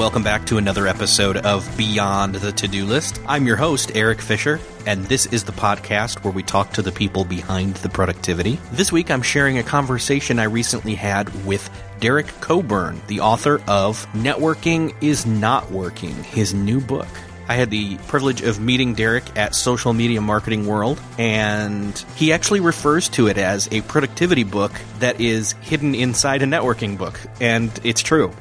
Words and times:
Welcome 0.00 0.22
back 0.22 0.46
to 0.46 0.56
another 0.56 0.86
episode 0.86 1.36
of 1.36 1.76
Beyond 1.76 2.36
the 2.36 2.52
To 2.52 2.66
Do 2.66 2.86
List. 2.86 3.20
I'm 3.28 3.46
your 3.46 3.56
host, 3.56 3.94
Erik 3.94 4.22
Fisher, 4.22 4.58
and 4.86 5.04
this 5.04 5.26
is 5.26 5.44
the 5.44 5.52
podcast 5.52 6.24
where 6.24 6.32
we 6.32 6.42
talk 6.42 6.72
to 6.72 6.80
the 6.80 6.90
people 6.90 7.26
behind 7.26 7.74
the 7.74 7.90
productivity. 7.90 8.58
This 8.72 8.90
week, 8.90 9.10
I'm 9.10 9.20
sharing 9.20 9.58
a 9.58 9.62
conversation 9.62 10.38
I 10.38 10.44
recently 10.44 10.94
had 10.94 11.44
with 11.44 11.68
Derek 12.00 12.28
Coburn, 12.40 13.02
the 13.08 13.20
author 13.20 13.60
of 13.68 14.06
Networking 14.14 14.94
is 15.02 15.26
Not 15.26 15.70
Working, 15.70 16.14
his 16.24 16.54
new 16.54 16.80
book. 16.80 17.08
I 17.46 17.56
had 17.56 17.68
the 17.70 17.98
privilege 18.08 18.40
of 18.40 18.58
meeting 18.58 18.94
Derek 18.94 19.36
at 19.36 19.54
Social 19.54 19.92
Media 19.92 20.22
Marketing 20.22 20.66
World, 20.66 20.98
and 21.18 21.94
he 22.16 22.32
actually 22.32 22.60
refers 22.60 23.10
to 23.10 23.26
it 23.26 23.36
as 23.36 23.68
a 23.70 23.82
productivity 23.82 24.44
book 24.44 24.72
that 25.00 25.20
is 25.20 25.52
hidden 25.60 25.94
inside 25.94 26.40
a 26.40 26.46
networking 26.46 26.96
book, 26.96 27.20
and 27.38 27.70
it's 27.84 28.00
true. 28.00 28.32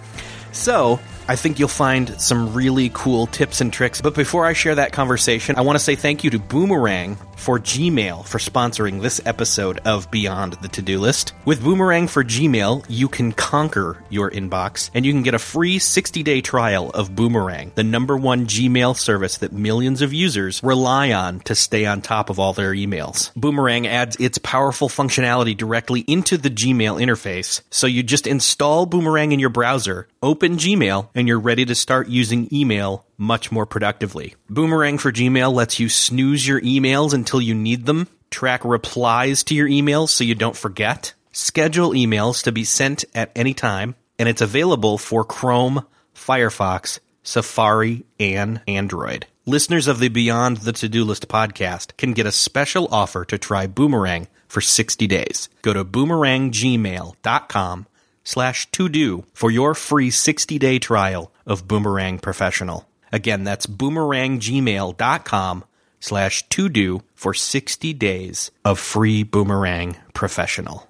So, 0.53 0.99
I 1.29 1.35
think 1.35 1.59
you'll 1.59 1.67
find 1.67 2.19
some 2.19 2.55
really 2.55 2.89
cool 2.91 3.27
tips 3.27 3.61
and 3.61 3.71
tricks. 3.71 4.01
But 4.01 4.15
before 4.15 4.47
I 4.47 4.53
share 4.53 4.73
that 4.73 4.93
conversation, 4.93 5.57
I 5.57 5.61
want 5.61 5.77
to 5.77 5.83
say 5.83 5.93
thank 5.93 6.23
you 6.23 6.31
to 6.31 6.39
Boomerang 6.39 7.19
for 7.39 7.57
Gmail 7.57 8.25
for 8.25 8.37
sponsoring 8.37 9.01
this 9.01 9.21
episode 9.25 9.79
of 9.85 10.11
Beyond 10.11 10.53
the 10.61 10.67
To 10.67 10.81
Do 10.81 10.99
List. 10.99 11.33
With 11.45 11.63
Boomerang 11.63 12.07
for 12.07 12.23
Gmail, 12.23 12.85
you 12.89 13.07
can 13.07 13.31
conquer 13.31 14.03
your 14.09 14.29
inbox 14.29 14.91
and 14.93 15.05
you 15.05 15.13
can 15.13 15.23
get 15.23 15.33
a 15.33 15.39
free 15.39 15.79
60 15.79 16.21
day 16.21 16.41
trial 16.41 16.89
of 16.91 17.15
Boomerang, 17.15 17.71
the 17.75 17.83
number 17.83 18.17
one 18.17 18.45
Gmail 18.45 18.97
service 18.97 19.37
that 19.37 19.53
millions 19.53 20.01
of 20.01 20.13
users 20.13 20.61
rely 20.61 21.11
on 21.11 21.39
to 21.41 21.55
stay 21.55 21.85
on 21.85 22.01
top 22.01 22.29
of 22.29 22.39
all 22.39 22.53
their 22.53 22.73
emails. 22.73 23.33
Boomerang 23.35 23.87
adds 23.87 24.17
its 24.17 24.37
powerful 24.37 24.89
functionality 24.89 25.55
directly 25.55 26.01
into 26.01 26.37
the 26.37 26.49
Gmail 26.49 27.01
interface, 27.01 27.61
so 27.69 27.87
you 27.87 28.03
just 28.03 28.27
install 28.27 28.85
Boomerang 28.85 29.31
in 29.31 29.39
your 29.39 29.49
browser, 29.49 30.07
open 30.21 30.57
Gmail, 30.57 31.09
and 31.15 31.27
you're 31.27 31.39
ready 31.39 31.65
to 31.65 31.73
start 31.73 32.09
using 32.09 32.53
email 32.53 33.05
much 33.19 33.51
more 33.51 33.65
productively. 33.65 34.35
Boomerang 34.49 34.97
for 34.97 35.11
Gmail 35.11 35.53
lets 35.53 35.79
you 35.79 35.89
snooze 35.89 36.47
your 36.47 36.61
emails 36.61 37.13
until 37.13 37.41
you 37.41 37.53
need 37.53 37.85
them, 37.85 38.07
track 38.31 38.65
replies 38.65 39.43
to 39.43 39.53
your 39.53 39.67
emails 39.67 40.09
so 40.09 40.23
you 40.23 40.33
don't 40.33 40.55
forget, 40.55 41.13
schedule 41.31 41.91
emails 41.91 42.43
to 42.43 42.51
be 42.51 42.63
sent 42.63 43.05
at 43.13 43.31
any 43.35 43.53
time, 43.53 43.93
and 44.17 44.29
it's 44.29 44.41
available 44.41 44.97
for 44.97 45.23
Chrome, 45.23 45.85
Firefox, 46.15 46.99
Safari, 47.21 48.05
and 48.19 48.61
Android. 48.67 49.27
Listeners 49.45 49.87
of 49.87 49.99
the 49.99 50.09
Beyond 50.09 50.57
the 50.57 50.73
To 50.73 50.87
Do 50.87 51.03
List 51.03 51.27
podcast 51.27 51.97
can 51.97 52.13
get 52.13 52.25
a 52.25 52.31
special 52.31 52.87
offer 52.91 53.25
to 53.25 53.37
try 53.37 53.67
Boomerang 53.67 54.27
for 54.47 54.61
60 54.61 55.07
days. 55.07 55.49
Go 55.61 55.73
to 55.73 55.85
boomeranggmail.com 55.85 57.87
slash 58.23 58.69
to 58.71 58.89
do 58.89 59.25
for 59.33 59.49
your 59.49 59.73
free 59.73 60.11
60 60.11 60.59
day 60.59 60.79
trial 60.79 61.31
of 61.45 61.67
Boomerang 61.67 62.19
Professional. 62.19 62.88
Again, 63.11 63.43
that's 63.43 63.65
boomeranggmail.com 63.65 65.63
slash 65.99 66.47
to 66.49 66.69
do 66.69 67.01
for 67.15 67.33
60 67.33 67.93
days 67.93 68.51
of 68.63 68.79
free 68.79 69.23
Boomerang 69.23 69.97
Professional. 70.13 70.87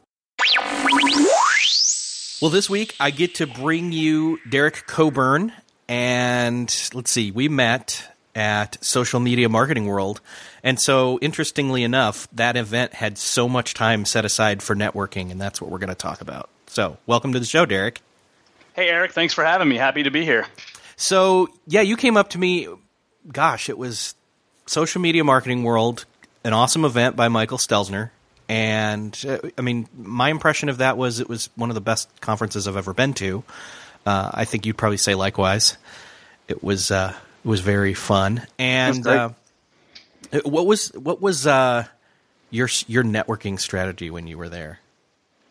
Well, 2.41 2.51
this 2.51 2.69
week 2.69 2.95
I 2.99 3.11
get 3.11 3.35
to 3.35 3.47
bring 3.47 3.91
you 3.91 4.39
Derek 4.49 4.87
Coburn. 4.87 5.51
And 5.89 6.73
let's 6.93 7.11
see, 7.11 7.31
we 7.31 7.49
met 7.49 8.07
at 8.35 8.77
Social 8.83 9.19
Media 9.19 9.49
Marketing 9.49 9.87
World. 9.87 10.21
And 10.63 10.79
so, 10.79 11.19
interestingly 11.19 11.83
enough, 11.83 12.27
that 12.33 12.55
event 12.55 12.93
had 12.93 13.17
so 13.17 13.49
much 13.49 13.73
time 13.73 14.05
set 14.05 14.23
aside 14.23 14.61
for 14.61 14.75
networking, 14.75 15.31
and 15.31 15.41
that's 15.41 15.61
what 15.61 15.71
we're 15.71 15.79
going 15.79 15.89
to 15.89 15.95
talk 15.95 16.21
about. 16.21 16.49
So, 16.67 16.97
welcome 17.07 17.33
to 17.33 17.39
the 17.39 17.45
show, 17.45 17.65
Derek. 17.65 18.01
Hey, 18.73 18.89
Erik. 18.89 19.11
Thanks 19.11 19.33
for 19.33 19.43
having 19.43 19.67
me. 19.67 19.75
Happy 19.75 20.03
to 20.03 20.11
be 20.11 20.23
here. 20.23 20.45
So, 20.99 21.47
yeah, 21.65 21.79
you 21.79 21.95
came 21.95 22.17
up 22.17 22.31
to 22.31 22.37
me. 22.37 22.67
Gosh, 23.31 23.69
it 23.69 23.77
was 23.77 24.15
Social 24.65 24.99
Media 24.99 25.23
Marketing 25.23 25.63
World, 25.63 26.03
an 26.43 26.51
awesome 26.51 26.83
event 26.83 27.15
by 27.15 27.29
Michael 27.29 27.57
Stelzner. 27.57 28.09
And 28.49 29.17
uh, 29.25 29.39
I 29.57 29.61
mean, 29.61 29.87
my 29.97 30.29
impression 30.29 30.67
of 30.67 30.79
that 30.79 30.97
was 30.97 31.21
it 31.21 31.29
was 31.29 31.49
one 31.55 31.69
of 31.69 31.75
the 31.75 31.81
best 31.81 32.09
conferences 32.19 32.67
I've 32.67 32.75
ever 32.75 32.93
been 32.93 33.13
to. 33.13 33.45
Uh, 34.05 34.29
I 34.33 34.43
think 34.43 34.65
you'd 34.65 34.75
probably 34.75 34.97
say 34.97 35.15
likewise. 35.15 35.77
It 36.49 36.61
was 36.61 36.91
uh, 36.91 37.13
it 37.45 37.47
was 37.47 37.61
very 37.61 37.93
fun. 37.93 38.45
And 38.57 39.07
uh, 39.07 39.29
what 40.43 40.65
was 40.65 40.89
what 40.89 41.21
was 41.21 41.47
uh, 41.47 41.85
your 42.49 42.67
your 42.87 43.03
networking 43.05 43.57
strategy 43.57 44.09
when 44.09 44.27
you 44.27 44.37
were 44.37 44.49
there? 44.49 44.79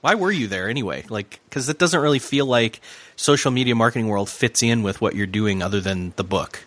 Why 0.03 0.15
were 0.15 0.31
you 0.31 0.47
there 0.47 0.69
anyway? 0.69 1.05
Like, 1.09 1.41
because 1.49 1.69
it 1.69 1.79
doesn't 1.79 2.01
really 2.01 2.19
feel 2.19 2.47
like 2.47 2.81
social 3.19 3.51
media 3.51 3.75
marketing 3.75 4.09
world 4.09 4.31
fits 4.31 4.63
in 4.63 4.83
with 4.83 5.03
what 5.03 5.15
you're 5.15 5.27
doing, 5.27 5.61
other 5.63 5.81
than 5.81 6.15
the 6.17 6.25
book. 6.25 6.65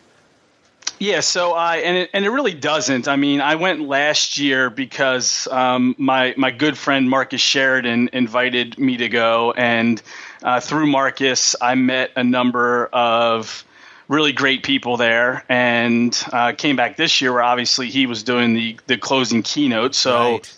Yeah, 1.00 1.22
so 1.22 1.54
I 1.54 1.78
and 1.78 1.98
it, 1.98 2.12
and 2.14 2.26
it 2.26 2.30
really 2.30 2.54
doesn't. 2.54 3.08
I 3.08 3.16
mean, 3.16 3.42
I 3.42 3.56
went 3.56 3.82
last 3.82 4.38
year 4.38 4.70
because 4.70 5.48
um, 5.48 5.96
my 5.98 6.36
my 6.38 6.52
good 6.52 6.78
friend 6.78 7.10
Marcus 7.10 7.42
Sheridan 7.42 8.12
invited 8.14 8.78
me 8.78 8.98
to 8.98 9.10
go, 9.10 9.52
and 9.52 10.00
uh, 10.44 10.60
through 10.60 10.86
Marcus, 10.86 11.56
I 11.60 11.74
met 11.74 12.12
a 12.16 12.24
number 12.24 12.86
of 12.94 13.66
really 14.08 14.32
great 14.32 14.62
people 14.62 14.98
there, 14.98 15.44
and 15.50 16.16
uh, 16.32 16.52
came 16.52 16.76
back 16.76 16.98
this 16.98 17.20
year 17.20 17.34
where 17.34 17.42
obviously 17.42 17.90
he 17.90 18.06
was 18.06 18.22
doing 18.22 18.54
the 18.54 18.78
the 18.86 18.98
closing 18.98 19.42
keynote. 19.42 19.96
So. 19.96 20.34
Right. 20.34 20.58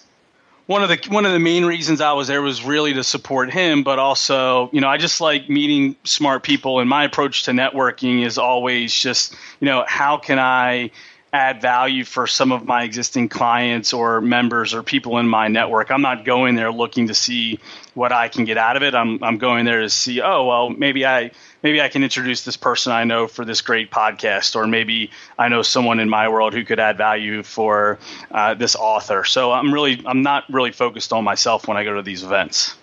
One 0.65 0.81
of 0.81 0.89
the 0.89 0.97
one 1.09 1.25
of 1.25 1.33
the 1.33 1.39
main 1.39 1.65
reasons 1.65 1.99
I 1.99 2.13
was 2.13 2.29
there 2.29 2.41
was 2.41 2.63
really 2.63 2.93
to 2.93 3.03
support 3.03 3.51
him, 3.51 3.83
but 3.83 3.99
also, 3.99 4.69
you 4.71 4.79
know, 4.79 4.87
I 4.87 4.97
just 4.97 5.19
like 5.19 5.49
meeting 5.49 5.95
smart 6.05 6.43
people, 6.43 6.79
and 6.79 6.89
my 6.89 7.03
approach 7.03 7.43
to 7.43 7.51
networking 7.51 8.25
is 8.25 8.37
always 8.37 8.93
just, 8.93 9.35
you 9.59 9.65
know, 9.65 9.83
how 9.87 10.17
can 10.17 10.39
I 10.39 10.91
add 11.33 11.59
value 11.61 12.05
for 12.05 12.27
some 12.27 12.51
of 12.51 12.63
my 12.65 12.83
existing 12.83 13.27
clients 13.27 13.91
or 13.91 14.21
members 14.21 14.75
or 14.75 14.83
people 14.83 15.17
in 15.17 15.27
my 15.27 15.47
network. 15.47 15.89
I'm 15.89 16.03
not 16.03 16.25
going 16.25 16.53
there 16.53 16.71
looking 16.71 17.07
to 17.07 17.15
see 17.15 17.59
what 17.95 18.11
I 18.11 18.27
can 18.27 18.45
get 18.45 18.59
out 18.59 18.77
of 18.77 18.83
it. 18.83 18.93
I'm 18.93 19.21
I'm 19.23 19.39
going 19.39 19.65
there 19.65 19.81
to 19.81 19.89
see, 19.89 20.21
oh, 20.21 20.45
well, 20.45 20.69
maybe 20.69 21.07
I 21.07 21.31
maybe 21.63 21.81
I 21.81 21.89
can 21.89 22.03
introduce 22.03 22.45
this 22.45 22.55
person 22.55 22.93
I 22.93 23.03
know 23.03 23.27
for 23.27 23.45
this 23.45 23.61
great 23.61 23.89
podcast, 23.89 24.55
or 24.55 24.67
maybe 24.67 25.09
I 25.37 25.49
know 25.49 25.63
someone 25.63 25.99
in 25.99 26.07
my 26.07 26.29
world 26.29 26.53
who 26.53 26.63
could 26.63 26.79
add 26.79 26.97
value 26.97 27.41
for 27.41 27.97
uh, 28.29 28.53
this 28.53 28.75
author. 28.75 29.23
So 29.23 29.51
I'm 29.51 29.73
really 29.73 30.03
I'm 30.05 30.21
not 30.21 30.43
really 30.51 30.71
focused 30.71 31.11
on 31.11 31.23
myself 31.23 31.67
when 31.67 31.77
I 31.77 31.83
go 31.83 31.95
to 31.95 32.03
these 32.03 32.23
events. 32.23 32.75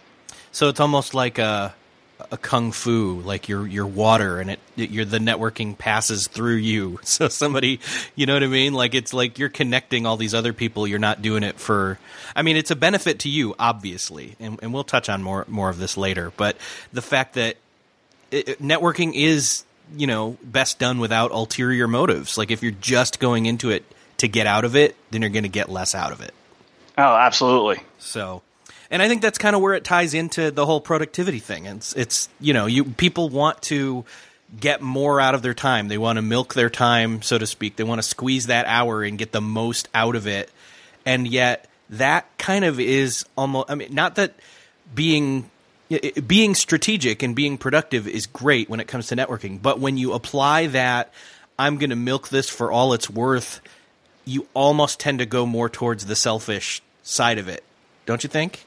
So 0.50 0.68
it's 0.68 0.80
almost 0.80 1.14
like 1.14 1.38
a 1.38 1.72
a 2.30 2.36
kung 2.36 2.72
fu, 2.72 3.20
like 3.24 3.48
your 3.48 3.66
your 3.66 3.86
water, 3.86 4.40
and 4.40 4.50
it 4.50 4.60
you're 4.76 5.04
the 5.04 5.18
networking 5.18 5.76
passes 5.76 6.26
through 6.26 6.56
you. 6.56 6.98
So 7.10 7.28
somebody, 7.28 7.80
you 8.14 8.24
know 8.24 8.34
what 8.34 8.44
I 8.44 8.46
mean? 8.46 8.72
Like 8.72 8.94
it's 8.94 9.12
like 9.12 9.38
you're 9.38 9.48
connecting 9.48 10.06
all 10.06 10.16
these 10.16 10.32
other 10.32 10.52
people. 10.52 10.86
You're 10.86 10.98
not 10.98 11.22
doing 11.22 11.42
it 11.42 11.58
for. 11.58 11.98
I 12.34 12.42
mean, 12.42 12.56
it's 12.56 12.70
a 12.70 12.76
benefit 12.76 13.18
to 13.20 13.28
you, 13.28 13.54
obviously, 13.58 14.36
and, 14.40 14.58
and 14.62 14.72
we'll 14.72 14.84
touch 14.84 15.08
on 15.08 15.22
more 15.22 15.44
more 15.48 15.68
of 15.68 15.78
this 15.78 15.96
later. 15.96 16.32
But 16.36 16.56
the 16.92 17.02
fact 17.02 17.34
that 17.34 17.56
it, 18.30 18.60
networking 18.60 19.12
is, 19.14 19.64
you 19.96 20.06
know, 20.06 20.38
best 20.42 20.78
done 20.78 20.98
without 20.98 21.30
ulterior 21.30 21.88
motives. 21.88 22.38
Like 22.38 22.50
if 22.50 22.62
you're 22.62 22.72
just 22.72 23.20
going 23.20 23.46
into 23.46 23.70
it 23.70 23.84
to 24.18 24.28
get 24.28 24.46
out 24.46 24.64
of 24.64 24.76
it, 24.76 24.96
then 25.10 25.22
you're 25.22 25.30
going 25.30 25.44
to 25.44 25.48
get 25.48 25.68
less 25.68 25.94
out 25.94 26.12
of 26.12 26.20
it. 26.20 26.32
Oh, 26.96 27.16
absolutely. 27.16 27.82
So 27.98 28.42
and 28.90 29.00
I 29.00 29.08
think 29.08 29.22
that's 29.22 29.38
kind 29.38 29.54
of 29.54 29.62
where 29.62 29.74
it 29.74 29.84
ties 29.84 30.14
into 30.14 30.50
the 30.50 30.66
whole 30.66 30.80
productivity 30.80 31.38
thing. 31.38 31.66
It's 31.66 31.94
it's 31.94 32.28
you 32.40 32.52
know 32.52 32.66
you 32.66 32.84
people 32.84 33.28
want 33.28 33.62
to 33.62 34.04
get 34.58 34.82
more 34.82 35.20
out 35.20 35.34
of 35.34 35.42
their 35.42 35.54
time. 35.54 35.88
They 35.88 35.98
want 35.98 36.16
to 36.16 36.22
milk 36.22 36.54
their 36.54 36.70
time, 36.70 37.22
so 37.22 37.38
to 37.38 37.46
speak. 37.46 37.76
They 37.76 37.84
want 37.84 38.00
to 38.00 38.06
squeeze 38.06 38.46
that 38.46 38.66
hour 38.66 39.02
and 39.02 39.16
get 39.16 39.30
the 39.32 39.40
most 39.40 39.88
out 39.94 40.16
of 40.16 40.26
it. 40.26 40.50
And 41.06 41.28
yet 41.28 41.68
that 41.90 42.26
kind 42.36 42.64
of 42.64 42.80
is 42.80 43.24
almost 43.36 43.70
I 43.70 43.76
mean 43.76 43.94
not 43.94 44.16
that 44.16 44.34
being 44.94 45.50
being 46.26 46.54
strategic 46.54 47.22
and 47.22 47.34
being 47.34 47.58
productive 47.58 48.06
is 48.06 48.26
great 48.26 48.68
when 48.68 48.80
it 48.80 48.88
comes 48.88 49.08
to 49.08 49.16
networking, 49.16 49.60
but 49.60 49.78
when 49.80 49.96
you 49.96 50.12
apply 50.12 50.68
that 50.68 51.12
I'm 51.58 51.78
going 51.78 51.90
to 51.90 51.96
milk 51.96 52.28
this 52.28 52.48
for 52.48 52.72
all 52.72 52.92
it's 52.92 53.10
worth, 53.10 53.60
you 54.24 54.46
almost 54.54 54.98
tend 54.98 55.18
to 55.18 55.26
go 55.26 55.46
more 55.46 55.68
towards 55.68 56.06
the 56.06 56.16
selfish 56.16 56.80
side 57.02 57.38
of 57.38 57.48
it. 57.48 57.64
Don't 58.06 58.22
you 58.22 58.28
think? 58.28 58.64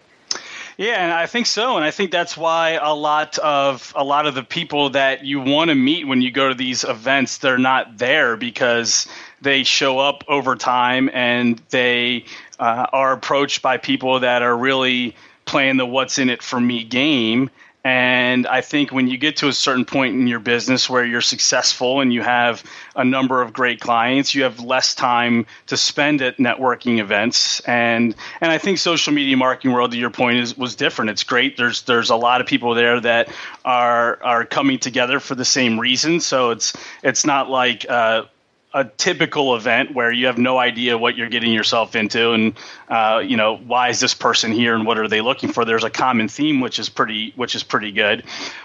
Yeah, 0.77 1.03
and 1.03 1.13
I 1.13 1.27
think 1.27 1.45
so, 1.45 1.75
and 1.75 1.85
I 1.85 1.91
think 1.91 2.11
that's 2.11 2.35
why 2.35 2.79
a 2.81 2.93
lot 2.93 3.37
of 3.37 3.93
a 3.95 4.03
lot 4.03 4.25
of 4.25 4.33
the 4.33 4.43
people 4.43 4.91
that 4.91 5.23
you 5.23 5.39
want 5.39 5.69
to 5.69 5.75
meet 5.75 6.07
when 6.07 6.21
you 6.21 6.31
go 6.31 6.49
to 6.49 6.55
these 6.55 6.83
events, 6.83 7.37
they're 7.37 7.59
not 7.59 7.97
there 7.97 8.37
because 8.37 9.07
they 9.41 9.63
show 9.63 9.99
up 9.99 10.23
over 10.27 10.55
time 10.55 11.09
and 11.13 11.61
they 11.69 12.25
uh, 12.59 12.87
are 12.91 13.13
approached 13.13 13.61
by 13.61 13.77
people 13.77 14.21
that 14.21 14.41
are 14.41 14.55
really 14.57 15.15
playing 15.45 15.77
the 15.77 15.85
"what's 15.85 16.17
in 16.17 16.29
it 16.29 16.41
for 16.41 16.59
me" 16.59 16.83
game, 16.83 17.51
and 17.83 18.47
I 18.47 18.61
think 18.61 18.91
when 18.91 19.07
you 19.07 19.17
get 19.17 19.37
to 19.37 19.49
a 19.49 19.53
certain 19.53 19.83
point 19.83 20.15
in 20.15 20.25
your 20.25 20.39
business 20.39 20.89
where 20.89 21.03
you're 21.03 21.19
successful 21.19 21.99
and 21.99 22.13
you 22.13 22.21
have 22.21 22.63
a 22.95 23.03
number 23.03 23.41
of 23.41 23.51
great 23.51 23.81
clients, 23.81 24.33
you 24.33 24.43
have 24.43 24.61
less 24.61 24.95
time 24.95 25.45
to 25.67 25.75
spend 25.75 26.21
at 26.21 26.37
networking 26.37 26.99
events. 26.99 27.59
And 27.61 28.15
and 28.39 28.51
I 28.51 28.57
think 28.57 28.77
social 28.77 29.13
media 29.13 29.35
marketing 29.35 29.73
world, 29.73 29.91
to 29.91 29.97
your 29.97 30.11
point, 30.11 30.37
is 30.37 30.57
was 30.57 30.75
different. 30.75 31.11
It's 31.11 31.23
great. 31.23 31.57
There's 31.57 31.81
there's 31.81 32.09
a 32.09 32.15
lot 32.15 32.39
of 32.39 32.47
people 32.47 32.73
there 32.73 33.01
that 33.01 33.29
are 33.65 34.17
are 34.23 34.45
coming 34.45 34.79
together 34.79 35.19
for 35.19 35.35
the 35.35 35.45
same 35.45 35.77
reason. 35.77 36.21
So 36.21 36.51
it's 36.51 36.71
it's 37.03 37.25
not 37.25 37.49
like 37.49 37.85
uh, 37.89 38.23
a 38.73 38.85
typical 38.85 39.55
event 39.55 39.93
where 39.93 40.11
you 40.11 40.25
have 40.25 40.37
no 40.37 40.57
idea 40.57 40.97
what 40.97 41.15
you're 41.15 41.29
getting 41.29 41.53
yourself 41.53 41.95
into 41.95 42.31
and 42.31 42.55
uh, 42.89 43.21
you 43.23 43.37
know 43.37 43.55
why 43.57 43.89
is 43.89 43.99
this 43.99 44.13
person 44.13 44.51
here 44.51 44.73
and 44.73 44.85
what 44.85 44.97
are 44.97 45.07
they 45.07 45.21
looking 45.21 45.51
for? 45.51 45.63
There's 45.63 45.83
a 45.83 45.89
common 45.89 46.27
theme 46.27 46.59
which 46.59 46.79
is 46.79 46.89
pretty 46.89 47.33
which 47.35 47.53
is 47.55 47.63
pretty 47.63 47.91
good. 47.91 48.23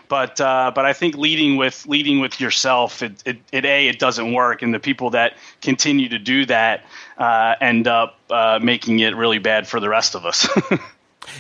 But 0.08 0.40
uh, 0.40 0.72
but 0.74 0.86
I 0.86 0.94
think 0.94 1.16
leading 1.16 1.56
with 1.56 1.86
leading 1.86 2.20
with 2.20 2.40
yourself 2.40 3.02
it, 3.02 3.22
it, 3.26 3.38
it, 3.52 3.64
a 3.64 3.88
it 3.88 3.98
doesn't 3.98 4.32
work. 4.32 4.62
And 4.62 4.72
the 4.72 4.80
people 4.80 5.10
that 5.10 5.36
continue 5.60 6.08
to 6.08 6.18
do 6.18 6.46
that 6.46 6.84
uh, 7.18 7.54
end 7.60 7.86
up 7.86 8.18
uh, 8.30 8.58
making 8.62 9.00
it 9.00 9.14
really 9.14 9.38
bad 9.38 9.68
for 9.68 9.78
the 9.78 9.88
rest 9.88 10.14
of 10.14 10.24
us. 10.24 10.48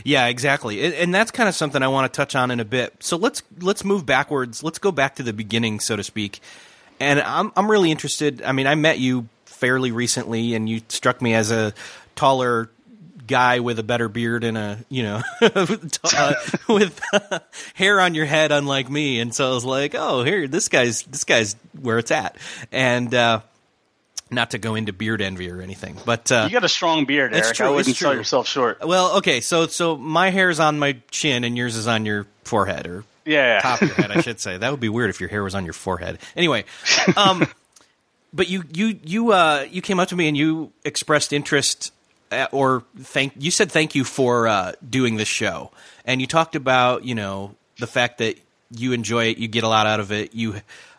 Yeah, 0.04 0.26
exactly, 0.26 0.94
and, 0.96 1.14
that's 1.14 1.30
kind 1.30 1.48
of 1.48 1.54
something 1.54 1.82
I 1.82 1.88
want 1.88 2.12
to 2.12 2.16
touch 2.16 2.34
on 2.34 2.50
in 2.50 2.60
a 2.60 2.64
bit. 2.64 2.94
So 3.00 3.16
let's 3.16 3.42
let's 3.60 3.84
move 3.84 4.04
backwards. 4.04 4.62
Let's 4.62 4.78
go 4.78 4.92
back 4.92 5.16
to 5.16 5.22
the 5.22 5.32
beginning, 5.32 5.80
so 5.80 5.96
to 5.96 6.04
speak, 6.04 6.40
and 7.00 7.20
I'm 7.20 7.52
I'm 7.56 7.70
really 7.70 7.90
interested. 7.90 8.42
I 8.42 8.52
mean, 8.52 8.66
I 8.66 8.74
met 8.74 8.98
you 8.98 9.28
fairly 9.46 9.92
recently, 9.92 10.54
and 10.54 10.68
you 10.68 10.80
struck 10.88 11.20
me 11.20 11.34
as 11.34 11.50
a 11.50 11.74
taller 12.16 12.70
guy 13.26 13.60
with 13.60 13.78
a 13.78 13.82
better 13.82 14.08
beard 14.08 14.42
and 14.42 14.56
a 14.56 14.84
you 14.88 15.02
know 15.02 15.22
uh, 15.42 16.34
with 16.68 17.00
uh, 17.12 17.38
hair 17.74 18.00
on 18.00 18.14
your 18.14 18.26
head, 18.26 18.52
unlike 18.52 18.90
me. 18.90 19.20
And 19.20 19.34
so 19.34 19.50
I 19.50 19.54
was 19.54 19.64
like, 19.64 19.94
oh, 19.94 20.24
here, 20.24 20.48
this 20.48 20.68
guy's 20.68 21.02
this 21.02 21.24
guy's 21.24 21.54
where 21.80 21.98
it's 21.98 22.10
at, 22.10 22.36
and. 22.72 23.14
Uh, 23.14 23.40
not 24.30 24.50
to 24.50 24.58
go 24.58 24.74
into 24.74 24.92
beard 24.92 25.22
envy 25.22 25.50
or 25.50 25.62
anything, 25.62 25.96
but 26.04 26.30
uh, 26.30 26.44
you 26.46 26.52
got 26.52 26.62
a 26.62 26.68
strong 26.68 27.06
beard, 27.06 27.32
Erik. 27.32 27.54
True, 27.54 27.66
I 27.66 27.70
wouldn't 27.70 27.96
sell 27.96 28.14
yourself 28.14 28.46
short. 28.46 28.86
Well, 28.86 29.16
okay, 29.16 29.40
so 29.40 29.68
so 29.68 29.96
my 29.96 30.28
hair's 30.28 30.60
on 30.60 30.78
my 30.78 30.98
chin 31.10 31.44
and 31.44 31.56
yours 31.56 31.76
is 31.76 31.86
on 31.86 32.04
your 32.04 32.26
forehead, 32.44 32.86
or 32.86 33.04
yeah, 33.28 33.60
top 33.60 33.82
of 33.82 33.88
your 33.88 33.96
head, 33.96 34.10
I 34.10 34.20
should 34.22 34.40
say. 34.40 34.56
That 34.56 34.70
would 34.70 34.80
be 34.80 34.88
weird 34.88 35.10
if 35.10 35.20
your 35.20 35.28
hair 35.28 35.42
was 35.44 35.54
on 35.54 35.64
your 35.64 35.74
forehead. 35.74 36.18
Anyway, 36.36 36.64
um, 37.16 37.46
but 38.32 38.48
you 38.48 38.64
you 38.72 38.98
you 39.02 39.32
uh, 39.32 39.66
you 39.70 39.82
came 39.82 40.00
up 40.00 40.08
to 40.08 40.16
me 40.16 40.28
and 40.28 40.36
you 40.36 40.72
expressed 40.84 41.32
interest 41.32 41.92
at, 42.30 42.52
or 42.52 42.84
thank 42.98 43.34
you 43.38 43.50
said 43.50 43.70
thank 43.70 43.94
you 43.94 44.04
for 44.04 44.48
uh, 44.48 44.72
doing 44.88 45.16
this 45.16 45.28
show, 45.28 45.70
and 46.04 46.20
you 46.20 46.26
talked 46.26 46.56
about 46.56 47.04
you 47.04 47.14
know 47.14 47.54
the 47.78 47.86
fact 47.86 48.18
that 48.18 48.38
you 48.70 48.92
enjoy 48.92 49.26
it, 49.26 49.38
you 49.38 49.48
get 49.48 49.64
a 49.64 49.68
lot 49.68 49.86
out 49.86 50.00
of 50.00 50.10
it, 50.10 50.34
you 50.34 50.54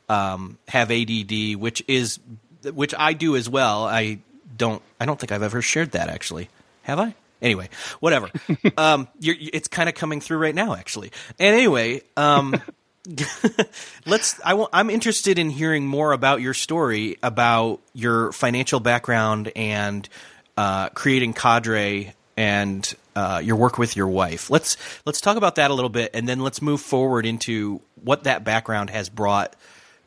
um, 0.08 0.58
have 0.68 0.92
ADD, 0.92 1.56
which 1.56 1.84
is 1.88 2.20
which 2.64 2.94
I 2.98 3.14
do 3.14 3.36
as 3.36 3.50
well. 3.50 3.86
I 3.86 4.20
don't 4.56 4.82
I 5.00 5.06
don't 5.06 5.20
think 5.20 5.32
I've 5.32 5.44
ever 5.44 5.62
shared 5.62 5.92
that 5.92 6.10
actually. 6.10 6.50
Have 6.84 7.00
I? 7.00 7.16
Anyway, 7.42 7.70
whatever. 8.00 8.30
um, 8.78 9.08
it's 9.22 9.68
kind 9.68 9.90
of 9.90 9.96
coming 9.96 10.22
through 10.22 10.38
right 10.38 10.56
now, 10.56 10.76
actually. 10.76 11.12
And 11.40 11.56
anyway, 11.56 12.02
um, 12.18 12.56
let's. 14.06 14.40
I 14.44 14.52
w- 14.52 14.70
I'm 14.74 14.90
interested 14.90 15.40
in 15.40 15.50
hearing 15.50 15.88
more 15.88 16.12
about 16.12 16.42
your 16.42 16.54
story 16.54 17.18
about 17.24 17.82
your 17.94 18.32
financial 18.32 18.80
background 18.80 19.52
and 19.56 20.08
uh, 20.58 20.90
creating 20.90 21.34
Cadre 21.34 22.14
and 22.36 22.96
uh, 23.16 23.42
your 23.44 23.56
work 23.56 23.78
with 23.78 23.96
your 23.96 24.08
wife. 24.08 24.50
Let's 24.50 24.78
let's 25.06 25.22
talk 25.22 25.38
about 25.38 25.56
that 25.56 25.72
a 25.72 25.74
little 25.74 25.90
bit, 25.90 26.12
and 26.14 26.28
then 26.28 26.40
let's 26.40 26.62
move 26.62 26.82
forward 26.82 27.26
into 27.26 27.82
what 28.04 28.26
that 28.26 28.44
background 28.44 28.90
has 28.90 29.10
brought 29.10 29.56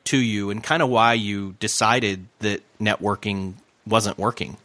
to 0.05 0.19
you 0.19 0.50
and 0.50 0.62
kind 0.62 0.82
of 0.82 0.88
why 0.88 1.14
you 1.14 1.55
decided 1.61 2.26
that 2.40 2.61
networking 2.81 3.55
wasn't 3.87 4.19
working. 4.19 4.56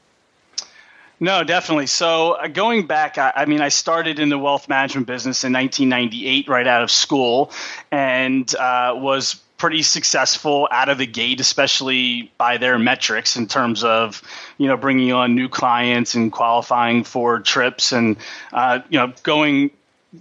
No, 1.19 1.43
definitely. 1.43 1.87
So 1.87 2.33
uh, 2.33 2.47
going 2.47 2.85
back, 2.85 3.17
I, 3.17 3.33
I, 3.35 3.45
mean, 3.45 3.61
I 3.61 3.69
started 3.69 4.19
in 4.19 4.29
the 4.29 4.37
wealth 4.37 4.69
management 4.69 5.07
business 5.07 5.43
in 5.43 5.51
1998, 5.51 6.47
right 6.47 6.67
out 6.67 6.83
of 6.83 6.91
school, 6.91 7.51
and 7.91 8.53
uh, 8.55 8.93
was 8.95 9.35
pretty 9.57 9.81
successful 9.81 10.67
out 10.71 10.89
of 10.89 10.99
the 10.99 11.07
gate, 11.07 11.39
especially 11.39 12.31
by 12.37 12.57
their 12.57 12.77
metrics 12.77 13.35
in 13.35 13.47
terms 13.47 13.83
of 13.83 14.21
you 14.59 14.67
know 14.67 14.77
bringing 14.77 15.11
on 15.11 15.33
new 15.33 15.49
clients 15.49 16.13
and 16.13 16.31
qualifying 16.31 17.03
for 17.03 17.39
trips, 17.39 17.91
and 17.91 18.17
uh, 18.53 18.79
you 18.89 18.99
know 18.99 19.11
going 19.23 19.71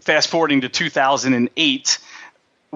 fast 0.00 0.28
forwarding 0.28 0.62
to 0.62 0.68
2008 0.68 1.99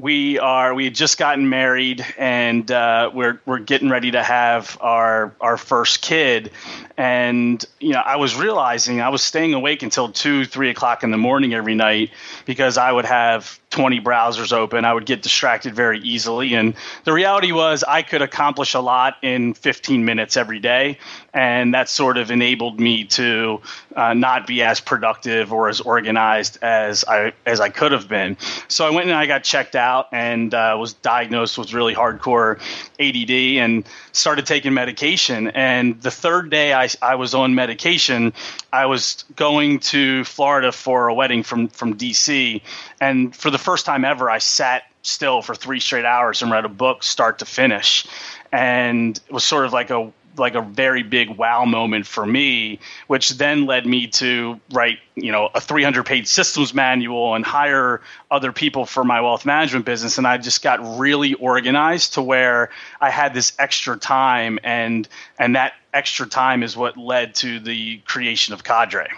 we 0.01 0.39
are 0.39 0.75
we 0.75 0.85
had 0.85 0.95
just 0.95 1.19
gotten 1.19 1.49
married 1.49 2.05
and 2.17 2.71
uh, 2.71 3.11
we're 3.13 3.41
we're 3.45 3.59
getting 3.59 3.91
ready 3.91 4.13
to 4.13 4.23
have 4.23 4.79
our 4.81 5.35
our 5.41 5.57
first 5.57 6.01
kid. 6.01 6.51
And 6.97 7.65
you 7.79 7.93
know 7.93 8.01
I 8.01 8.17
was 8.17 8.35
realizing 8.35 9.01
I 9.01 9.11
was 9.11 9.23
staying 9.23 9.55
awake 9.55 9.83
until 9.83 10.11
two 10.11 10.45
three 10.45 10.71
o'clock 10.71 11.03
in 11.03 11.11
the 11.11 11.19
morning 11.19 11.55
every 11.55 11.75
night 11.75 12.11
because 12.47 12.79
I 12.79 12.91
would 12.91 13.05
have 13.05 13.60
20 13.71 14.01
browsers 14.01 14.53
open 14.53 14.85
I 14.85 14.93
would 14.93 15.07
get 15.07 15.23
distracted 15.23 15.75
very 15.75 16.01
easily. 16.01 16.55
And 16.55 16.75
the 17.05 17.13
reality 17.13 17.53
was 17.53 17.85
I 17.85 18.03
could 18.03 18.21
accomplish 18.21 18.75
a 18.75 18.81
lot 18.81 19.17
in 19.23 19.55
15 19.55 20.05
minutes 20.05 20.37
every 20.37 20.59
day. 20.59 20.99
And 21.33 21.73
that 21.75 21.89
sort 21.89 22.19
of 22.19 22.33
enabled 22.33 22.81
me 22.81 23.05
to 23.05 23.63
uh, 23.95 24.15
not 24.15 24.47
be 24.49 24.63
as 24.63 24.81
productive 24.81 25.53
or 25.53 25.69
as 25.69 25.81
organized 25.81 26.59
as 26.63 27.05
I 27.05 27.33
as 27.47 27.61
I 27.61 27.69
could 27.69 27.93
have 27.93 28.09
been. 28.09 28.37
So 28.67 28.85
I 28.85 28.91
went 28.91 29.07
and 29.07 29.17
I 29.17 29.27
got 29.27 29.45
checked 29.45 29.77
out 29.77 30.09
and 30.13 30.53
uh, 30.53 30.77
was 30.79 30.95
diagnosed 30.95 31.57
with 31.57 31.73
really 31.73 31.95
hardcore 31.95 32.61
ADD 33.01 33.31
and 33.31 33.85
started 34.13 34.47
taking 34.47 34.75
medication. 34.75 35.49
And 35.49 36.01
the 36.01 36.11
third 36.11 36.51
day 36.51 36.75
I, 36.75 36.89
I 37.01 37.15
was 37.15 37.35
on 37.35 37.55
medication, 37.55 38.33
I 38.73 38.87
was 38.87 39.25
going 39.37 39.81
to 39.81 40.25
Florida 40.25 40.73
for 40.73 41.09
a 41.09 41.15
wedding 41.15 41.43
from 41.43 41.69
from 41.69 41.97
DC, 41.97 42.63
and 43.01 43.35
for 43.35 43.51
the 43.51 43.59
first 43.59 43.87
time 43.87 44.05
ever, 44.05 44.31
I 44.31 44.39
sat 44.39 44.85
still 45.03 45.41
for 45.41 45.55
three 45.55 45.81
straight 45.81 46.05
hours 46.05 46.43
and 46.43 46.53
read 46.53 46.67
a 46.67 46.69
book 46.69 47.03
start 47.03 47.39
to 47.39 47.47
finish 47.47 48.07
and 48.53 49.19
it 49.29 49.33
was 49.33 49.45
sort 49.45 49.65
of 49.65 49.73
like 49.73 49.91
a 49.91 50.13
like 50.41 50.57
a 50.57 50.61
very 50.61 51.05
big 51.05 51.31
wow 51.31 51.65
moment 51.65 52.07
for 52.07 52.27
me, 52.27 52.81
which 53.07 53.31
then 53.31 53.67
led 53.67 53.87
me 53.87 54.09
to 54.09 54.59
write, 54.73 54.99
you 55.15 55.31
know, 55.31 55.49
a 55.55 55.61
300 55.61 56.05
page 56.05 56.27
systems 56.27 56.75
manual 56.75 57.35
and 57.35 57.45
hire 57.45 58.01
other 58.31 58.51
people 58.51 58.87
for 58.87 59.05
my 59.05 59.21
wealth 59.21 59.47
management 59.47 59.85
business. 59.85 60.19
And 60.19 60.27
I 60.27 60.39
just 60.39 60.63
got 60.63 60.99
really 60.99 61.35
organized 61.35 62.15
to 62.15 62.23
where 62.23 62.71
I 63.01 63.11
had 63.11 63.35
this 63.35 63.53
extra 63.59 63.97
time 63.97 64.59
and, 64.65 65.07
and 65.39 65.55
that 65.55 65.75
extra 65.95 66.27
time 66.27 66.63
is 66.63 66.77
what 66.77 66.97
led 66.97 67.37
to 67.37 67.61
the 67.61 67.99
creation 67.99 68.55
of 68.55 68.65
Cadre. 68.65 69.09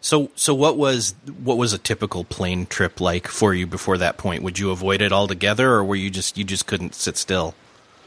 So, 0.00 0.30
so 0.34 0.54
what 0.54 0.76
was 0.76 1.14
what 1.42 1.56
was 1.56 1.72
a 1.72 1.78
typical 1.78 2.24
plane 2.24 2.66
trip 2.66 3.00
like 3.00 3.26
for 3.26 3.54
you 3.54 3.66
before 3.66 3.96
that 3.96 4.18
point? 4.18 4.42
Would 4.42 4.58
you 4.58 4.70
avoid 4.70 5.00
it 5.00 5.12
altogether, 5.12 5.72
or 5.72 5.82
were 5.82 5.96
you 5.96 6.10
just 6.10 6.36
you 6.36 6.44
just 6.44 6.66
couldn't 6.66 6.94
sit 6.94 7.16
still? 7.16 7.54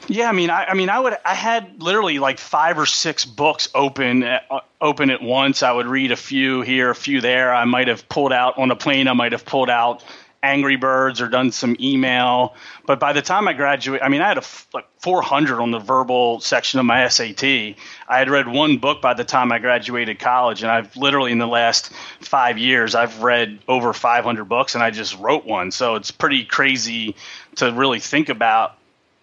Yeah, 0.07 0.29
I 0.29 0.31
mean, 0.31 0.49
I, 0.49 0.65
I 0.65 0.73
mean, 0.73 0.89
I 0.89 0.99
would, 0.99 1.17
I 1.25 1.33
had 1.33 1.81
literally 1.81 2.19
like 2.19 2.39
five 2.39 2.79
or 2.79 2.85
six 2.85 3.25
books 3.25 3.69
open, 3.75 4.23
at, 4.23 4.45
uh, 4.49 4.61
open 4.79 5.09
at 5.09 5.21
once. 5.21 5.63
I 5.63 5.71
would 5.71 5.87
read 5.87 6.11
a 6.11 6.15
few 6.15 6.61
here, 6.61 6.89
a 6.89 6.95
few 6.95 7.19
there. 7.19 7.53
I 7.53 7.65
might 7.65 7.87
have 7.89 8.07
pulled 8.07 8.31
out 8.31 8.57
on 8.57 8.71
a 8.71 8.75
plane. 8.75 9.07
I 9.07 9.13
might 9.13 9.33
have 9.33 9.45
pulled 9.45 9.69
out 9.69 10.03
Angry 10.43 10.77
Birds 10.77 11.19
or 11.19 11.27
done 11.27 11.51
some 11.51 11.75
email. 11.79 12.55
But 12.85 12.99
by 12.99 13.11
the 13.11 13.21
time 13.21 13.47
I 13.47 13.53
graduated, 13.53 14.03
I 14.03 14.09
mean, 14.09 14.21
I 14.21 14.29
had 14.29 14.37
a 14.37 14.41
f- 14.41 14.67
like 14.73 14.87
400 14.99 15.59
on 15.59 15.71
the 15.71 15.79
verbal 15.79 16.39
section 16.39 16.79
of 16.79 16.85
my 16.85 17.07
SAT. 17.07 17.43
I 17.43 17.75
had 18.07 18.29
read 18.29 18.47
one 18.47 18.77
book 18.77 19.01
by 19.01 19.13
the 19.13 19.25
time 19.25 19.51
I 19.51 19.59
graduated 19.59 20.19
college, 20.19 20.61
and 20.61 20.71
I've 20.71 20.95
literally 20.95 21.31
in 21.31 21.37
the 21.39 21.47
last 21.47 21.91
five 22.21 22.57
years 22.57 22.95
I've 22.95 23.21
read 23.23 23.59
over 23.67 23.91
500 23.91 24.45
books, 24.45 24.75
and 24.75 24.83
I 24.83 24.91
just 24.91 25.17
wrote 25.17 25.45
one. 25.45 25.71
So 25.71 25.95
it's 25.95 26.11
pretty 26.11 26.45
crazy 26.45 27.15
to 27.55 27.71
really 27.73 27.99
think 27.99 28.29
about 28.29 28.77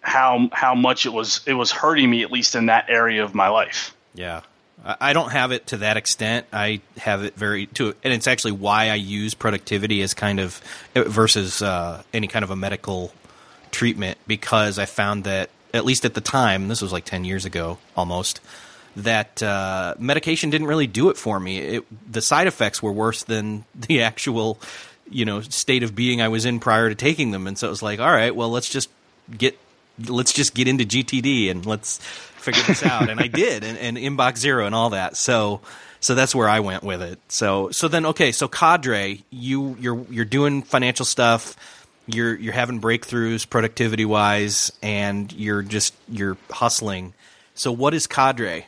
how 0.05 0.49
how 0.53 0.75
much 0.75 1.05
it 1.05 1.13
was 1.13 1.41
it 1.47 1.53
was 1.53 1.71
hurting 1.71 2.09
me 2.09 2.21
at 2.23 2.31
least 2.31 2.55
in 2.55 2.67
that 2.67 2.89
area 2.89 3.23
of 3.23 3.33
my 3.33 3.49
life. 3.49 3.95
Yeah. 4.13 4.41
I 4.83 5.13
don't 5.13 5.31
have 5.31 5.51
it 5.51 5.67
to 5.67 5.77
that 5.77 5.97
extent. 5.97 6.45
I 6.53 6.79
have 6.97 7.23
it 7.23 7.35
very 7.35 7.65
to, 7.67 7.95
and 8.03 8.13
it's 8.13 8.27
actually 8.27 8.51
why 8.51 8.89
I 8.89 8.95
use 8.95 9.33
productivity 9.33 10.03
as 10.03 10.13
kind 10.13 10.39
of 10.39 10.61
versus 10.93 11.63
uh, 11.63 12.03
any 12.13 12.27
kind 12.27 12.43
of 12.43 12.51
a 12.51 12.55
medical 12.55 13.11
treatment 13.71 14.19
because 14.27 14.77
I 14.77 14.85
found 14.85 15.23
that 15.23 15.49
at 15.73 15.85
least 15.85 16.05
at 16.05 16.13
the 16.13 16.21
time, 16.21 16.67
this 16.67 16.83
was 16.83 16.91
like 16.91 17.03
ten 17.03 17.25
years 17.25 17.45
ago 17.45 17.79
almost, 17.97 18.41
that 18.97 19.41
uh, 19.41 19.95
medication 19.97 20.51
didn't 20.51 20.67
really 20.67 20.87
do 20.87 21.09
it 21.09 21.17
for 21.17 21.39
me. 21.39 21.57
It, 21.57 22.11
the 22.11 22.21
side 22.21 22.45
effects 22.45 22.83
were 22.83 22.91
worse 22.91 23.23
than 23.23 23.65
the 23.75 24.03
actual, 24.03 24.59
you 25.09 25.25
know, 25.25 25.41
state 25.41 25.81
of 25.81 25.95
being 25.95 26.21
I 26.21 26.27
was 26.27 26.45
in 26.45 26.59
prior 26.59 26.89
to 26.89 26.95
taking 26.95 27.31
them, 27.31 27.47
and 27.47 27.57
so 27.57 27.65
it 27.67 27.71
was 27.71 27.81
like, 27.81 27.99
all 27.99 28.11
right, 28.11 28.35
well, 28.35 28.51
let's 28.51 28.69
just 28.69 28.89
get 29.35 29.57
let's 30.07 30.33
just 30.33 30.53
get 30.53 30.67
into 30.67 30.85
GTD 30.85 31.49
and 31.51 31.65
let's 31.65 31.97
figure 31.97 32.63
this 32.63 32.83
out. 32.83 33.09
and 33.09 33.19
I 33.19 33.27
did, 33.43 33.63
and, 33.63 33.77
and 33.77 33.97
Inbox 33.97 34.37
Zero 34.37 34.65
and 34.65 34.75
all 34.75 34.91
that. 34.91 35.17
So 35.17 35.61
so 35.99 36.13
that's 36.13 36.35
where 36.35 36.47
I 36.47 36.59
went 36.59 36.83
with 36.83 37.01
it. 37.01 37.19
So 37.29 37.71
so 37.71 37.87
then 37.87 38.05
okay, 38.07 38.31
so 38.31 38.47
Cadre, 38.47 39.23
you 39.31 39.75
you're 39.79 40.05
you're 40.09 40.25
doing 40.25 40.61
financial 40.61 41.05
stuff. 41.05 41.55
You're 42.07 42.35
you're 42.35 42.53
having 42.53 42.79
breakthroughs 42.79 43.49
productivity 43.49 44.05
wise, 44.05 44.71
and 44.83 45.31
you're 45.33 45.63
just 45.63 45.95
you're 46.07 46.37
hustling. 46.51 47.13
So 47.55 47.71
what 47.71 47.93
is 47.93 48.05
Cadre? 48.05 48.67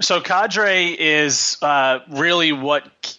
So 0.00 0.20
Cadre 0.20 0.92
is 0.98 1.58
uh, 1.60 2.00
really 2.08 2.52
what 2.52 3.18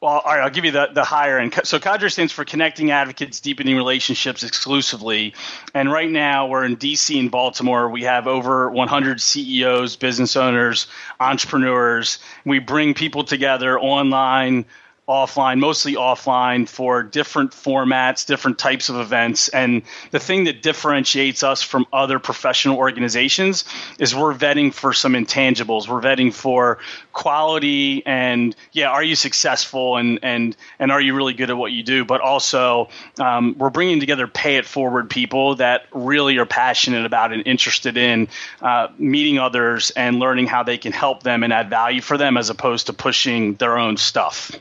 well, 0.00 0.22
all 0.24 0.34
right, 0.34 0.40
I'll 0.40 0.50
give 0.50 0.64
you 0.64 0.70
the, 0.70 0.88
the 0.92 1.04
higher 1.04 1.38
end. 1.38 1.54
So 1.64 1.78
Cadre 1.78 2.10
stands 2.10 2.32
for 2.32 2.46
Connecting 2.46 2.90
Advocates, 2.90 3.38
Deepening 3.40 3.76
Relationships 3.76 4.42
Exclusively. 4.42 5.34
And 5.74 5.92
right 5.92 6.10
now 6.10 6.46
we're 6.46 6.64
in 6.64 6.78
DC 6.78 7.18
and 7.18 7.30
Baltimore. 7.30 7.90
We 7.90 8.04
have 8.04 8.26
over 8.26 8.70
100 8.70 9.20
CEOs, 9.20 9.96
business 9.96 10.36
owners, 10.36 10.86
entrepreneurs. 11.18 12.18
We 12.46 12.60
bring 12.60 12.94
people 12.94 13.24
together 13.24 13.78
online 13.78 14.64
offline, 15.10 15.58
mostly 15.58 15.94
offline 15.94 16.68
for 16.68 17.02
different 17.02 17.50
formats, 17.50 18.24
different 18.24 18.58
types 18.58 18.88
of 18.88 18.96
events. 18.96 19.48
And 19.48 19.82
the 20.12 20.20
thing 20.20 20.44
that 20.44 20.62
differentiates 20.62 21.42
us 21.42 21.62
from 21.62 21.86
other 21.92 22.20
professional 22.20 22.76
organizations 22.76 23.64
is 23.98 24.14
we're 24.14 24.34
vetting 24.34 24.72
for 24.72 24.92
some 24.92 25.14
intangibles. 25.14 25.88
We're 25.88 26.00
vetting 26.00 26.32
for 26.32 26.78
quality 27.12 28.06
and 28.06 28.54
yeah, 28.72 28.88
are 28.88 29.02
you 29.02 29.16
successful 29.16 29.96
and 29.96 30.20
and 30.22 30.56
and 30.78 30.92
are 30.92 31.00
you 31.00 31.16
really 31.16 31.34
good 31.34 31.50
at 31.50 31.56
what 31.56 31.72
you 31.72 31.82
do? 31.82 32.04
But 32.04 32.20
also, 32.20 32.88
um, 33.18 33.56
we're 33.58 33.70
bringing 33.70 33.98
together 33.98 34.28
pay 34.28 34.56
it 34.56 34.66
forward 34.66 35.10
people 35.10 35.56
that 35.56 35.86
really 35.92 36.38
are 36.38 36.46
passionate 36.46 37.04
about 37.04 37.32
and 37.32 37.46
interested 37.46 37.96
in 37.96 38.28
uh, 38.62 38.88
meeting 38.98 39.38
others 39.38 39.90
and 39.90 40.18
learning 40.20 40.46
how 40.46 40.62
they 40.62 40.78
can 40.78 40.92
help 40.92 41.24
them 41.24 41.42
and 41.42 41.52
add 41.52 41.68
value 41.68 42.00
for 42.00 42.16
them 42.16 42.36
as 42.36 42.48
opposed 42.50 42.86
to 42.86 42.92
pushing 42.92 43.54
their 43.54 43.76
own 43.76 43.96
stuff. 43.96 44.52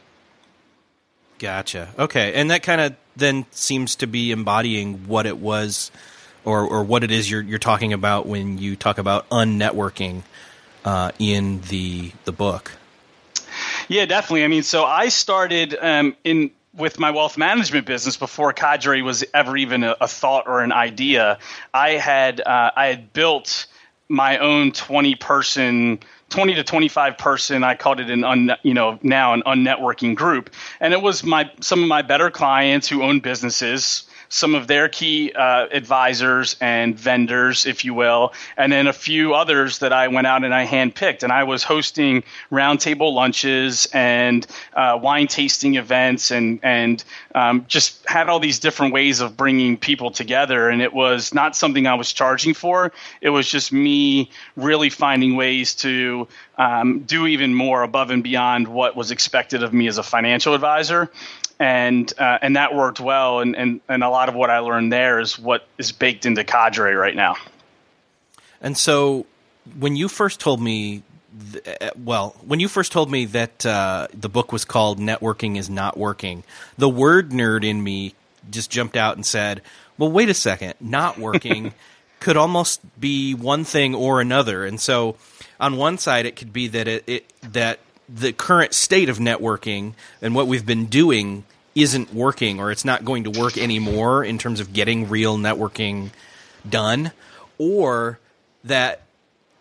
Gotcha. 1.40 1.88
Okay, 1.98 2.34
and 2.34 2.52
that 2.52 2.64
kind 2.64 2.82
of 2.82 2.96
then 3.16 3.46
seems 3.52 3.96
to 3.98 4.08
be 4.08 4.32
embodying 4.32 5.08
what 5.08 5.26
it 5.26 5.38
was, 5.38 5.90
or 6.44 6.64
or 6.64 6.84
what 6.84 7.04
it 7.04 7.12
is 7.12 7.32
you're 7.32 7.42
you're 7.42 7.60
talking 7.60 7.94
about 7.94 8.28
when 8.28 8.58
you 8.58 8.76
talk 8.76 8.98
about 8.98 9.28
unnetworking 9.30 10.24
uh, 10.84 11.12
in 11.18 11.62
the 11.62 12.12
the 12.26 12.34
book. 12.34 12.74
Yeah, 13.88 14.06
definitely. 14.06 14.44
I 14.44 14.48
mean, 14.48 14.64
so 14.64 14.84
I 14.84 15.08
started 15.08 15.78
um, 15.82 16.16
in 16.26 16.52
with 16.74 17.00
my 17.00 17.12
wealth 17.12 17.38
management 17.38 17.86
business 17.86 18.18
before 18.18 18.54
Cadre 18.54 19.02
was 19.02 19.24
ever 19.34 19.56
even 19.58 19.84
a, 19.84 19.96
a 20.02 20.08
thought 20.08 20.46
or 20.46 20.62
an 20.62 20.74
idea. 20.74 21.40
I 21.74 21.92
had 21.92 22.42
uh, 22.42 22.72
I 22.76 22.88
had 22.88 23.14
built 23.14 23.66
my 24.10 24.40
own 24.40 24.74
twenty 24.74 25.16
person 25.16 26.00
20 26.30 26.56
to 26.56 26.64
25 26.64 27.18
person 27.18 27.64
i 27.64 27.76
called 27.76 28.00
it 28.00 28.10
an 28.10 28.24
un, 28.24 28.52
you 28.64 28.74
know 28.74 29.00
now 29.02 29.34
an 29.34 29.44
unnetworking 29.46 30.16
group. 30.16 30.50
And 30.80 30.94
it 30.94 31.02
was 31.02 31.24
my 31.24 31.52
some 31.62 31.82
of 31.82 31.88
my 31.88 32.02
better 32.02 32.30
clients 32.30 32.88
who 32.88 33.04
own 33.04 33.20
businesses 33.20 34.09
some 34.30 34.56
of 34.56 34.68
their 34.68 34.88
key 34.88 35.34
uh, 35.34 35.68
advisors 35.72 36.56
and 36.62 36.98
vendors, 36.98 37.66
if 37.66 37.84
you 37.84 37.94
will, 37.94 38.34
and 38.56 38.72
then 38.72 38.88
a 38.88 38.94
few 38.94 39.34
others 39.34 39.80
that 39.80 39.92
I 39.92 40.08
went 40.08 40.28
out 40.28 40.44
and 40.44 40.54
I 40.54 40.66
handpicked. 40.66 41.24
And 41.24 41.32
I 41.32 41.44
was 41.44 41.64
hosting 41.64 42.24
roundtable 42.52 43.14
lunches 43.14 43.88
and 43.92 44.46
uh, 44.74 44.98
wine 45.02 45.28
tasting 45.28 45.76
events 45.76 46.32
and 46.32 46.60
and 46.64 47.04
um, 47.36 47.66
just 47.68 48.08
had 48.08 48.30
all 48.30 48.40
these 48.40 48.60
different 48.60 48.94
ways 48.94 49.20
of 49.20 49.36
bringing 49.36 49.78
people 49.78 50.12
together. 50.12 50.70
And 50.70 50.82
it 50.82 50.94
was 50.94 51.34
not 51.34 51.56
something 51.56 51.88
I 51.88 51.96
was 51.96 52.14
charging 52.14 52.54
for. 52.54 52.92
It 53.22 53.30
was 53.30 53.50
just 53.50 53.72
me 53.72 54.32
really 54.56 54.90
finding 54.90 55.36
ways 55.36 55.76
to 55.76 56.28
um, 56.60 57.00
do 57.00 57.26
even 57.26 57.56
more 57.56 57.82
above 57.82 58.12
and 58.12 58.22
beyond 58.22 58.68
what 58.68 58.96
was 58.96 59.10
expected 59.10 59.64
of 59.64 59.74
me 59.74 59.88
as 59.88 59.98
a 59.98 60.04
financial 60.04 60.54
advisor 60.54 61.10
and 61.60 62.14
uh, 62.18 62.40
and 62.42 62.56
that 62.56 62.74
worked 62.74 63.00
well. 63.00 63.40
And, 63.40 63.56
and 63.56 63.82
and 63.90 64.04
a 64.04 64.10
lot 64.10 64.30
of 64.30 64.36
what 64.36 64.50
I 64.50 64.60
learned 64.60 64.92
there 64.94 65.20
is 65.20 65.38
what 65.38 65.66
is 65.78 65.92
baked 65.92 66.26
into 66.26 66.44
Cadre 66.44 66.94
right 66.94 67.16
now. 67.16 67.36
And 68.62 68.78
so, 68.78 69.26
when 69.78 69.96
you 69.96 70.08
first 70.08 70.40
told 70.40 70.62
me, 70.62 71.04
th- 71.52 71.82
uh, 71.82 71.92
well, 72.04 72.36
when 72.46 72.60
you 72.60 72.68
first 72.68 72.92
told 72.92 73.12
me 73.12 73.26
that 73.26 73.66
uh, 73.66 74.08
the 74.14 74.30
book 74.30 74.52
was 74.52 74.66
called 74.66 75.00
"Networking 75.00 75.58
Is 75.58 75.70
Not 75.70 75.98
Working," 75.98 76.44
the 76.78 76.90
word 76.90 77.32
nerd 77.32 77.66
in 77.66 77.84
me 77.84 78.16
just 78.50 78.72
jumped 78.72 78.96
out 78.96 79.18
and 79.18 79.26
said, 79.26 79.62
"Well, 79.98 80.12
wait 80.12 80.30
a 80.30 80.34
second, 80.34 80.76
not 80.80 81.18
working." 81.18 81.74
could 82.20 82.36
almost 82.36 82.82
be 83.00 83.34
one 83.34 83.64
thing 83.64 83.96
or 83.96 84.20
another. 84.20 84.66
And 84.66 84.78
so 84.78 85.16
on 85.60 85.76
one 85.76 85.98
side 85.98 86.26
it 86.26 86.36
could 86.36 86.54
be 86.54 86.68
that 86.68 86.88
it, 86.88 87.04
it, 87.08 87.34
that 87.42 87.80
the 88.08 88.34
current 88.34 88.74
state 88.74 89.10
of 89.10 89.18
networking 89.18 89.94
and 90.22 90.34
what 90.34 90.48
we've 90.48 90.66
been 90.66 90.86
doing 90.86 91.44
isn't 91.76 92.14
working 92.14 92.60
or 92.60 92.72
it's 92.72 92.86
not 92.86 93.06
going 93.06 93.24
to 93.26 93.40
work 93.40 93.58
anymore 93.58 94.24
in 94.24 94.38
terms 94.38 94.60
of 94.60 94.74
getting 94.74 95.08
real 95.10 95.38
networking 95.38 96.10
done 96.68 97.12
or 97.58 98.20
that 98.64 99.02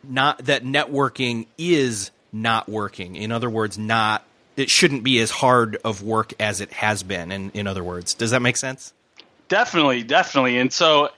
not 0.03 0.39
that 0.47 0.65
networking 0.65 1.47
is 1.59 2.11
not 2.33 2.69
working. 2.69 3.17
In 3.17 3.31
other 3.33 3.51
words 3.51 3.77
not 3.77 4.25
it 4.57 4.71
shouldn't 4.71 5.05
be 5.05 5.21
as 5.21 5.31
hard 5.31 5.77
of 5.85 6.03
work 6.03 6.33
as 6.41 6.61
it 6.61 6.73
has 6.73 7.03
been 7.03 7.31
in 7.31 7.51
in 7.51 7.67
other 7.67 7.85
words. 7.85 8.15
Does 8.15 8.31
that 8.31 8.41
make 8.41 8.57
sense? 8.57 8.93
Definitely 9.49 10.03
definitely. 10.03 10.59
And 10.59 10.73
so 10.73 11.11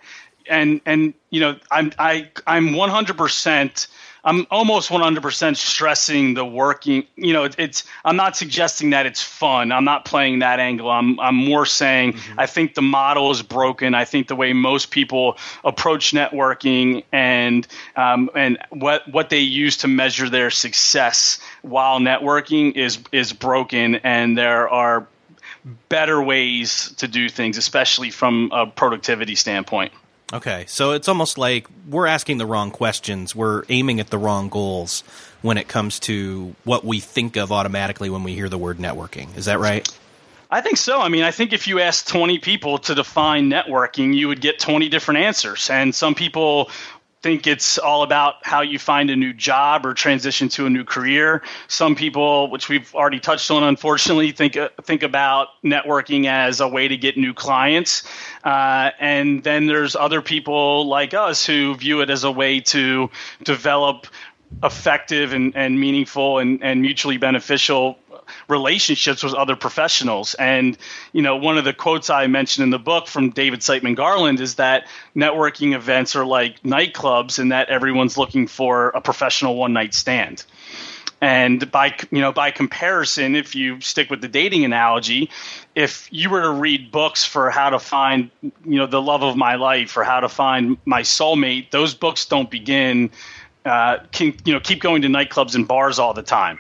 and 0.49 0.81
and 0.85 1.15
you 1.31 1.41
know 1.41 1.57
i'm 1.71 1.93
i 1.99 2.29
i'm 2.47 2.71
100% 2.71 3.87
I'm 4.25 4.47
almost 4.51 4.91
100% 4.91 5.57
stressing 5.57 6.35
the 6.35 6.45
working. 6.45 7.05
You 7.17 7.33
know, 7.33 7.49
it's. 7.57 7.85
I'm 8.05 8.17
not 8.17 8.37
suggesting 8.37 8.91
that 8.91 9.07
it's 9.07 9.23
fun. 9.23 9.73
I'm 9.73 9.85
not 9.85 10.05
playing 10.05 10.41
that 10.41 10.61
angle. 10.61 10.91
I'm. 10.91 11.19
I'm 11.21 11.35
more 11.35 11.67
saying 11.67 12.15
mm-hmm. 12.15 12.41
I 12.41 12.47
think 12.47 12.75
the 12.75 12.83
model 12.83 13.31
is 13.31 13.43
broken. 13.43 13.95
I 13.95 14.05
think 14.05 14.29
the 14.29 14.37
way 14.37 14.53
most 14.53 14.91
people 14.91 15.39
approach 15.65 16.13
networking 16.13 17.05
and 17.13 17.67
um, 17.97 18.31
and 18.35 18.59
what 18.71 19.11
what 19.11 19.31
they 19.31 19.41
use 19.41 19.79
to 19.79 19.89
measure 19.89 20.29
their 20.29 20.51
success 20.51 21.39
while 21.63 21.99
networking 21.99 22.77
is 22.77 22.99
is 23.13 23.33
broken, 23.33 23.97
and 23.97 24.37
there 24.37 24.69
are 24.69 25.07
better 25.89 26.23
ways 26.23 26.95
to 26.99 27.09
do 27.09 27.29
things, 27.29 27.57
especially 27.57 28.11
from 28.11 28.51
a 28.53 28.67
productivity 28.67 29.35
standpoint. 29.35 29.93
Okay, 30.33 30.65
so 30.69 30.93
it's 30.93 31.09
almost 31.09 31.39
like 31.39 31.67
we're 31.89 32.07
asking 32.07 32.39
the 32.39 32.47
wrong 32.47 32.71
questions. 32.71 33.35
We're 33.35 33.65
aiming 33.69 33.99
at 33.99 34.11
the 34.11 34.19
wrong 34.19 34.49
goals 34.49 35.03
when 35.43 35.59
it 35.59 35.67
comes 35.67 35.99
to 36.01 36.55
what 36.65 36.85
we 36.85 37.01
think 37.01 37.37
of 37.37 37.51
automatically 37.51 38.11
when 38.11 38.23
we 38.23 38.35
hear 38.35 38.49
the 38.49 38.59
word 38.59 38.79
networking. 38.79 39.37
Is 39.37 39.47
that 39.47 39.59
right? 39.59 39.89
I 40.49 40.61
think 40.61 40.77
so. 40.77 41.01
I 41.01 41.09
mean, 41.09 41.23
I 41.23 41.31
think 41.31 41.53
if 41.53 41.69
you 41.69 41.81
ask 41.81 42.07
20 42.07 42.39
people 42.39 42.79
to 42.79 42.95
define 42.95 43.51
networking, 43.51 44.15
you 44.15 44.29
would 44.29 44.41
get 44.41 44.59
20 44.59 44.89
different 44.89 45.21
answers. 45.21 45.71
And 45.71 45.95
some 45.95 46.15
people 46.15 46.71
think 47.23 47.47
it's 47.47 47.77
all 47.77 48.03
about 48.03 48.37
how 48.43 48.63
you 48.63 48.79
find 48.79 49.11
a 49.11 49.17
new 49.17 49.33
job 49.33 49.85
or 49.85 49.93
transition 49.93 50.49
to 50.49 50.67
a 50.67 50.71
new 50.71 50.85
career. 50.85 51.43
Some 51.69 51.95
people, 51.95 52.51
which 52.51 52.69
we've 52.69 52.95
already 52.95 53.21
touched 53.21 53.51
on, 53.51 53.63
unfortunately, 53.63 54.33
think 54.33 54.57
uh, 54.57 54.71
think 54.83 55.03
about 55.03 55.49
networking 55.63 56.27
as 56.27 56.61
a 56.61 56.69
way 56.69 56.89
to 56.89 56.97
get 56.97 57.17
new 57.17 57.35
clients. 57.35 58.09
Uh, 58.43 58.91
and 58.99 59.43
then 59.45 59.67
there's 59.67 59.95
other 59.95 60.23
people 60.23 60.87
like 60.87 61.13
us 61.13 61.45
who 61.45 61.75
view 61.75 62.01
it 62.01 62.09
as 62.09 62.25
a 62.25 62.31
way 62.31 62.61
to 62.61 63.11
develop 63.45 64.07
effective 64.63 65.33
and, 65.33 65.57
and 65.57 65.79
meaningful 65.79 66.39
and, 66.39 66.63
and 66.63 66.83
mutually 66.83 67.17
beneficial 67.17 67.99
relationships 68.49 69.23
with 69.23 69.35
other 69.35 69.57
professionals. 69.57 70.35
And, 70.35 70.77
you 71.13 71.23
know, 71.23 71.37
one 71.37 71.59
of 71.59 71.65
the 71.65 71.73
quotes 71.73 72.11
I 72.11 72.27
mentioned 72.27 72.65
in 72.65 72.71
the 72.71 72.79
book 72.79 73.07
from 73.07 73.31
David 73.31 73.61
Siteman 73.61 73.97
Garland 73.97 74.41
is 74.41 74.57
that 74.57 74.87
networking 75.17 75.75
events 75.75 76.17
are 76.17 76.25
like 76.25 76.63
nightclubs 76.63 77.39
and 77.39 77.53
that 77.53 77.69
everyone's 77.69 78.17
looking 78.17 78.47
for 78.47 78.89
a 78.91 79.01
professional 79.01 79.57
one 79.57 79.73
night 79.73 79.95
stand. 79.95 80.45
And 81.23 81.71
by 81.71 81.95
you 82.11 82.23
know 82.23 82.33
by 82.33 82.51
comparison, 82.51 83.37
if 83.37 83.55
you 83.55 83.83
stick 83.83 84.09
with 84.09 84.23
the 84.23 84.29
dating 84.29 84.65
analogy, 84.65 85.29
if 85.75 86.09
you 86.11 86.31
were 86.31 86.41
to 86.41 86.51
read 86.51 86.91
books 86.91 87.27
for 87.27 87.51
how 87.51 87.69
to 87.71 87.79
find 87.79 88.31
you 88.43 88.79
know 88.79 88.87
the 88.87 89.03
love 89.03 89.23
of 89.23 89.37
my 89.37 89.57
life 89.57 89.99
or 89.99 90.03
how 90.03 90.21
to 90.21 90.31
find 90.31 90.79
my 90.87 91.03
soulmate, 91.03 91.71
those 91.71 91.93
books 91.93 92.25
don't 92.25 92.51
begin. 92.51 93.11
Uh, 93.65 93.99
can, 94.13 94.35
you 94.45 94.55
know 94.55 94.61
keep 94.61 94.81
going 94.81 95.03
to 95.03 95.09
nightclubs 95.09 95.55
and 95.55 95.69
bars 95.69 95.99
all 95.99 96.15
the 96.15 96.23
time. 96.23 96.59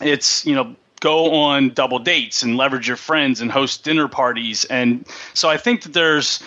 It's 0.00 0.44
you 0.44 0.54
know 0.54 0.74
go 1.04 1.34
on 1.34 1.68
double 1.68 1.98
dates 1.98 2.42
and 2.42 2.56
leverage 2.56 2.88
your 2.88 2.96
friends 2.96 3.42
and 3.42 3.52
host 3.52 3.84
dinner 3.84 4.08
parties. 4.08 4.64
And 4.64 5.06
so 5.34 5.50
I 5.50 5.58
think 5.58 5.82
that 5.82 5.92
there's 5.92 6.42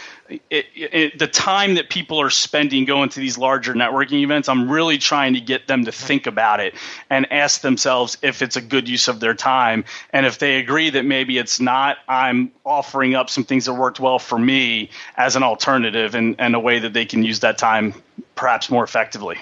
it, 0.49 0.65
it, 0.75 1.19
the 1.19 1.27
time 1.27 1.75
that 1.75 1.89
people 1.89 2.19
are 2.19 2.31
spending 2.31 2.83
going 2.85 3.09
to 3.09 3.19
these 3.19 3.37
larger 3.37 3.75
networking 3.75 4.23
events. 4.23 4.49
I'm 4.49 4.69
really 4.69 4.97
trying 4.97 5.35
to 5.35 5.39
get 5.39 5.67
them 5.67 5.85
to 5.85 5.91
think 5.91 6.25
about 6.25 6.59
it 6.59 6.73
and 7.09 7.31
ask 7.31 7.61
themselves 7.61 8.17
if 8.23 8.41
it's 8.41 8.55
a 8.55 8.61
good 8.61 8.89
use 8.89 9.07
of 9.07 9.19
their 9.19 9.35
time. 9.35 9.85
And 10.11 10.25
if 10.25 10.39
they 10.39 10.57
agree 10.57 10.89
that 10.89 11.05
maybe 11.05 11.37
it's 11.37 11.59
not, 11.59 11.97
I'm 12.07 12.51
offering 12.65 13.13
up 13.13 13.29
some 13.29 13.43
things 13.43 13.65
that 13.65 13.75
worked 13.75 13.99
well 13.99 14.19
for 14.19 14.39
me 14.39 14.89
as 15.17 15.35
an 15.35 15.43
alternative 15.43 16.15
and, 16.15 16.35
and 16.39 16.55
a 16.55 16.59
way 16.59 16.79
that 16.79 16.93
they 16.93 17.05
can 17.05 17.23
use 17.23 17.41
that 17.41 17.57
time 17.57 17.93
perhaps 18.35 18.69
more 18.69 18.83
effectively. 18.83 19.37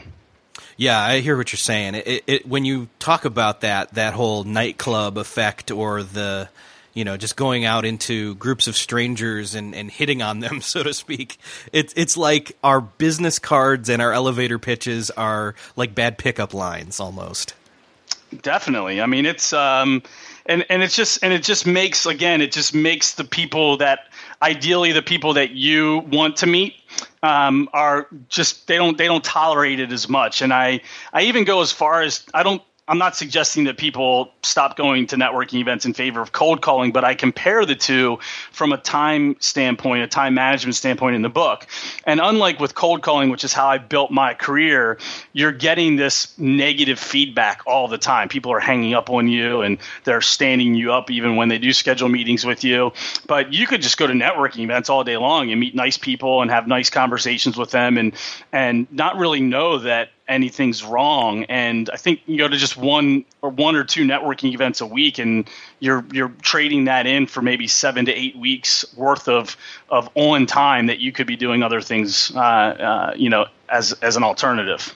Yeah, 0.78 1.00
I 1.00 1.20
hear 1.22 1.38
what 1.38 1.52
you're 1.54 1.58
saying. 1.58 1.96
It, 1.96 2.24
it, 2.28 2.48
when 2.48 2.66
you 2.66 2.90
talk 3.00 3.26
about 3.26 3.62
that 3.62 3.94
that 3.94 4.14
whole 4.14 4.44
nightclub 4.44 5.18
effect 5.18 5.72
or 5.72 6.04
the 6.04 6.50
you 6.94 7.04
know 7.04 7.18
just 7.18 7.36
going 7.36 7.66
out 7.66 7.86
into 7.86 8.36
groups 8.36 8.68
of 8.68 8.76
strangers 8.76 9.54
and, 9.54 9.76
and 9.76 9.92
hitting 9.92 10.22
on 10.24 10.40
them 10.40 10.62
so 10.62 10.82
to 10.82 10.94
speak 10.94 11.38
it's 11.72 11.94
it's 11.96 12.18
like 12.18 12.58
our 12.64 12.82
business 12.82 13.38
cards 13.38 13.90
and 13.90 14.02
our 14.02 14.12
elevator 14.12 14.58
pitches 14.58 15.12
are 15.12 15.54
like 15.76 15.94
bad 15.94 16.18
pickup 16.18 16.54
lines 16.54 17.00
almost 17.00 17.54
definitely 18.42 19.02
i 19.02 19.06
mean 19.06 19.26
it's 19.26 19.54
um 19.54 20.02
and 20.46 20.66
and 20.70 20.82
it's 20.82 20.96
just 20.96 21.24
and 21.24 21.34
it 21.34 21.44
just 21.44 21.68
makes 21.68 22.06
again 22.06 22.42
it 22.42 22.52
just 22.52 22.74
makes 22.74 23.14
the 23.14 23.24
people 23.24 23.78
that 23.78 24.08
ideally 24.42 24.92
the 24.92 25.02
people 25.02 25.34
that 25.34 25.52
you 25.52 26.00
want 26.12 26.38
to 26.38 26.48
meet 26.48 26.76
um, 27.24 27.70
are 27.74 28.08
just 28.30 28.68
they 28.68 28.78
don't 28.78 28.98
they 28.98 29.06
don't 29.06 29.24
tolerate 29.24 29.80
it 29.80 29.92
as 29.92 30.08
much. 30.10 30.42
And 30.42 30.54
I 30.54 30.82
I 31.14 31.24
even 31.24 31.44
go 31.44 31.62
as 31.62 31.72
far 31.72 32.02
as 32.02 32.26
I 32.34 32.44
don't 32.44 32.62
I'm 32.88 33.00
not 33.00 33.16
suggesting 33.16 33.64
that 33.64 33.78
people 33.78 34.32
stop 34.44 34.78
going 34.78 35.08
to 35.08 35.16
networking 35.16 35.60
events 35.60 35.86
in 35.86 35.96
favor 35.96 36.22
of 36.22 36.32
cold 36.34 36.62
calling, 36.62 36.92
but 36.92 37.04
I 37.04 37.16
compare 37.16 37.66
the 37.66 37.76
two 37.76 38.20
from 38.52 38.72
a 38.74 38.78
time 38.78 39.38
standpoint, 39.40 40.04
a 40.04 40.08
time 40.08 40.36
management 40.36 40.76
standpoint 40.76 41.16
in 41.16 41.24
the 41.24 41.30
book. 41.30 41.66
And 42.06 42.20
unlike 42.22 42.60
with 42.60 42.76
cold 42.76 43.02
calling, 43.02 43.32
which 43.32 43.44
is 43.44 43.54
how 43.54 43.66
I 43.68 43.80
built 43.80 44.12
my 44.12 44.36
career, 44.36 45.00
you're 45.34 45.52
getting 45.52 45.96
this 45.96 46.38
negative 46.38 47.00
feedback 47.00 47.64
all 47.66 47.88
the 47.88 47.98
time. 47.98 48.30
People 48.30 48.52
are 48.52 48.60
hanging 48.60 48.94
up 48.94 49.10
on 49.10 49.28
you 49.28 49.62
and 49.62 49.80
they're 50.04 50.22
standing 50.22 50.76
you 50.76 50.94
up 50.94 51.10
even 51.10 51.38
when 51.38 51.50
they 51.50 51.58
do 51.58 51.74
schedule 51.74 52.08
meetings 52.08 52.46
with 52.46 52.64
you. 52.64 52.94
But 53.26 53.52
you 53.52 53.66
could 53.66 53.82
just 53.82 53.98
go 53.98 54.06
to 54.06 54.14
networking 54.14 54.60
events 54.60 54.92
all 54.92 55.04
day 55.04 55.18
long 55.18 55.50
and 55.50 55.60
meet 55.60 55.74
nice 55.74 55.98
people 55.98 56.44
and 56.44 56.52
have 56.52 56.68
nice 56.68 56.92
conversations 56.92 57.58
with 57.58 57.72
them 57.72 57.98
and 57.98 58.14
and 58.52 58.86
not 58.92 59.18
really 59.18 59.40
know 59.40 59.80
that 59.80 60.10
anything's 60.28 60.84
wrong. 60.84 61.44
And 61.46 61.90
I 61.92 61.98
think 61.98 62.22
you 62.26 62.38
go 62.38 62.48
to 62.48 62.58
just 62.58 62.78
one 62.78 63.26
or 63.42 63.50
one 63.50 63.76
or 63.76 63.84
two 63.84 64.06
networking 64.06 64.54
events 64.54 64.82
a 64.82 64.86
week, 64.86 65.20
and 65.20 65.50
you're 65.80 66.06
you're 66.12 66.34
trading 66.42 66.86
that 66.86 67.08
in 67.08 67.28
for 67.28 67.42
maybe 67.42 67.68
seven 67.68 68.06
to 68.06 68.14
eight 68.14 68.36
weeks 68.36 68.86
worth 68.96 69.28
of 69.28 69.58
of 69.90 70.10
on 70.16 70.46
time 70.46 70.88
that 70.88 71.00
you 71.00 71.12
could 71.12 71.28
be 71.28 71.36
doing 71.36 71.64
other 71.64 71.82
things, 71.82 72.32
uh, 72.36 72.40
uh, 72.40 73.14
you 73.16 73.30
know, 73.30 73.46
as 73.70 73.94
as 74.02 74.16
an 74.16 74.24
alternative. 74.24 74.96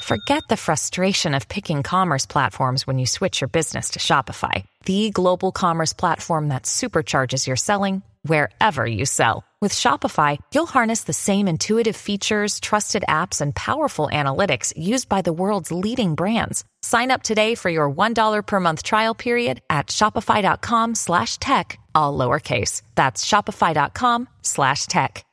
Forget 0.00 0.44
the 0.48 0.56
frustration 0.56 1.34
of 1.34 1.46
picking 1.46 1.82
commerce 1.82 2.24
platforms 2.24 2.86
when 2.86 2.98
you 2.98 3.04
switch 3.04 3.42
your 3.42 3.48
business 3.48 3.90
to 3.90 3.98
Shopify, 3.98 4.64
the 4.86 5.10
global 5.10 5.52
commerce 5.52 5.92
platform 5.92 6.48
that 6.48 6.62
supercharges 6.62 7.46
your 7.46 7.56
selling 7.56 8.02
wherever 8.22 8.86
you 8.86 9.04
sell. 9.04 9.44
With 9.60 9.74
Shopify, 9.74 10.38
you'll 10.54 10.64
harness 10.64 11.04
the 11.04 11.12
same 11.12 11.46
intuitive 11.46 11.96
features, 11.96 12.60
trusted 12.60 13.04
apps, 13.10 13.42
and 13.42 13.54
powerful 13.54 14.08
analytics 14.10 14.72
used 14.74 15.06
by 15.06 15.20
the 15.20 15.34
world's 15.34 15.70
leading 15.70 16.14
brands. 16.14 16.64
Sign 16.80 17.10
up 17.10 17.22
today 17.22 17.54
for 17.54 17.68
your 17.68 17.90
$1 17.90 18.46
per 18.46 18.58
month 18.58 18.82
trial 18.82 19.14
period 19.14 19.60
at 19.68 19.88
shopify.com 19.88 20.94
slash 20.94 21.36
tech, 21.36 21.78
all 21.94 22.16
lowercase. 22.16 22.80
That's 22.94 23.22
shopify.com 23.22 24.30
slash 24.40 24.86
tech. 24.86 25.26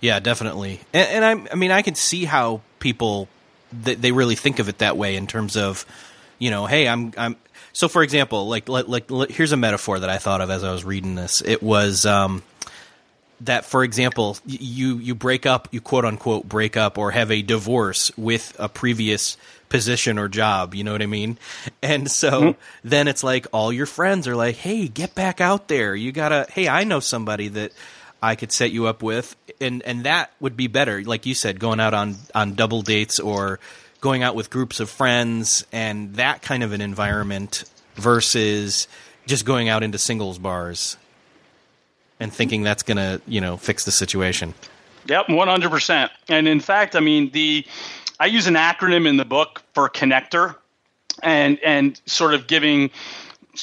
Yeah, 0.00 0.18
definitely. 0.18 0.80
And, 0.92 1.24
and 1.24 1.24
I, 1.24 1.52
I 1.52 1.54
mean, 1.54 1.70
I 1.70 1.82
can 1.82 1.94
see 1.94 2.24
how 2.24 2.62
people 2.80 3.28
they, 3.72 3.94
they 3.94 4.12
really 4.12 4.36
think 4.36 4.58
of 4.58 4.68
it 4.68 4.78
that 4.78 4.96
way 4.96 5.16
in 5.16 5.26
terms 5.26 5.56
of, 5.56 5.86
you 6.38 6.50
know, 6.50 6.66
hey, 6.66 6.88
I'm 6.88 7.12
I'm. 7.16 7.36
So, 7.72 7.88
for 7.88 8.02
example, 8.02 8.48
like 8.48 8.68
like, 8.68 8.88
like 8.88 9.30
here's 9.30 9.52
a 9.52 9.56
metaphor 9.56 10.00
that 10.00 10.10
I 10.10 10.18
thought 10.18 10.40
of 10.40 10.50
as 10.50 10.64
I 10.64 10.72
was 10.72 10.84
reading 10.84 11.14
this. 11.14 11.40
It 11.44 11.62
was 11.62 12.04
um, 12.04 12.42
that, 13.42 13.64
for 13.64 13.84
example, 13.84 14.36
you 14.44 14.98
you 14.98 15.14
break 15.14 15.46
up, 15.46 15.68
you 15.70 15.80
quote 15.80 16.04
unquote 16.04 16.48
break 16.48 16.76
up, 16.76 16.98
or 16.98 17.12
have 17.12 17.30
a 17.30 17.42
divorce 17.42 18.10
with 18.16 18.56
a 18.58 18.68
previous 18.68 19.36
position 19.68 20.18
or 20.18 20.28
job. 20.28 20.74
You 20.74 20.84
know 20.84 20.92
what 20.92 21.02
I 21.02 21.06
mean? 21.06 21.38
And 21.82 22.10
so 22.10 22.30
mm-hmm. 22.30 22.88
then 22.88 23.08
it's 23.08 23.22
like 23.22 23.46
all 23.52 23.72
your 23.72 23.86
friends 23.86 24.26
are 24.26 24.36
like, 24.36 24.56
"Hey, 24.56 24.88
get 24.88 25.14
back 25.14 25.40
out 25.40 25.68
there. 25.68 25.94
You 25.94 26.12
gotta. 26.12 26.46
Hey, 26.50 26.68
I 26.68 26.84
know 26.84 27.00
somebody 27.00 27.48
that." 27.48 27.72
I 28.22 28.36
could 28.36 28.52
set 28.52 28.70
you 28.70 28.86
up 28.86 29.02
with, 29.02 29.36
and 29.60 29.82
and 29.82 30.04
that 30.04 30.32
would 30.40 30.56
be 30.56 30.66
better. 30.66 31.02
Like 31.02 31.26
you 31.26 31.34
said, 31.34 31.58
going 31.58 31.80
out 31.80 31.94
on 31.94 32.16
on 32.34 32.54
double 32.54 32.82
dates 32.82 33.18
or 33.18 33.60
going 34.00 34.22
out 34.22 34.34
with 34.34 34.50
groups 34.50 34.80
of 34.80 34.88
friends 34.88 35.66
and 35.72 36.14
that 36.14 36.42
kind 36.42 36.62
of 36.62 36.72
an 36.72 36.80
environment 36.80 37.64
versus 37.96 38.88
just 39.26 39.44
going 39.44 39.68
out 39.68 39.82
into 39.82 39.98
singles 39.98 40.38
bars 40.38 40.96
and 42.18 42.32
thinking 42.32 42.62
that's 42.62 42.82
going 42.82 42.96
to 42.96 43.20
you 43.26 43.40
know 43.40 43.56
fix 43.56 43.84
the 43.84 43.92
situation. 43.92 44.54
Yep, 45.06 45.30
one 45.30 45.48
hundred 45.48 45.70
percent. 45.70 46.12
And 46.28 46.46
in 46.46 46.60
fact, 46.60 46.94
I 46.94 47.00
mean 47.00 47.30
the 47.30 47.66
I 48.18 48.26
use 48.26 48.46
an 48.46 48.54
acronym 48.54 49.08
in 49.08 49.16
the 49.16 49.24
book 49.24 49.62
for 49.72 49.88
connector, 49.88 50.56
and 51.22 51.58
and 51.60 52.00
sort 52.06 52.34
of 52.34 52.46
giving 52.46 52.90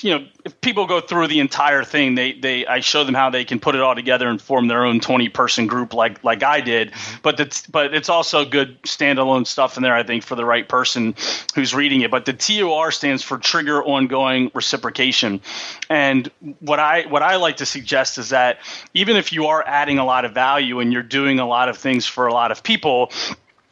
you 0.02 0.12
know, 0.12 0.28
if 0.44 0.60
people 0.62 0.86
go 0.86 1.00
through 1.00 1.28
the 1.28 1.40
entire 1.40 1.84
thing, 1.84 2.16
they 2.16 2.34
they 2.34 2.66
I 2.66 2.82
show 2.82 3.04
them 3.04 3.16
how 3.16 3.30
they 3.30 3.46
can 3.46 3.60
put 3.60 3.76
it 3.76 3.82
all 3.82 3.96
together 3.96 4.28
and 4.28 4.42
form 4.42 4.68
their 4.68 4.84
own 4.84 5.00
20 5.00 5.30
person 5.30 5.68
group 5.68 5.94
like 5.94 6.24
like 6.24 6.44
I 6.44 6.62
did. 6.62 6.92
Mm-hmm. 6.92 7.18
But 7.24 7.40
it's 7.40 7.66
but 7.68 7.94
it's 7.94 8.10
also 8.10 8.44
good 8.46 8.82
standalone 8.84 9.48
stuff 9.48 9.78
in 9.78 9.84
there 9.84 9.96
I 9.96 10.04
think 10.04 10.24
for 10.24 10.36
the 10.36 10.46
right 10.46 10.68
person 10.68 11.16
who's 11.56 11.74
reading 11.74 12.02
it. 12.02 12.12
But 12.12 12.26
the 12.26 12.34
TOR 12.34 12.92
stands 12.92 13.24
for 13.24 13.38
trigger 13.38 13.84
ongoing 13.84 14.52
reciprocation. 14.54 15.42
And 15.90 16.30
what 16.60 16.80
I 16.80 17.08
what 17.08 17.22
I 17.22 17.38
like 17.38 17.58
to 17.58 17.66
suggest 17.66 18.18
is 18.18 18.30
that 18.30 18.60
even 18.94 19.16
if 19.16 19.32
you 19.32 19.48
are 19.48 19.64
adding 19.66 20.00
a 20.00 20.06
lot 20.06 20.26
of 20.26 20.34
value 20.34 20.80
and 20.80 20.92
you're 20.92 21.04
doing 21.04 21.40
a 21.40 21.48
lot 21.48 21.70
of 21.70 21.78
things 21.78 22.06
for 22.06 22.28
a 22.28 22.34
lot 22.34 22.52
of 22.52 22.62
people, 22.62 23.12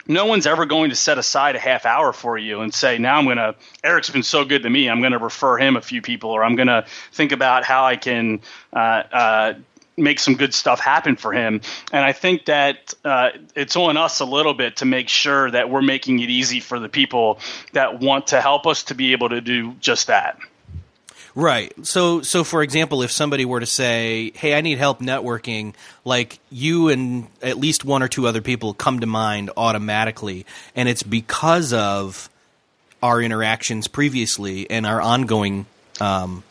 no 0.07 0.25
one's 0.25 0.45
ever 0.45 0.65
going 0.65 0.89
to 0.89 0.95
set 0.95 1.17
aside 1.17 1.55
a 1.55 1.59
half 1.59 1.85
hour 1.85 2.13
for 2.13 2.37
you 2.37 2.61
and 2.61 2.73
say, 2.73 2.97
now 2.97 3.17
I'm 3.17 3.25
going 3.25 3.37
to, 3.37 3.55
Erik's 3.83 4.09
been 4.09 4.23
so 4.23 4.45
good 4.45 4.63
to 4.63 4.69
me, 4.69 4.89
I'm 4.89 4.99
going 4.99 5.13
to 5.13 5.17
refer 5.19 5.57
him 5.57 5.75
a 5.75 5.81
few 5.81 6.01
people, 6.01 6.31
or 6.31 6.43
I'm 6.43 6.55
going 6.55 6.67
to 6.67 6.85
think 7.11 7.31
about 7.31 7.63
how 7.63 7.85
I 7.85 7.95
can 7.95 8.41
uh, 8.73 8.77
uh, 8.77 9.53
make 9.97 10.19
some 10.19 10.35
good 10.35 10.53
stuff 10.53 10.79
happen 10.79 11.15
for 11.15 11.31
him. 11.31 11.61
And 11.91 12.03
I 12.03 12.11
think 12.11 12.45
that 12.45 12.93
uh, 13.03 13.29
it's 13.55 13.75
on 13.75 13.97
us 13.97 14.19
a 14.19 14.25
little 14.25 14.53
bit 14.53 14.77
to 14.77 14.85
make 14.85 15.09
sure 15.09 15.49
that 15.51 15.69
we're 15.69 15.81
making 15.81 16.19
it 16.19 16.29
easy 16.29 16.59
for 16.59 16.79
the 16.79 16.89
people 16.89 17.39
that 17.73 17.99
want 17.99 18.27
to 18.27 18.41
help 18.41 18.67
us 18.67 18.83
to 18.83 18.95
be 18.95 19.13
able 19.13 19.29
to 19.29 19.41
do 19.41 19.73
just 19.79 20.07
that. 20.07 20.37
Right. 21.35 21.73
So, 21.85 22.21
so 22.21 22.45
for 22.45 22.63
example, 22.63 23.01
if 23.01 23.11
somebody 23.11 23.43
were 23.43 23.59
to 23.59 23.65
say, 23.65 24.31
"Hey, 24.35 24.55
I 24.55 24.61
need 24.61 24.77
help 24.77 25.01
networking," 25.01 25.73
like 26.05 26.39
you 26.49 26.87
and 26.87 27.27
at 27.41 27.57
least 27.57 27.83
one 27.83 28.01
or 28.01 28.07
two 28.07 28.25
other 28.25 28.41
people 28.41 28.73
come 28.73 29.01
to 29.01 29.05
mind 29.05 29.51
automatically, 29.57 30.45
and 30.77 30.87
it's 30.87 31.03
because 31.03 31.73
of 31.73 32.29
our 33.03 33.21
interactions 33.21 33.87
previously 33.87 34.69
and 34.71 34.85
our 34.85 35.01
ongoing 35.01 35.65
um, 36.01 36.43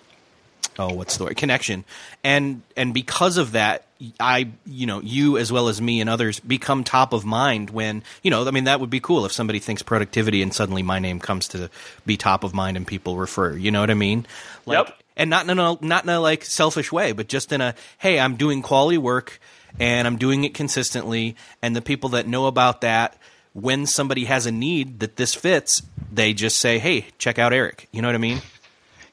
oh 0.78 0.92
what's 0.94 1.16
the 1.16 1.24
word 1.24 1.36
connection 1.36 1.84
and 2.22 2.62
and 2.76 2.94
because 2.94 3.36
of 3.36 3.52
that 3.52 3.84
i 4.20 4.48
you 4.66 4.86
know 4.86 5.00
you 5.00 5.38
as 5.38 5.50
well 5.52 5.68
as 5.68 5.80
me 5.80 6.00
and 6.00 6.10
others 6.10 6.40
become 6.40 6.84
top 6.84 7.12
of 7.12 7.24
mind 7.24 7.70
when 7.70 8.02
you 8.22 8.30
know 8.30 8.46
i 8.46 8.50
mean 8.50 8.64
that 8.64 8.80
would 8.80 8.90
be 8.90 9.00
cool 9.00 9.24
if 9.24 9.32
somebody 9.32 9.58
thinks 9.58 9.82
productivity 9.82 10.42
and 10.42 10.54
suddenly 10.54 10.82
my 10.82 10.98
name 10.98 11.20
comes 11.20 11.48
to 11.48 11.70
be 12.06 12.16
top 12.16 12.44
of 12.44 12.54
mind 12.54 12.76
and 12.76 12.86
people 12.86 13.16
refer 13.16 13.56
you 13.56 13.70
know 13.70 13.80
what 13.80 13.90
i 13.90 13.94
mean 13.94 14.26
like, 14.66 14.86
yep. 14.86 14.98
and 15.16 15.30
not 15.30 15.48
in 15.48 15.58
a 15.58 15.78
not 15.80 16.04
in 16.04 16.10
a 16.10 16.20
like 16.20 16.44
selfish 16.44 16.90
way 16.90 17.12
but 17.12 17.28
just 17.28 17.52
in 17.52 17.60
a 17.60 17.74
hey 17.98 18.18
i'm 18.18 18.36
doing 18.36 18.62
quality 18.62 18.98
work 18.98 19.40
and 19.78 20.06
i'm 20.06 20.16
doing 20.16 20.44
it 20.44 20.54
consistently 20.54 21.36
and 21.62 21.74
the 21.74 21.82
people 21.82 22.10
that 22.10 22.26
know 22.26 22.46
about 22.46 22.80
that 22.80 23.16
when 23.52 23.86
somebody 23.86 24.24
has 24.24 24.46
a 24.46 24.52
need 24.52 25.00
that 25.00 25.16
this 25.16 25.34
fits 25.34 25.82
they 26.12 26.32
just 26.32 26.58
say 26.58 26.78
hey 26.78 27.06
check 27.18 27.38
out 27.38 27.52
eric 27.52 27.88
you 27.92 28.02
know 28.02 28.08
what 28.08 28.14
i 28.14 28.18
mean 28.18 28.40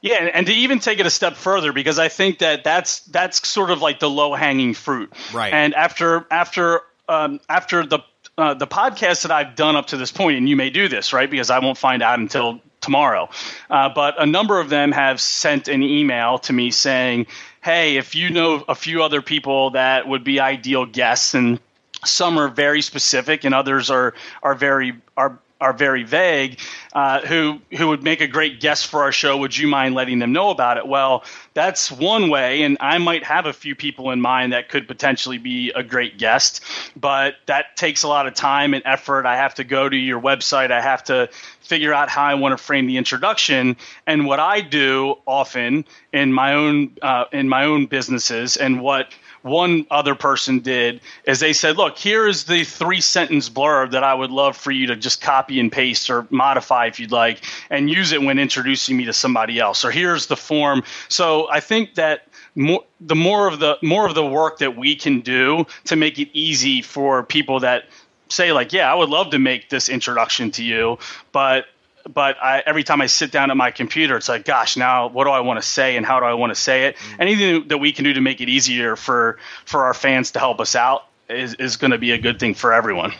yeah, 0.02 0.30
and 0.34 0.46
to 0.48 0.52
even 0.52 0.80
take 0.80 0.98
it 0.98 1.06
a 1.06 1.10
step 1.10 1.36
further, 1.36 1.72
because 1.72 2.00
I 2.00 2.08
think 2.08 2.40
that 2.40 2.64
that's 2.64 3.00
that's 3.00 3.46
sort 3.46 3.70
of 3.70 3.80
like 3.80 4.00
the 4.00 4.10
low 4.10 4.34
hanging 4.34 4.74
fruit. 4.74 5.12
Right. 5.32 5.52
And 5.52 5.74
after 5.74 6.26
after 6.28 6.80
um, 7.08 7.40
after 7.48 7.86
the 7.86 8.00
uh, 8.36 8.54
the 8.54 8.66
podcast 8.66 9.22
that 9.22 9.30
I've 9.30 9.54
done 9.54 9.76
up 9.76 9.86
to 9.88 9.96
this 9.96 10.10
point, 10.10 10.38
and 10.38 10.48
you 10.48 10.56
may 10.56 10.70
do 10.70 10.88
this, 10.88 11.12
right? 11.12 11.30
Because 11.30 11.50
I 11.50 11.60
won't 11.60 11.78
find 11.78 12.02
out 12.02 12.18
until 12.18 12.60
tomorrow. 12.80 13.30
Uh, 13.70 13.90
but 13.94 14.20
a 14.20 14.26
number 14.26 14.58
of 14.58 14.68
them 14.70 14.90
have 14.90 15.20
sent 15.20 15.68
an 15.68 15.84
email 15.84 16.38
to 16.40 16.52
me 16.52 16.72
saying, 16.72 17.28
"Hey, 17.62 17.96
if 17.96 18.16
you 18.16 18.30
know 18.30 18.64
a 18.68 18.74
few 18.74 19.04
other 19.04 19.22
people 19.22 19.70
that 19.70 20.08
would 20.08 20.24
be 20.24 20.40
ideal 20.40 20.84
guests 20.84 21.34
and." 21.34 21.60
Some 22.04 22.36
are 22.36 22.48
very 22.48 22.82
specific, 22.82 23.44
and 23.44 23.54
others 23.54 23.88
are 23.88 24.12
are 24.42 24.56
very 24.56 24.94
are 25.16 25.38
are 25.62 25.72
very 25.72 26.02
vague, 26.02 26.58
uh, 26.92 27.20
who 27.20 27.60
who 27.78 27.88
would 27.88 28.02
make 28.02 28.20
a 28.20 28.26
great 28.26 28.60
guest 28.60 28.88
for 28.88 29.02
our 29.02 29.12
show. 29.12 29.38
Would 29.38 29.56
you 29.56 29.68
mind 29.68 29.94
letting 29.94 30.18
them 30.18 30.32
know 30.32 30.50
about 30.50 30.76
it? 30.76 30.86
Well, 30.86 31.24
that's 31.54 31.90
one 31.90 32.28
way, 32.28 32.62
and 32.62 32.76
I 32.80 32.98
might 32.98 33.24
have 33.24 33.46
a 33.46 33.52
few 33.52 33.74
people 33.74 34.10
in 34.10 34.20
mind 34.20 34.52
that 34.52 34.68
could 34.68 34.88
potentially 34.88 35.38
be 35.38 35.70
a 35.70 35.82
great 35.82 36.18
guest, 36.18 36.64
but 36.96 37.36
that 37.46 37.76
takes 37.76 38.02
a 38.02 38.08
lot 38.08 38.26
of 38.26 38.34
time 38.34 38.74
and 38.74 38.82
effort. 38.84 39.24
I 39.24 39.36
have 39.36 39.54
to 39.54 39.64
go 39.64 39.88
to 39.88 39.96
your 39.96 40.20
website. 40.20 40.70
I 40.70 40.80
have 40.80 41.04
to 41.04 41.28
figure 41.60 41.94
out 41.94 42.08
how 42.08 42.24
I 42.24 42.34
want 42.34 42.58
to 42.58 42.62
frame 42.62 42.86
the 42.86 42.96
introduction. 42.96 43.76
And 44.06 44.26
what 44.26 44.40
I 44.40 44.60
do 44.60 45.16
often 45.26 45.84
in 46.12 46.32
my 46.32 46.54
own 46.54 46.96
uh, 47.00 47.24
in 47.32 47.48
my 47.48 47.64
own 47.64 47.86
businesses, 47.86 48.56
and 48.56 48.80
what 48.80 49.12
one 49.42 49.86
other 49.90 50.14
person 50.14 50.60
did 50.60 51.00
is 51.24 51.40
they 51.40 51.52
said, 51.52 51.76
look, 51.76 51.98
here 51.98 52.26
is 52.26 52.44
the 52.44 52.64
three 52.64 53.00
sentence 53.00 53.48
blurb 53.48 53.90
that 53.90 54.04
I 54.04 54.14
would 54.14 54.30
love 54.30 54.56
for 54.56 54.70
you 54.70 54.86
to 54.86 54.96
just 54.96 55.20
copy 55.20 55.60
and 55.60 55.70
paste 55.70 56.10
or 56.10 56.26
modify 56.30 56.86
if 56.86 56.98
you'd 56.98 57.12
like 57.12 57.44
and 57.70 57.90
use 57.90 58.12
it 58.12 58.22
when 58.22 58.38
introducing 58.38 58.96
me 58.96 59.04
to 59.04 59.12
somebody 59.12 59.58
else. 59.58 59.84
Or 59.84 59.90
here's 59.90 60.26
the 60.26 60.36
form. 60.36 60.82
So 61.08 61.48
I 61.50 61.60
think 61.60 61.94
that 61.96 62.28
more, 62.54 62.84
the 63.00 63.14
more 63.14 63.48
of 63.48 63.58
the 63.58 63.78
more 63.82 64.06
of 64.06 64.14
the 64.14 64.26
work 64.26 64.58
that 64.58 64.76
we 64.76 64.94
can 64.94 65.20
do 65.20 65.66
to 65.84 65.96
make 65.96 66.18
it 66.18 66.28
easy 66.32 66.82
for 66.82 67.22
people 67.22 67.60
that 67.60 67.84
say 68.28 68.52
like, 68.52 68.72
yeah, 68.72 68.90
I 68.90 68.94
would 68.94 69.08
love 69.08 69.30
to 69.30 69.38
make 69.38 69.68
this 69.68 69.88
introduction 69.88 70.50
to 70.52 70.64
you, 70.64 70.98
but 71.32 71.66
but 72.08 72.36
I, 72.42 72.62
every 72.64 72.84
time 72.84 73.00
I 73.00 73.06
sit 73.06 73.30
down 73.30 73.50
at 73.50 73.56
my 73.56 73.70
computer, 73.70 74.16
it's 74.16 74.28
like, 74.28 74.44
gosh, 74.44 74.76
now 74.76 75.08
what 75.08 75.24
do 75.24 75.30
I 75.30 75.40
want 75.40 75.60
to 75.60 75.66
say 75.66 75.96
and 75.96 76.04
how 76.04 76.20
do 76.20 76.26
I 76.26 76.34
want 76.34 76.50
to 76.50 76.60
say 76.60 76.86
it? 76.86 76.96
Mm-hmm. 76.96 77.22
Anything 77.22 77.68
that 77.68 77.78
we 77.78 77.92
can 77.92 78.04
do 78.04 78.14
to 78.14 78.20
make 78.20 78.40
it 78.40 78.48
easier 78.48 78.96
for 78.96 79.38
for 79.64 79.84
our 79.84 79.94
fans 79.94 80.32
to 80.32 80.38
help 80.38 80.60
us 80.60 80.74
out 80.74 81.06
is 81.28 81.54
is 81.54 81.76
going 81.76 81.92
to 81.92 81.98
be 81.98 82.12
a 82.12 82.18
good 82.18 82.38
thing 82.38 82.54
for 82.54 82.72
everyone. 82.72 83.12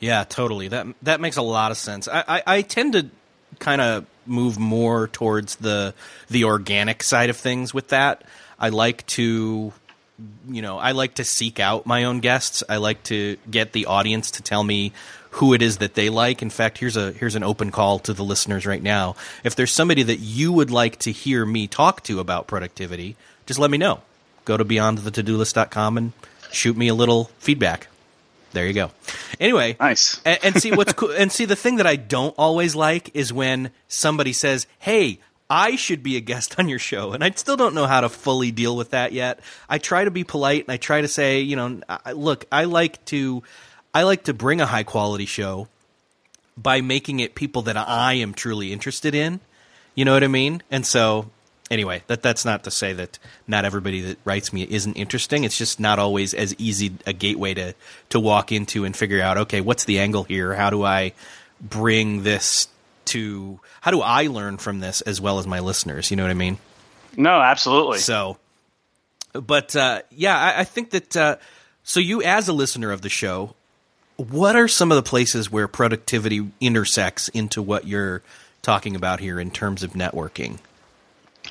Yeah, 0.00 0.24
totally. 0.24 0.68
That 0.68 0.86
that 1.02 1.20
makes 1.20 1.36
a 1.36 1.42
lot 1.42 1.70
of 1.70 1.76
sense. 1.76 2.08
I, 2.08 2.24
I, 2.26 2.42
I 2.46 2.62
tend 2.62 2.92
to 2.94 3.08
kind 3.58 3.80
of 3.80 4.06
move 4.26 4.58
more 4.58 5.08
towards 5.08 5.56
the 5.56 5.94
the 6.28 6.44
organic 6.44 7.02
side 7.02 7.30
of 7.30 7.36
things 7.36 7.72
with 7.72 7.88
that. 7.88 8.24
I 8.58 8.70
like 8.70 9.06
to 9.06 9.72
you 10.48 10.62
know, 10.62 10.78
I 10.78 10.92
like 10.92 11.14
to 11.14 11.24
seek 11.24 11.60
out 11.60 11.86
my 11.86 12.04
own 12.04 12.20
guests. 12.20 12.62
I 12.68 12.76
like 12.78 13.02
to 13.04 13.36
get 13.50 13.72
the 13.72 13.86
audience 13.86 14.32
to 14.32 14.42
tell 14.42 14.64
me 14.64 14.92
who 15.36 15.52
it 15.52 15.60
is 15.60 15.78
that 15.78 15.94
they 15.94 16.08
like. 16.08 16.40
In 16.40 16.50
fact, 16.50 16.78
here's 16.78 16.96
a 16.96 17.12
here's 17.12 17.34
an 17.34 17.42
open 17.42 17.70
call 17.70 17.98
to 18.00 18.14
the 18.14 18.24
listeners 18.24 18.66
right 18.66 18.82
now. 18.82 19.16
If 19.44 19.54
there's 19.54 19.72
somebody 19.72 20.02
that 20.02 20.16
you 20.16 20.52
would 20.52 20.70
like 20.70 20.98
to 21.00 21.12
hear 21.12 21.44
me 21.44 21.66
talk 21.66 22.02
to 22.04 22.20
about 22.20 22.46
productivity, 22.46 23.16
just 23.44 23.60
let 23.60 23.70
me 23.70 23.78
know. 23.78 24.00
Go 24.44 24.56
to 24.56 24.64
beyondthetodolist.com 24.64 25.98
and 25.98 26.12
shoot 26.50 26.76
me 26.76 26.88
a 26.88 26.94
little 26.94 27.24
feedback. 27.38 27.88
There 28.52 28.66
you 28.66 28.72
go. 28.72 28.90
Anyway, 29.38 29.76
nice. 29.78 30.20
and, 30.24 30.38
and 30.42 30.62
see 30.62 30.72
what's 30.72 30.94
cool. 30.94 31.10
And 31.10 31.30
see 31.30 31.44
the 31.44 31.56
thing 31.56 31.76
that 31.76 31.86
I 31.86 31.96
don't 31.96 32.34
always 32.38 32.74
like 32.74 33.14
is 33.14 33.30
when 33.30 33.70
somebody 33.88 34.32
says, 34.32 34.66
"Hey, 34.78 35.18
I 35.50 35.76
should 35.76 36.02
be 36.02 36.16
a 36.16 36.20
guest 36.20 36.58
on 36.58 36.68
your 36.68 36.78
show. 36.78 37.12
And 37.12 37.22
I 37.22 37.30
still 37.30 37.56
don't 37.56 37.74
know 37.74 37.86
how 37.86 38.00
to 38.00 38.08
fully 38.08 38.52
deal 38.52 38.74
with 38.74 38.90
that 38.90 39.12
yet. 39.12 39.40
I 39.68 39.76
try 39.76 40.04
to 40.04 40.10
be 40.10 40.24
polite 40.24 40.62
and 40.64 40.72
I 40.72 40.78
try 40.78 41.02
to 41.02 41.08
say, 41.08 41.40
you 41.40 41.56
know, 41.56 41.80
look, 42.14 42.46
I 42.50 42.64
like 42.64 43.04
to 43.06 43.42
I 43.96 44.02
like 44.02 44.24
to 44.24 44.34
bring 44.34 44.60
a 44.60 44.66
high 44.66 44.82
quality 44.82 45.24
show 45.24 45.68
by 46.54 46.82
making 46.82 47.20
it 47.20 47.34
people 47.34 47.62
that 47.62 47.78
I 47.78 48.12
am 48.12 48.34
truly 48.34 48.70
interested 48.70 49.14
in. 49.14 49.40
You 49.94 50.04
know 50.04 50.12
what 50.12 50.22
I 50.22 50.28
mean? 50.28 50.62
And 50.70 50.84
so 50.84 51.30
anyway, 51.70 52.02
that 52.06 52.20
that's 52.20 52.44
not 52.44 52.64
to 52.64 52.70
say 52.70 52.92
that 52.92 53.18
not 53.48 53.64
everybody 53.64 54.02
that 54.02 54.18
writes 54.26 54.52
me 54.52 54.66
isn't 54.68 54.92
interesting. 54.98 55.44
It's 55.44 55.56
just 55.56 55.80
not 55.80 55.98
always 55.98 56.34
as 56.34 56.54
easy 56.58 56.92
a 57.06 57.14
gateway 57.14 57.54
to 57.54 57.74
to 58.10 58.20
walk 58.20 58.52
into 58.52 58.84
and 58.84 58.94
figure 58.94 59.22
out. 59.22 59.38
Okay, 59.38 59.62
what's 59.62 59.86
the 59.86 59.98
angle 59.98 60.24
here? 60.24 60.52
How 60.52 60.68
do 60.68 60.84
I 60.84 61.14
bring 61.58 62.22
this 62.22 62.68
to? 63.06 63.60
How 63.80 63.92
do 63.92 64.02
I 64.02 64.26
learn 64.26 64.58
from 64.58 64.80
this 64.80 65.00
as 65.00 65.22
well 65.22 65.38
as 65.38 65.46
my 65.46 65.60
listeners? 65.60 66.10
You 66.10 66.18
know 66.18 66.24
what 66.24 66.30
I 66.30 66.34
mean? 66.34 66.58
No, 67.16 67.40
absolutely. 67.40 68.00
So, 68.00 68.36
but 69.32 69.74
uh, 69.74 70.02
yeah, 70.10 70.38
I, 70.38 70.60
I 70.60 70.64
think 70.64 70.90
that. 70.90 71.16
Uh, 71.16 71.36
so, 71.88 72.00
you 72.00 72.20
as 72.20 72.48
a 72.48 72.52
listener 72.52 72.90
of 72.90 73.00
the 73.00 73.08
show, 73.08 73.54
what 74.16 74.56
are 74.56 74.68
some 74.68 74.90
of 74.90 74.96
the 74.96 75.08
places 75.08 75.50
where 75.50 75.68
productivity 75.68 76.50
intersects 76.60 77.28
into 77.28 77.62
what 77.62 77.86
you're 77.86 78.22
talking 78.62 78.96
about 78.96 79.20
here 79.20 79.38
in 79.38 79.50
terms 79.50 79.82
of 79.82 79.92
networking? 79.92 80.58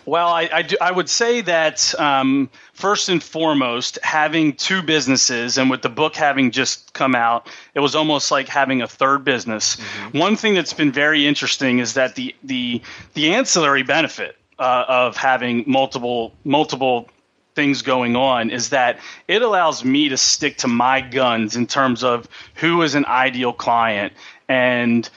Well, 0.06 0.28
I, 0.28 0.50
I, 0.52 0.62
do, 0.62 0.76
I 0.80 0.92
would 0.92 1.10
say 1.10 1.42
that 1.42 1.98
um, 2.00 2.50
first 2.74 3.10
and 3.10 3.24
foremost, 3.24 3.98
having 4.04 4.54
two 4.54 4.84
businesses, 4.84 5.58
and 5.58 5.70
with 5.70 5.82
the 5.82 5.90
book 5.90 6.16
having 6.16 6.52
just 6.52 6.94
come 6.94 7.16
out, 7.16 7.48
it 7.74 7.80
was 7.80 7.96
almost 7.96 8.30
like 8.30 8.48
having 8.48 8.82
a 8.82 8.88
third 8.88 9.24
business. 9.24 9.78
Mm-hmm. 9.78 10.20
One 10.20 10.36
thing 10.36 10.54
that's 10.54 10.74
been 10.74 10.92
very 10.92 11.26
interesting 11.26 11.80
is 11.80 11.94
that 11.94 12.16
the 12.16 12.36
the 12.44 12.82
the 13.14 13.34
ancillary 13.34 13.84
benefit 13.84 14.38
uh, 14.60 14.86
of 14.88 15.18
having 15.18 15.64
multiple 15.66 16.34
multiple 16.44 17.10
things 17.56 17.82
going 17.82 18.16
on 18.16 18.52
is 18.52 18.70
that 18.70 19.00
it 19.28 19.42
allows 19.42 19.84
me 19.84 20.10
to 20.10 20.18
stick 20.18 20.58
to 20.58 20.68
my 20.68 21.02
guns 21.02 21.56
in 21.56 21.66
terms 21.66 22.04
of 22.04 22.28
who 22.56 22.82
is 22.82 22.96
an 22.96 23.06
ideal 23.06 23.54
client 23.54 24.14
and 24.48 25.10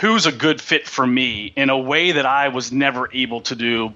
who's 0.00 0.26
a 0.26 0.32
good 0.32 0.60
fit 0.60 0.88
for 0.88 1.06
me 1.06 1.52
in 1.54 1.70
a 1.70 1.78
way 1.78 2.12
that 2.12 2.26
I 2.26 2.48
was 2.48 2.72
never 2.72 3.10
able 3.12 3.42
to 3.42 3.54
do 3.54 3.92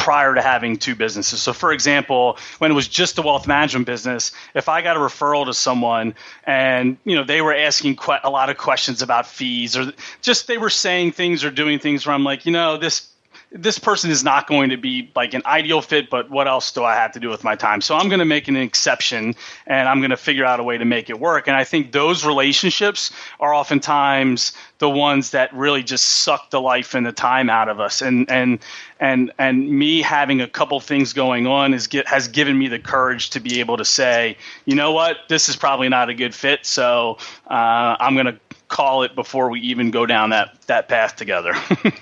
prior 0.00 0.34
to 0.34 0.40
having 0.40 0.78
two 0.78 0.94
businesses. 0.94 1.42
So, 1.42 1.52
for 1.52 1.72
example, 1.72 2.38
when 2.56 2.70
it 2.70 2.74
was 2.74 2.88
just 2.88 3.18
a 3.18 3.22
wealth 3.22 3.46
management 3.46 3.84
business, 3.84 4.32
if 4.54 4.66
I 4.66 4.80
got 4.80 4.96
a 4.96 5.00
referral 5.00 5.44
to 5.44 5.52
someone 5.52 6.14
and 6.44 6.96
you 7.04 7.16
know 7.16 7.22
they 7.22 7.42
were 7.42 7.54
asking 7.54 7.96
que- 7.96 8.18
a 8.24 8.30
lot 8.30 8.48
of 8.48 8.56
questions 8.56 9.02
about 9.02 9.26
fees 9.26 9.76
or 9.76 9.92
just 10.22 10.46
they 10.46 10.56
were 10.56 10.70
saying 10.70 11.12
things 11.12 11.44
or 11.44 11.50
doing 11.50 11.78
things 11.78 12.06
where 12.06 12.14
I'm 12.14 12.24
like, 12.24 12.46
you 12.46 12.52
know, 12.52 12.78
this 12.78 13.09
this 13.52 13.80
person 13.80 14.12
is 14.12 14.22
not 14.22 14.46
going 14.46 14.70
to 14.70 14.76
be 14.76 15.10
like 15.16 15.34
an 15.34 15.42
ideal 15.44 15.82
fit, 15.82 16.08
but 16.08 16.30
what 16.30 16.46
else 16.46 16.70
do 16.70 16.84
I 16.84 16.94
have 16.94 17.12
to 17.12 17.20
do 17.20 17.28
with 17.28 17.42
my 17.42 17.56
time? 17.56 17.80
So 17.80 17.96
I'm 17.96 18.08
going 18.08 18.20
to 18.20 18.24
make 18.24 18.46
an 18.46 18.56
exception 18.56 19.34
and 19.66 19.88
I'm 19.88 19.98
going 19.98 20.10
to 20.10 20.16
figure 20.16 20.44
out 20.44 20.60
a 20.60 20.62
way 20.62 20.78
to 20.78 20.84
make 20.84 21.10
it 21.10 21.18
work. 21.18 21.48
And 21.48 21.56
I 21.56 21.64
think 21.64 21.90
those 21.90 22.24
relationships 22.24 23.10
are 23.40 23.52
oftentimes 23.52 24.52
the 24.78 24.88
ones 24.88 25.30
that 25.30 25.52
really 25.52 25.82
just 25.82 26.04
suck 26.04 26.50
the 26.50 26.60
life 26.60 26.94
and 26.94 27.04
the 27.04 27.12
time 27.12 27.50
out 27.50 27.68
of 27.68 27.80
us. 27.80 28.02
And 28.02 28.30
and 28.30 28.60
and 29.00 29.32
and 29.36 29.68
me 29.68 30.00
having 30.00 30.40
a 30.40 30.46
couple 30.46 30.78
things 30.78 31.12
going 31.12 31.48
on 31.48 31.74
is 31.74 31.88
get, 31.88 32.06
has 32.06 32.28
given 32.28 32.56
me 32.56 32.68
the 32.68 32.78
courage 32.78 33.30
to 33.30 33.40
be 33.40 33.58
able 33.58 33.78
to 33.78 33.84
say, 33.84 34.36
you 34.64 34.76
know 34.76 34.92
what, 34.92 35.16
this 35.28 35.48
is 35.48 35.56
probably 35.56 35.88
not 35.88 36.08
a 36.08 36.14
good 36.14 36.36
fit. 36.36 36.64
So 36.64 37.18
uh, 37.48 37.96
I'm 37.98 38.14
going 38.14 38.26
to 38.26 38.38
call 38.68 39.02
it 39.02 39.16
before 39.16 39.50
we 39.50 39.60
even 39.62 39.90
go 39.90 40.06
down 40.06 40.30
that 40.30 40.62
that 40.68 40.88
path 40.88 41.16
together. 41.16 41.52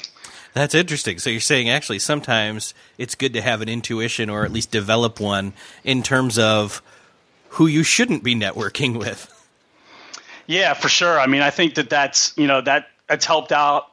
That's 0.55 0.75
interesting. 0.75 1.19
So 1.19 1.31
you're 1.31 1.41
saying 1.41 1.69
actually 1.69 1.99
sometimes 1.99 2.75
it's 2.97 3.15
good 3.15 3.33
to 3.35 3.41
have 3.41 3.61
an 3.61 3.69
intuition 3.69 4.29
or 4.31 4.45
at 4.45 4.53
least 4.53 4.71
develop 4.71 5.21
one 5.21 5.53
in 5.85 6.03
terms 6.03 6.39
of 6.39 6.83
who 7.51 7.67
you 7.67 7.83
shouldn't 7.83 8.23
be 8.23 8.35
networking 8.35 8.99
with. 8.99 9.35
Yeah, 10.47 10.75
for 10.75 10.89
sure. 10.89 11.21
I 11.21 11.27
mean, 11.27 11.43
I 11.43 11.51
think 11.51 11.75
that 11.75 11.91
that's 11.91 12.33
you 12.37 12.47
know 12.47 12.61
that 12.63 12.89
that's 13.07 13.27
helped 13.27 13.53
out 13.53 13.93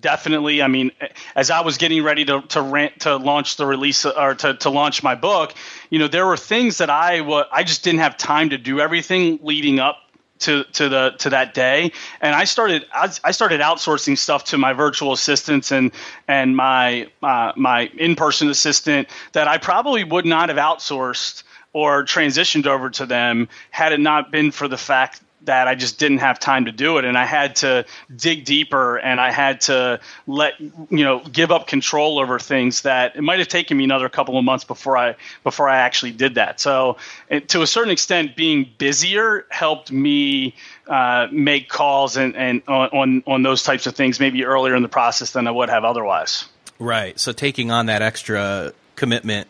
definitely. 0.00 0.62
I 0.62 0.68
mean, 0.68 0.92
as 1.34 1.50
I 1.50 1.60
was 1.60 1.78
getting 1.78 2.02
ready 2.02 2.24
to 2.26 2.42
to 2.42 2.62
rant, 2.62 3.00
to 3.00 3.16
launch 3.16 3.56
the 3.56 3.66
release 3.66 4.04
or 4.04 4.34
to, 4.34 4.54
to 4.54 4.70
launch 4.70 5.02
my 5.02 5.14
book, 5.14 5.54
you 5.90 5.98
know, 5.98 6.08
there 6.08 6.26
were 6.26 6.36
things 6.36 6.78
that 6.78 6.90
I 6.90 7.22
wa- 7.22 7.46
I 7.50 7.64
just 7.64 7.84
didn't 7.84 8.00
have 8.00 8.16
time 8.16 8.50
to 8.50 8.58
do 8.58 8.80
everything 8.80 9.40
leading 9.42 9.80
up 9.80 9.96
to 10.40 10.64
to 10.64 10.88
the 10.88 11.14
to 11.18 11.30
that 11.30 11.54
day. 11.54 11.92
And 12.20 12.34
i 12.34 12.44
started 12.44 12.86
i 12.92 13.30
started 13.30 13.60
outsourcing 13.60 14.18
stuff 14.18 14.44
to 14.44 14.58
my 14.58 14.72
virtual 14.72 15.12
assistants 15.12 15.72
and 15.72 15.92
and 16.28 16.56
my 16.56 17.08
uh, 17.22 17.52
my 17.56 17.90
in-person 17.96 18.50
assistant 18.50 19.08
that 19.32 19.48
i 19.48 19.58
probably 19.58 20.04
would 20.04 20.26
not 20.26 20.48
have 20.48 20.58
outsourced 20.58 21.44
or 21.72 22.04
transitioned 22.04 22.66
over 22.66 22.88
to 22.88 23.04
them 23.04 23.48
had 23.70 23.92
it 23.92 24.00
not 24.00 24.30
been 24.30 24.50
for 24.50 24.68
the 24.68 24.76
fact 24.76 25.20
that 25.44 25.68
I 25.68 25.74
just 25.74 25.98
didn't 25.98 26.18
have 26.18 26.38
time 26.38 26.66
to 26.66 26.72
do 26.72 26.98
it, 26.98 27.04
and 27.04 27.16
I 27.16 27.24
had 27.24 27.56
to 27.56 27.84
dig 28.14 28.44
deeper, 28.44 28.96
and 28.96 29.20
I 29.20 29.30
had 29.30 29.62
to 29.62 30.00
let 30.26 30.58
you 30.60 31.04
know 31.04 31.20
give 31.20 31.50
up 31.50 31.66
control 31.66 32.18
over 32.18 32.38
things 32.38 32.82
that 32.82 33.16
it 33.16 33.22
might 33.22 33.38
have 33.38 33.48
taken 33.48 33.76
me 33.76 33.84
another 33.84 34.08
couple 34.08 34.38
of 34.38 34.44
months 34.44 34.64
before 34.64 34.96
I 34.96 35.16
before 35.42 35.68
I 35.68 35.78
actually 35.78 36.12
did 36.12 36.36
that. 36.36 36.60
So, 36.60 36.96
to 37.48 37.62
a 37.62 37.66
certain 37.66 37.92
extent, 37.92 38.36
being 38.36 38.68
busier 38.78 39.46
helped 39.50 39.90
me 39.92 40.54
uh, 40.86 41.28
make 41.30 41.68
calls 41.68 42.16
and, 42.16 42.36
and 42.36 42.62
on 42.68 43.22
on 43.26 43.42
those 43.42 43.62
types 43.62 43.86
of 43.86 43.94
things 43.94 44.20
maybe 44.20 44.44
earlier 44.44 44.74
in 44.74 44.82
the 44.82 44.88
process 44.88 45.32
than 45.32 45.46
I 45.46 45.50
would 45.50 45.68
have 45.68 45.84
otherwise. 45.84 46.46
Right. 46.78 47.18
So 47.18 47.32
taking 47.32 47.70
on 47.70 47.86
that 47.86 48.02
extra 48.02 48.72
commitment, 48.96 49.48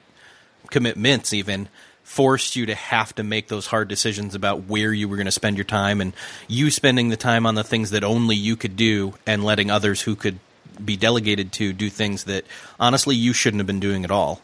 commitments 0.70 1.32
even 1.32 1.68
forced 2.04 2.54
you 2.54 2.66
to 2.66 2.74
have 2.74 3.12
to 3.16 3.24
make 3.24 3.48
those 3.48 3.66
hard 3.66 3.88
decisions 3.88 4.34
about 4.36 4.64
where 4.64 4.92
you 4.92 5.08
were 5.08 5.16
going 5.16 5.26
to 5.26 5.32
spend 5.32 5.56
your 5.56 5.64
time 5.64 6.00
and 6.00 6.12
you 6.46 6.70
spending 6.70 7.08
the 7.08 7.16
time 7.16 7.44
on 7.44 7.56
the 7.56 7.64
things 7.64 7.90
that 7.90 8.04
only 8.04 8.36
you 8.36 8.56
could 8.56 8.76
do 8.76 9.14
and 9.26 9.42
letting 9.42 9.70
others 9.70 10.02
who 10.02 10.14
could 10.14 10.38
be 10.84 10.96
delegated 10.96 11.50
to 11.52 11.72
do 11.72 11.90
things 11.90 12.24
that 12.24 12.44
honestly 12.78 13.16
you 13.16 13.32
shouldn't 13.32 13.58
have 13.58 13.66
been 13.66 13.80
doing 13.80 14.04
at 14.04 14.10
all. 14.10 14.40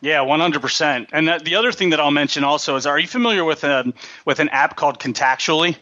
Yeah, 0.00 0.22
one 0.22 0.40
hundred 0.40 0.62
percent. 0.62 1.10
And 1.12 1.28
the 1.44 1.54
other 1.54 1.70
thing 1.70 1.90
that 1.90 2.00
I'll 2.00 2.10
mention 2.10 2.42
also 2.42 2.74
is, 2.74 2.86
are 2.86 2.98
you 2.98 3.06
familiar 3.06 3.44
with 3.44 3.62
a 3.62 3.80
um, 3.80 3.94
with 4.24 4.40
an 4.40 4.48
app 4.48 4.74
called 4.74 4.98
Contactually? 4.98 5.76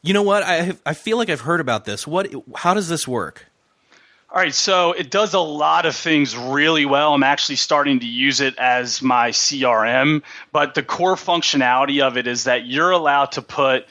You 0.00 0.14
know 0.14 0.22
what? 0.22 0.42
I 0.42 0.76
I 0.86 0.94
feel 0.94 1.18
like 1.18 1.28
I've 1.28 1.42
heard 1.42 1.60
about 1.60 1.84
this. 1.84 2.06
What? 2.06 2.32
How 2.56 2.72
does 2.72 2.88
this 2.88 3.06
work? 3.06 3.46
All 4.34 4.40
right, 4.40 4.52
so 4.52 4.90
it 4.90 5.12
does 5.12 5.32
a 5.32 5.38
lot 5.38 5.86
of 5.86 5.94
things 5.94 6.36
really 6.36 6.86
well. 6.86 7.14
I'm 7.14 7.22
actually 7.22 7.54
starting 7.54 8.00
to 8.00 8.06
use 8.06 8.40
it 8.40 8.58
as 8.58 9.00
my 9.00 9.30
CRM, 9.30 10.24
but 10.50 10.74
the 10.74 10.82
core 10.82 11.14
functionality 11.14 12.02
of 12.02 12.16
it 12.16 12.26
is 12.26 12.42
that 12.42 12.66
you're 12.66 12.90
allowed 12.90 13.30
to 13.32 13.42
put 13.42 13.86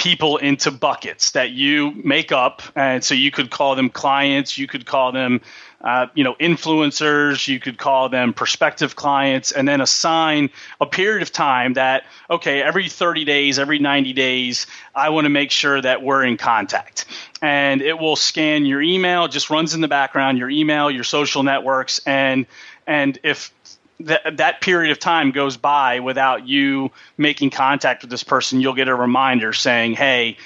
people 0.00 0.38
into 0.38 0.70
buckets 0.70 1.32
that 1.32 1.50
you 1.50 1.90
make 1.92 2.32
up. 2.32 2.62
And 2.74 3.04
so 3.04 3.12
you 3.12 3.30
could 3.30 3.50
call 3.50 3.74
them 3.74 3.90
clients, 3.90 4.56
you 4.56 4.66
could 4.66 4.86
call 4.86 5.12
them 5.12 5.42
uh, 5.82 6.06
you 6.14 6.24
know, 6.24 6.34
influencers, 6.40 7.46
you 7.46 7.60
could 7.60 7.76
call 7.76 8.08
them 8.08 8.32
prospective 8.32 8.96
clients, 8.96 9.52
and 9.52 9.68
then 9.68 9.82
assign 9.82 10.48
a 10.80 10.86
period 10.86 11.20
of 11.20 11.32
time 11.32 11.74
that, 11.74 12.04
okay, 12.30 12.62
every 12.62 12.88
30 12.88 13.26
days, 13.26 13.58
every 13.58 13.78
90 13.78 14.14
days, 14.14 14.66
I 14.94 15.10
want 15.10 15.26
to 15.26 15.30
make 15.30 15.50
sure 15.50 15.80
that 15.80 16.02
we're 16.02 16.24
in 16.24 16.38
contact. 16.38 17.04
And 17.42 17.82
it 17.82 17.98
will 17.98 18.16
scan 18.16 18.64
your 18.64 18.80
email, 18.80 19.28
just 19.28 19.50
runs 19.50 19.74
in 19.74 19.82
the 19.82 19.88
background, 19.88 20.38
your 20.38 20.50
email, 20.50 20.90
your 20.90 21.04
social 21.04 21.42
networks, 21.42 22.00
and 22.06 22.46
and 22.86 23.18
if 23.22 23.52
that 24.00 24.36
that 24.38 24.60
period 24.60 24.90
of 24.90 24.98
time 24.98 25.30
goes 25.30 25.56
by 25.56 26.00
without 26.00 26.48
you 26.48 26.90
making 27.16 27.50
contact 27.50 28.02
with 28.02 28.10
this 28.10 28.24
person, 28.24 28.60
you'll 28.60 28.74
get 28.74 28.88
a 28.88 28.94
reminder 28.94 29.52
saying, 29.52 29.94
"Hey, 29.94 30.36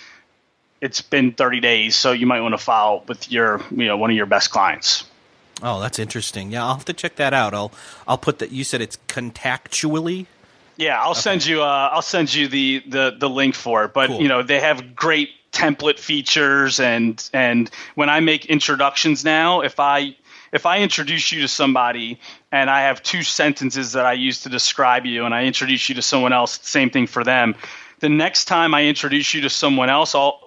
it's 0.81 1.01
been 1.01 1.33
30 1.33 1.61
days, 1.61 1.97
so 1.97 2.13
you 2.13 2.27
might 2.27 2.41
want 2.41 2.53
to 2.53 2.59
follow 2.59 3.03
with 3.07 3.31
your, 3.31 3.63
you 3.71 3.87
know, 3.87 3.97
one 3.97 4.11
of 4.11 4.17
your 4.17 4.27
best 4.27 4.51
clients." 4.51 5.05
Oh, 5.63 5.81
that's 5.81 5.99
interesting. 5.99 6.51
Yeah, 6.51 6.65
I'll 6.65 6.75
have 6.75 6.85
to 6.87 6.93
check 6.93 7.17
that 7.17 7.33
out. 7.33 7.55
I'll 7.55 7.73
I'll 8.07 8.19
put 8.19 8.39
that. 8.41 8.53
You 8.53 8.65
said 8.65 8.81
it's 8.81 8.99
contactually. 9.09 10.27
Yeah, 10.77 11.01
I'll 11.01 11.13
okay. 11.13 11.21
send 11.21 11.47
you. 11.47 11.63
Uh, 11.63 11.91
I'll 11.93 12.03
send 12.03 12.35
you 12.35 12.49
the, 12.49 12.83
the 12.87 13.17
the 13.19 13.29
link 13.29 13.55
for 13.55 13.85
it. 13.85 13.95
But 13.95 14.09
cool. 14.09 14.21
you 14.21 14.29
know, 14.29 14.43
they 14.43 14.61
have 14.61 14.97
great 14.97 15.31
template 15.53 15.99
features, 15.99 16.81
and 16.81 17.29
and 17.33 17.71
when 17.95 18.11
I 18.11 18.21
make 18.21 18.47
introductions 18.47 19.25
now, 19.25 19.61
if 19.61 19.79
I 19.79 20.17
if 20.55 20.67
I 20.67 20.79
introduce 20.79 21.33
you 21.33 21.41
to 21.43 21.49
somebody 21.49 22.19
and 22.53 22.71
I 22.71 22.83
have 22.83 23.03
two 23.03 23.25
sentences 23.25 23.93
that 23.93 24.07
I 24.07 24.13
use 24.13 24.41
to 24.43 24.49
describe 24.49 25.05
you, 25.05 25.25
and 25.25 25.35
I 25.35 25.45
introduce 25.45 25.89
you 25.89 25.97
to 25.97 26.03
someone 26.03 26.33
else, 26.33 26.61
same 26.63 26.91
thing 26.91 27.09
for 27.09 27.25
them. 27.25 27.57
The 27.99 28.09
next 28.09 28.45
time 28.45 28.73
I 28.73 28.85
introduce 28.85 29.35
you 29.35 29.41
to 29.43 29.51
someone 29.51 29.91
else, 29.91 30.15
I'll 30.15 30.41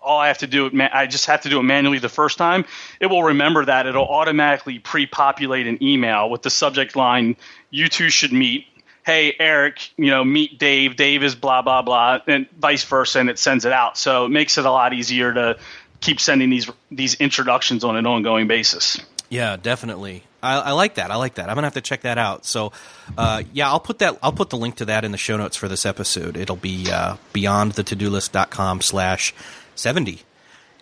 all 0.00 0.18
I 0.18 0.26
have 0.26 0.38
to 0.38 0.48
do, 0.48 0.68
I 0.92 1.06
just 1.06 1.26
have 1.26 1.42
to 1.42 1.48
do 1.48 1.60
it 1.60 1.62
manually 1.62 2.00
the 2.00 2.08
first 2.08 2.36
time. 2.36 2.64
It 2.98 3.06
will 3.06 3.22
remember 3.22 3.64
that. 3.66 3.86
It'll 3.86 4.08
automatically 4.08 4.80
pre-populate 4.80 5.68
an 5.68 5.80
email 5.80 6.28
with 6.28 6.42
the 6.42 6.50
subject 6.50 6.96
line, 6.96 7.36
"You 7.70 7.88
two 7.88 8.10
should 8.10 8.32
meet." 8.32 8.66
Hey, 9.06 9.36
Erik, 9.38 9.90
you 9.96 10.10
know, 10.10 10.24
meet 10.24 10.58
Dave. 10.58 10.96
Dave 10.96 11.22
is 11.22 11.36
blah 11.36 11.62
blah 11.62 11.82
blah, 11.82 12.18
and 12.26 12.46
vice 12.58 12.82
versa, 12.82 13.20
and 13.20 13.30
it 13.30 13.38
sends 13.38 13.64
it 13.64 13.72
out. 13.72 13.96
So 13.96 14.24
it 14.24 14.30
makes 14.30 14.58
it 14.58 14.64
a 14.64 14.72
lot 14.72 14.92
easier 14.92 15.32
to 15.34 15.56
keep 16.00 16.18
sending 16.20 16.50
these 16.50 16.68
these 16.90 17.14
introductions 17.14 17.84
on 17.84 17.96
an 17.96 18.06
ongoing 18.06 18.48
basis. 18.48 18.98
Yeah, 19.32 19.56
definitely. 19.56 20.24
I, 20.42 20.58
I, 20.58 20.70
like 20.72 20.96
that. 20.96 21.10
I 21.10 21.16
like 21.16 21.36
that. 21.36 21.48
I'm 21.48 21.54
gonna 21.54 21.66
have 21.66 21.72
to 21.74 21.80
check 21.80 22.02
that 22.02 22.18
out. 22.18 22.44
So, 22.44 22.72
uh, 23.16 23.44
yeah, 23.54 23.70
I'll 23.70 23.80
put 23.80 24.00
that. 24.00 24.18
I'll 24.22 24.32
put 24.32 24.50
the 24.50 24.58
link 24.58 24.76
to 24.76 24.84
that 24.84 25.06
in 25.06 25.10
the 25.12 25.16
show 25.16 25.38
notes 25.38 25.56
for 25.56 25.68
this 25.68 25.86
episode. 25.86 26.36
It'll 26.36 26.54
be 26.54 26.90
uh, 26.92 27.16
beyondthetodolist.com 27.32 28.82
slash 28.82 29.32
70. 29.74 30.20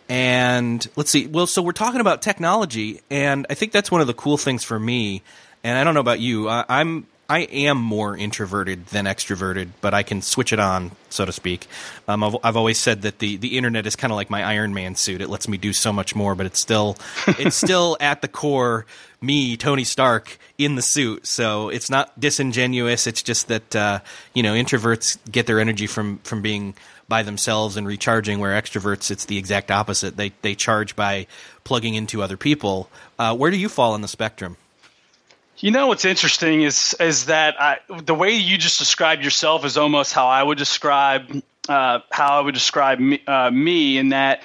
And 0.08 0.84
let's 0.96 1.12
see. 1.12 1.28
Well, 1.28 1.46
so 1.46 1.62
we're 1.62 1.70
talking 1.70 2.00
about 2.00 2.22
technology, 2.22 3.02
and 3.08 3.46
I 3.48 3.54
think 3.54 3.70
that's 3.70 3.92
one 3.92 4.00
of 4.00 4.08
the 4.08 4.14
cool 4.14 4.36
things 4.36 4.64
for 4.64 4.80
me. 4.80 5.22
And 5.62 5.78
I 5.78 5.84
don't 5.84 5.94
know 5.94 6.00
about 6.00 6.18
you. 6.18 6.48
I, 6.48 6.64
I'm 6.68 7.06
I 7.30 7.42
am 7.42 7.78
more 7.78 8.16
introverted 8.16 8.86
than 8.86 9.04
extroverted, 9.04 9.68
but 9.80 9.94
I 9.94 10.02
can 10.02 10.20
switch 10.20 10.52
it 10.52 10.58
on, 10.58 10.90
so 11.10 11.24
to 11.24 11.30
speak. 11.30 11.68
Um, 12.08 12.24
I've, 12.24 12.36
I've 12.42 12.56
always 12.56 12.80
said 12.80 13.02
that 13.02 13.20
the, 13.20 13.36
the 13.36 13.56
internet 13.56 13.86
is 13.86 13.94
kind 13.94 14.12
of 14.12 14.16
like 14.16 14.30
my 14.30 14.42
Iron 14.42 14.74
Man 14.74 14.96
suit. 14.96 15.20
It 15.20 15.28
lets 15.28 15.46
me 15.46 15.56
do 15.56 15.72
so 15.72 15.92
much 15.92 16.16
more, 16.16 16.34
but 16.34 16.44
it's 16.44 16.58
still 16.58 16.96
it's 17.28 17.54
still 17.54 17.96
at 18.00 18.20
the 18.20 18.26
core 18.26 18.84
me, 19.20 19.56
Tony 19.56 19.84
Stark, 19.84 20.38
in 20.58 20.74
the 20.74 20.82
suit. 20.82 21.24
So 21.24 21.68
it's 21.68 21.88
not 21.88 22.18
disingenuous. 22.18 23.06
It's 23.06 23.22
just 23.22 23.46
that 23.46 23.76
uh, 23.76 24.00
you 24.34 24.42
know 24.42 24.54
introverts 24.54 25.16
get 25.30 25.46
their 25.46 25.60
energy 25.60 25.86
from 25.86 26.18
from 26.24 26.42
being 26.42 26.74
by 27.06 27.22
themselves 27.22 27.76
and 27.76 27.86
recharging, 27.86 28.40
where 28.40 28.60
extroverts 28.60 29.08
it's 29.12 29.26
the 29.26 29.38
exact 29.38 29.70
opposite. 29.70 30.16
They 30.16 30.32
they 30.42 30.56
charge 30.56 30.96
by 30.96 31.28
plugging 31.62 31.94
into 31.94 32.24
other 32.24 32.36
people. 32.36 32.90
Uh, 33.20 33.36
where 33.36 33.52
do 33.52 33.56
you 33.56 33.68
fall 33.68 33.92
on 33.92 34.00
the 34.00 34.08
spectrum? 34.08 34.56
You 35.62 35.70
know 35.70 35.88
what's 35.88 36.06
interesting 36.06 36.62
is 36.62 36.96
is 36.98 37.26
that 37.26 37.60
I, 37.60 37.78
the 38.02 38.14
way 38.14 38.30
you 38.32 38.56
just 38.56 38.78
described 38.78 39.22
yourself 39.22 39.66
is 39.66 39.76
almost 39.76 40.14
how 40.14 40.26
I 40.26 40.42
would 40.42 40.56
describe 40.56 41.42
uh, 41.68 42.00
how 42.10 42.38
I 42.38 42.40
would 42.40 42.54
describe 42.54 42.98
me, 42.98 43.22
uh, 43.26 43.50
me 43.50 43.98
in 43.98 44.08
that 44.10 44.42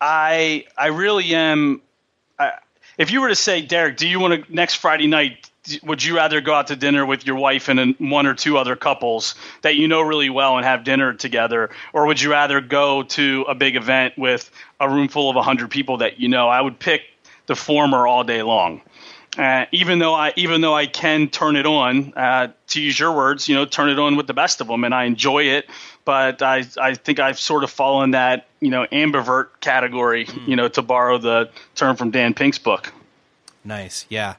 I 0.00 0.66
I 0.78 0.88
really 0.88 1.34
am. 1.34 1.82
I, 2.38 2.52
if 2.96 3.10
you 3.10 3.22
were 3.22 3.28
to 3.28 3.34
say, 3.34 3.62
Derek, 3.62 3.96
do 3.96 4.06
you 4.06 4.20
want 4.20 4.46
to 4.46 4.54
next 4.54 4.74
Friday 4.76 5.08
night? 5.08 5.50
Would 5.82 6.02
you 6.02 6.16
rather 6.16 6.40
go 6.40 6.54
out 6.54 6.68
to 6.68 6.76
dinner 6.76 7.06
with 7.06 7.26
your 7.26 7.36
wife 7.36 7.68
and 7.68 7.96
one 7.98 8.26
or 8.26 8.34
two 8.34 8.58
other 8.58 8.76
couples 8.76 9.34
that 9.62 9.76
you 9.76 9.88
know 9.88 10.00
really 10.00 10.30
well 10.30 10.56
and 10.56 10.66
have 10.66 10.84
dinner 10.84 11.12
together, 11.12 11.70
or 11.92 12.06
would 12.06 12.20
you 12.20 12.30
rather 12.30 12.60
go 12.60 13.02
to 13.02 13.44
a 13.48 13.54
big 13.54 13.74
event 13.74 14.16
with 14.16 14.48
a 14.78 14.88
room 14.88 15.08
full 15.08 15.30
of 15.30 15.44
hundred 15.44 15.70
people 15.70 15.98
that 15.98 16.20
you 16.20 16.28
know? 16.28 16.48
I 16.48 16.60
would 16.60 16.78
pick 16.78 17.02
the 17.46 17.56
former 17.56 18.06
all 18.06 18.24
day 18.24 18.42
long. 18.42 18.80
Uh, 19.38 19.64
even 19.72 19.98
though 19.98 20.12
I 20.12 20.32
even 20.36 20.60
though 20.60 20.74
I 20.74 20.86
can 20.86 21.28
turn 21.28 21.56
it 21.56 21.64
on, 21.64 22.12
uh, 22.14 22.52
to 22.68 22.80
use 22.80 22.98
your 22.98 23.12
words, 23.12 23.48
you 23.48 23.54
know, 23.54 23.64
turn 23.64 23.88
it 23.88 23.98
on 23.98 24.16
with 24.16 24.26
the 24.26 24.34
best 24.34 24.60
of 24.60 24.66
them, 24.66 24.84
and 24.84 24.94
I 24.94 25.04
enjoy 25.04 25.44
it. 25.44 25.70
But 26.04 26.42
I 26.42 26.64
I 26.78 26.94
think 26.94 27.18
I've 27.18 27.38
sort 27.38 27.64
of 27.64 27.70
fallen 27.70 28.10
that 28.10 28.46
you 28.60 28.68
know 28.68 28.86
ambivert 28.92 29.48
category, 29.60 30.26
mm. 30.26 30.48
you 30.48 30.56
know, 30.56 30.68
to 30.68 30.82
borrow 30.82 31.16
the 31.16 31.50
term 31.74 31.96
from 31.96 32.10
Dan 32.10 32.34
Pink's 32.34 32.58
book. 32.58 32.92
Nice, 33.64 34.04
yeah. 34.10 34.34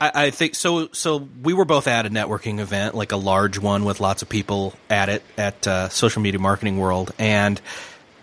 I, 0.00 0.26
I 0.26 0.30
think 0.30 0.54
so. 0.54 0.88
So 0.92 1.28
we 1.42 1.54
were 1.54 1.64
both 1.64 1.86
at 1.86 2.04
a 2.04 2.10
networking 2.10 2.58
event, 2.58 2.94
like 2.94 3.12
a 3.12 3.16
large 3.16 3.58
one 3.58 3.84
with 3.84 4.00
lots 4.00 4.20
of 4.20 4.28
people 4.28 4.74
at 4.90 5.08
it 5.08 5.22
at 5.38 5.66
uh, 5.66 5.88
Social 5.88 6.20
Media 6.20 6.40
Marketing 6.40 6.76
World, 6.76 7.12
and 7.18 7.58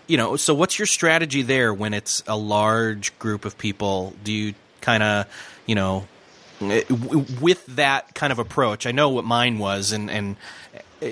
you 0.06 0.16
know, 0.16 0.36
so 0.36 0.54
what's 0.54 0.78
your 0.78 0.86
strategy 0.86 1.42
there 1.42 1.72
when 1.72 1.94
it's 1.94 2.22
a 2.26 2.36
large 2.36 3.18
group 3.18 3.44
of 3.44 3.56
people? 3.58 4.14
Do 4.22 4.32
you 4.32 4.54
kind 4.84 5.02
of 5.02 5.26
you 5.66 5.74
know, 5.74 6.06
with 7.40 7.64
that 7.66 8.14
kind 8.14 8.32
of 8.32 8.38
approach, 8.38 8.86
I 8.86 8.92
know 8.92 9.08
what 9.10 9.24
mine 9.24 9.58
was, 9.58 9.92
and 9.92 10.10
and 10.10 10.36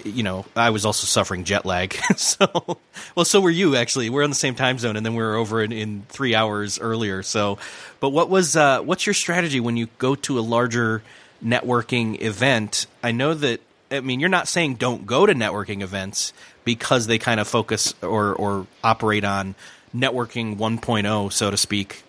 you 0.05 0.23
know, 0.23 0.45
I 0.57 0.71
was 0.71 0.87
also 0.87 1.07
suffering 1.07 1.45
jet 1.45 1.67
lag. 1.67 1.95
so, 2.17 2.79
well, 3.15 3.25
so 3.25 3.41
were 3.41 3.51
you 3.51 3.77
actually. 3.77 4.11
We're 4.11 4.25
on 4.25 4.31
the 4.31 4.37
same 4.37 4.55
time 4.55 4.79
zone, 4.79 4.97
and 4.97 5.05
then 5.05 5.15
we 5.15 5.23
are 5.23 5.35
over 5.35 5.63
in, 5.63 5.73
in 5.73 6.03
three 6.09 6.35
hours 6.35 6.79
earlier. 6.79 7.23
So, 7.23 7.59
but 8.01 8.11
what 8.11 8.29
was 8.29 8.57
uh, 8.57 8.81
what's 8.81 9.07
your 9.07 9.15
strategy 9.15 9.61
when 9.61 9.77
you 9.77 9.89
go 9.99 10.15
to 10.17 10.39
a 10.39 10.41
larger 10.41 11.03
networking 11.45 12.21
event? 12.21 12.87
I 13.03 13.13
know 13.13 13.35
that. 13.35 13.61
I 13.91 14.01
mean, 14.01 14.21
you're 14.21 14.31
not 14.31 14.49
saying 14.49 14.77
don't 14.77 15.07
go 15.07 15.27
to 15.27 15.35
networking 15.35 15.83
events 15.83 16.33
because 16.65 17.07
they 17.07 17.19
kind 17.19 17.41
of 17.41 17.49
focus 17.49 17.95
or 18.03 18.35
or 18.35 18.67
operate 18.83 19.25
on 19.25 19.55
networking 19.95 20.57
1.0, 20.57 21.33
so 21.33 21.51
to 21.51 21.57
speak, 21.59 22.03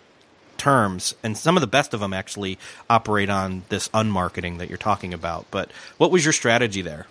terms, 0.64 1.14
and 1.24 1.38
some 1.38 1.58
of 1.58 1.62
the 1.62 1.68
best 1.68 1.94
of 1.94 2.00
them 2.00 2.14
actually 2.14 2.58
operate 2.90 3.30
on 3.30 3.64
this 3.68 3.90
unmarketing 3.90 4.60
that 4.60 4.70
you're 4.70 4.78
talking 4.78 5.14
about. 5.14 5.46
But 5.52 5.70
what 5.98 6.10
was 6.10 6.24
your 6.24 6.32
strategy 6.32 6.82
there? 6.82 7.06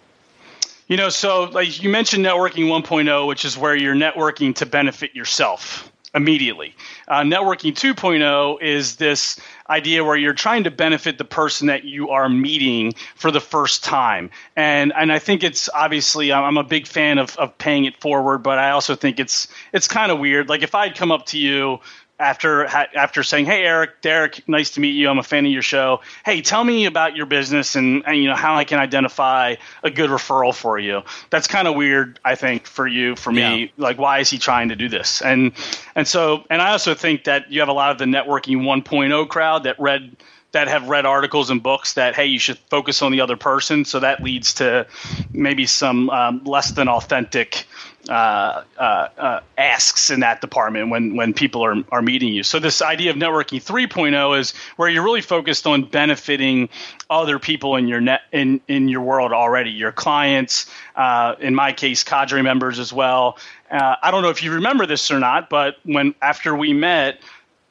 You 0.89 0.97
know, 0.97 1.11
so 1.11 1.45
like 1.45 1.83
you 1.83 1.91
mentioned 1.91 2.25
networking 2.25 2.67
1.0, 2.69 3.27
which 3.27 3.45
is 3.45 3.59
where 3.59 3.77
you're 3.77 3.95
networking 3.95 4.55
to 4.57 4.67
benefit 4.67 5.15
yourself 5.15 5.93
immediately. 6.15 6.75
Uh, 7.09 7.21
networking 7.21 7.73
2.0 7.73 8.63
is 8.63 8.97
this 8.97 9.39
idea 9.69 10.05
where 10.05 10.17
you're 10.17 10.35
trying 10.35 10.65
to 10.65 10.71
benefit 10.71 11.17
the 11.19 11.25
person 11.25 11.67
that 11.69 11.85
you 11.85 12.11
are 12.11 12.29
meeting 12.29 12.93
for 13.15 13.31
the 13.31 13.41
first 13.41 13.83
time. 13.83 14.31
And 14.57 14.93
and 14.95 15.11
I 15.13 15.19
think 15.19 15.43
it's 15.43 15.71
obviously 15.75 16.33
I'm 16.33 16.59
a 16.59 16.65
big 16.65 16.87
fan 16.87 17.19
of, 17.19 17.37
of 17.39 17.57
paying 17.59 17.85
it 17.87 17.97
forward, 17.97 18.39
but 18.39 18.59
I 18.59 18.71
also 18.71 18.95
think 18.95 19.19
it's 19.19 19.49
it's 19.73 19.89
kind 19.89 20.13
of 20.13 20.19
weird. 20.19 20.49
Like 20.49 20.63
if 20.63 20.75
I'd 20.75 20.97
come 20.97 21.11
up 21.11 21.27
to 21.27 21.39
you 21.39 21.81
after 22.23 22.65
after 22.65 23.23
saying, 23.23 23.47
"Hey, 23.47 23.65
Erik, 23.65 24.01
Derek, 24.01 24.49
nice 24.49 24.71
to 24.71 24.81
meet 24.81 24.93
you. 24.93 25.09
I'm 25.09 25.19
a 25.19 25.23
fan 25.23 25.45
of 25.45 25.53
your 25.53 25.63
show. 25.63 26.01
Hey, 26.25 26.41
tell 26.41 26.63
me 26.63 26.87
about 26.87 27.17
your 27.17 27.27
business 27.27 27.75
and, 27.75 28.03
and 28.07 28.17
you 28.17 28.29
know 28.29 28.37
how 28.37 28.55
I 28.55 28.65
can 28.65 28.79
identify 28.79 29.57
a 29.83 29.91
good 29.91 30.11
referral 30.11 30.55
for 30.55 30.79
you." 30.79 31.03
That's 31.31 31.49
kind 31.49 31.67
of 31.67 31.75
weird, 31.75 32.21
I 32.25 32.37
think, 32.37 32.67
for 32.67 32.87
you, 32.87 33.17
for 33.17 33.33
me. 33.33 33.41
Yeah. 33.41 33.67
Like, 33.77 33.99
why 33.99 34.21
is 34.21 34.31
he 34.31 34.39
trying 34.39 34.69
to 34.69 34.77
do 34.77 34.89
this? 34.89 35.21
And 35.21 35.53
and 35.95 36.07
so, 36.07 36.45
and 36.49 36.63
I 36.63 36.71
also 36.71 36.95
think 36.95 37.25
that 37.25 37.51
you 37.51 37.61
have 37.61 37.69
a 37.69 37.75
lot 37.75 37.91
of 37.91 37.99
the 37.99 38.05
networking 38.05 38.63
1.0 38.63 39.29
crowd 39.29 39.65
that 39.65 39.79
read 39.81 40.17
that 40.53 40.69
have 40.69 40.89
read 40.89 41.07
articles 41.07 41.51
and 41.51 41.63
books 41.63 41.95
that 41.95 42.15
hey 42.15 42.27
you 42.27 42.39
should 42.39 42.59
focus 42.71 43.03
on 43.03 43.11
the 43.11 43.23
other 43.23 43.37
person 43.37 43.85
so 43.85 44.01
that 44.01 44.23
leads 44.23 44.55
to 44.55 44.87
maybe 45.33 45.67
some 45.67 46.11
um, 46.11 46.45
less 46.45 46.73
than 46.73 46.89
authentic 46.89 47.67
uh, 48.09 48.65
uh, 48.79 48.83
uh, 48.83 49.41
asks 49.57 50.11
in 50.11 50.21
that 50.21 50.41
department 50.41 50.91
when 50.91 51.15
when 51.15 51.33
people 51.33 51.65
are 51.65 51.77
are 51.93 52.03
meeting 52.03 52.33
you. 52.35 52.43
So 52.43 52.59
this 52.59 52.83
idea 52.83 53.11
of 53.11 53.17
networking 53.17 53.63
3.0 53.63 54.39
is 54.39 54.55
where 54.77 54.89
you're 54.89 55.05
really 55.05 55.21
focused 55.21 55.67
on 55.67 55.85
benefiting 55.85 56.69
other 57.09 57.39
people 57.39 57.77
in 57.77 57.87
your 57.87 58.01
net 58.01 58.23
in 58.33 58.61
in 58.67 58.89
your 58.89 59.03
world 59.03 59.33
already, 59.33 59.71
your 59.71 59.93
clients. 59.93 60.67
Uh, 60.97 61.37
in 61.39 61.55
my 61.55 61.73
case, 61.73 62.03
cadre 62.03 62.43
members 62.43 62.79
as 62.81 62.93
well. 62.93 63.39
Uh, 63.71 63.97
I 64.03 64.11
don't 64.11 64.23
know 64.23 64.31
if 64.31 64.43
you 64.43 64.53
remember 64.53 64.85
this 64.85 65.11
or 65.11 65.21
not, 65.21 65.49
but 65.49 65.77
when 65.85 66.15
after 66.21 66.55
we 66.57 66.73
met. 66.73 67.21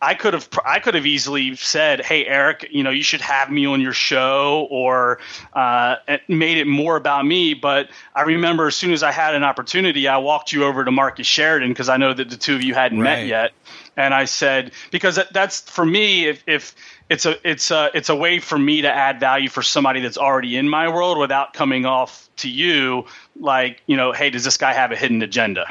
I 0.03 0.15
could 0.15 0.33
have 0.33 0.49
I 0.65 0.79
could 0.79 0.95
have 0.95 1.05
easily 1.05 1.55
said, 1.55 2.03
"Hey, 2.03 2.25
Erik, 2.25 2.67
you 2.71 2.81
know, 2.81 2.89
you 2.89 3.03
should 3.03 3.21
have 3.21 3.51
me 3.51 3.67
on 3.67 3.81
your 3.81 3.93
show," 3.93 4.67
or 4.71 5.19
uh, 5.53 5.97
made 6.27 6.57
it 6.57 6.65
more 6.65 6.95
about 6.95 7.23
me. 7.23 7.53
But 7.53 7.89
I 8.15 8.23
remember 8.23 8.65
as 8.65 8.75
soon 8.75 8.93
as 8.93 9.03
I 9.03 9.11
had 9.11 9.35
an 9.35 9.43
opportunity, 9.43 10.07
I 10.07 10.17
walked 10.17 10.51
you 10.51 10.65
over 10.65 10.83
to 10.83 10.89
Marcus 10.89 11.27
Sheridan 11.27 11.69
because 11.69 11.87
I 11.87 11.97
know 11.97 12.15
that 12.15 12.31
the 12.31 12.37
two 12.37 12.55
of 12.55 12.63
you 12.63 12.73
hadn't 12.73 12.99
right. 12.99 13.19
met 13.19 13.27
yet, 13.27 13.51
and 13.95 14.11
I 14.11 14.25
said 14.25 14.71
because 14.89 15.19
that's 15.31 15.61
for 15.61 15.85
me 15.85 16.25
if, 16.25 16.43
if 16.47 16.75
it's 17.07 17.27
a 17.27 17.37
it's 17.47 17.69
a 17.69 17.91
it's 17.93 18.09
a 18.09 18.15
way 18.15 18.39
for 18.39 18.57
me 18.57 18.81
to 18.81 18.91
add 18.91 19.19
value 19.19 19.49
for 19.49 19.61
somebody 19.61 20.01
that's 20.01 20.17
already 20.17 20.57
in 20.57 20.67
my 20.67 20.89
world 20.89 21.19
without 21.19 21.53
coming 21.53 21.85
off 21.85 22.27
to 22.37 22.49
you 22.49 23.05
like 23.39 23.83
you 23.85 23.97
know, 23.97 24.13
hey, 24.13 24.31
does 24.31 24.43
this 24.43 24.57
guy 24.57 24.73
have 24.73 24.91
a 24.91 24.95
hidden 24.95 25.21
agenda? 25.21 25.67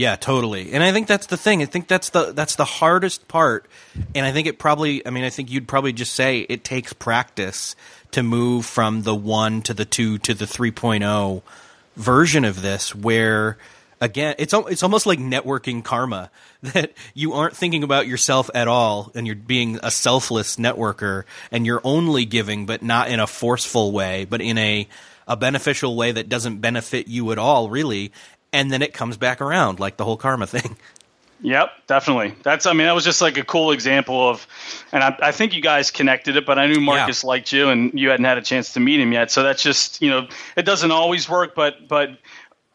Yeah, 0.00 0.16
totally. 0.16 0.72
And 0.72 0.82
I 0.82 0.92
think 0.92 1.08
that's 1.08 1.26
the 1.26 1.36
thing. 1.36 1.60
I 1.60 1.66
think 1.66 1.86
that's 1.86 2.08
the 2.08 2.32
that's 2.32 2.56
the 2.56 2.64
hardest 2.64 3.28
part. 3.28 3.66
And 4.14 4.24
I 4.24 4.32
think 4.32 4.46
it 4.46 4.58
probably 4.58 5.06
I 5.06 5.10
mean 5.10 5.24
I 5.24 5.28
think 5.28 5.50
you'd 5.50 5.68
probably 5.68 5.92
just 5.92 6.14
say 6.14 6.38
it 6.48 6.64
takes 6.64 6.94
practice 6.94 7.76
to 8.12 8.22
move 8.22 8.64
from 8.64 9.02
the 9.02 9.14
1 9.14 9.60
to 9.60 9.74
the 9.74 9.84
2 9.84 10.16
to 10.16 10.32
the 10.32 10.46
3.0 10.46 11.42
version 11.96 12.46
of 12.46 12.62
this 12.62 12.94
where 12.94 13.58
again 14.00 14.36
it's 14.38 14.54
it's 14.54 14.82
almost 14.82 15.04
like 15.04 15.18
networking 15.18 15.84
karma 15.84 16.30
that 16.62 16.94
you 17.12 17.34
aren't 17.34 17.54
thinking 17.54 17.82
about 17.82 18.06
yourself 18.06 18.48
at 18.54 18.68
all 18.68 19.12
and 19.14 19.26
you're 19.26 19.36
being 19.36 19.78
a 19.82 19.90
selfless 19.90 20.56
networker 20.56 21.24
and 21.52 21.66
you're 21.66 21.82
only 21.84 22.24
giving 22.24 22.64
but 22.64 22.80
not 22.82 23.10
in 23.10 23.20
a 23.20 23.26
forceful 23.26 23.92
way 23.92 24.24
but 24.24 24.40
in 24.40 24.56
a 24.56 24.88
a 25.28 25.36
beneficial 25.36 25.94
way 25.94 26.10
that 26.10 26.30
doesn't 26.30 26.58
benefit 26.58 27.06
you 27.06 27.30
at 27.32 27.38
all 27.38 27.68
really 27.68 28.10
and 28.52 28.70
then 28.70 28.82
it 28.82 28.92
comes 28.92 29.16
back 29.16 29.40
around, 29.40 29.80
like 29.80 29.96
the 29.96 30.04
whole 30.04 30.16
karma 30.16 30.46
thing. 30.46 30.76
Yep, 31.42 31.70
definitely. 31.86 32.34
That's 32.42 32.66
I 32.66 32.74
mean 32.74 32.86
that 32.86 32.94
was 32.94 33.04
just 33.04 33.22
like 33.22 33.38
a 33.38 33.44
cool 33.44 33.72
example 33.72 34.28
of, 34.28 34.46
and 34.92 35.02
I, 35.02 35.16
I 35.22 35.32
think 35.32 35.54
you 35.54 35.62
guys 35.62 35.90
connected 35.90 36.36
it, 36.36 36.44
but 36.44 36.58
I 36.58 36.66
knew 36.66 36.80
Marcus 36.80 37.24
yeah. 37.24 37.28
liked 37.28 37.50
you, 37.50 37.68
and 37.70 37.98
you 37.98 38.10
hadn't 38.10 38.26
had 38.26 38.36
a 38.36 38.42
chance 38.42 38.74
to 38.74 38.80
meet 38.80 39.00
him 39.00 39.12
yet. 39.12 39.30
So 39.30 39.42
that's 39.42 39.62
just 39.62 40.02
you 40.02 40.10
know 40.10 40.28
it 40.56 40.66
doesn't 40.66 40.90
always 40.90 41.28
work, 41.28 41.54
but 41.54 41.88
but 41.88 42.10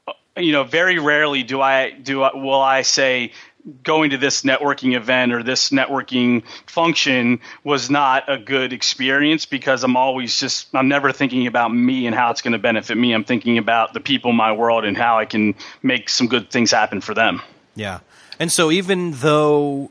uh, 0.07 0.13
you 0.37 0.51
know 0.51 0.63
very 0.63 0.97
rarely 0.97 1.43
do 1.43 1.61
I 1.61 1.91
do 1.91 2.23
I, 2.23 2.35
will 2.35 2.59
I 2.59 2.81
say 2.81 3.33
going 3.83 4.11
to 4.11 4.17
this 4.17 4.43
networking 4.43 4.95
event 4.95 5.33
or 5.33 5.41
this 5.41 5.69
networking 5.71 6.43
function 6.67 7.39
was 7.63 7.89
not 7.89 8.29
a 8.29 8.37
good 8.37 8.73
experience 8.73 9.45
because 9.45 9.83
I'm 9.83 9.97
always 9.97 10.39
just 10.39 10.67
I'm 10.73 10.87
never 10.87 11.11
thinking 11.11 11.47
about 11.47 11.73
me 11.73 12.05
and 12.05 12.15
how 12.15 12.31
it's 12.31 12.41
going 12.41 12.53
to 12.53 12.59
benefit 12.59 12.95
me. 12.95 13.13
I'm 13.13 13.23
thinking 13.23 13.57
about 13.57 13.93
the 13.93 13.99
people 13.99 14.31
in 14.31 14.37
my 14.37 14.51
world 14.51 14.85
and 14.85 14.95
how 14.95 15.17
I 15.17 15.25
can 15.25 15.55
make 15.81 16.09
some 16.09 16.27
good 16.27 16.51
things 16.51 16.71
happen 16.71 17.01
for 17.01 17.13
them. 17.13 17.41
Yeah. 17.75 17.99
And 18.39 18.51
so 18.51 18.69
even 18.71 19.11
though 19.11 19.89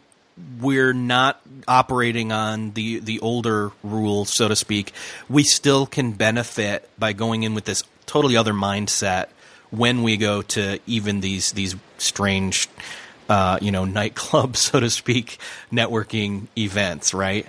we're 0.61 0.93
not 0.93 1.41
operating 1.67 2.33
on 2.33 2.73
the 2.73 2.99
the 2.99 3.21
older 3.21 3.73
rules 3.83 4.31
so 4.31 4.49
to 4.49 4.57
speak, 4.57 4.93
we 5.29 5.43
still 5.43 5.87
can 5.87 6.13
benefit 6.13 6.89
by 6.99 7.13
going 7.13 7.43
in 7.43 7.55
with 7.55 7.65
this 7.65 7.83
totally 8.07 8.37
other 8.37 8.53
mindset 8.53 9.27
when 9.71 10.03
we 10.03 10.17
go 10.17 10.43
to 10.43 10.79
even 10.87 11.21
these 11.21 11.53
these 11.53 11.75
strange 11.99 12.69
uh, 13.29 13.59
you 13.61 13.71
know, 13.71 13.85
nightclub, 13.85 14.57
so 14.57 14.81
to 14.81 14.91
speak, 14.91 15.39
networking 15.73 16.47
events, 16.57 17.15
right? 17.15 17.47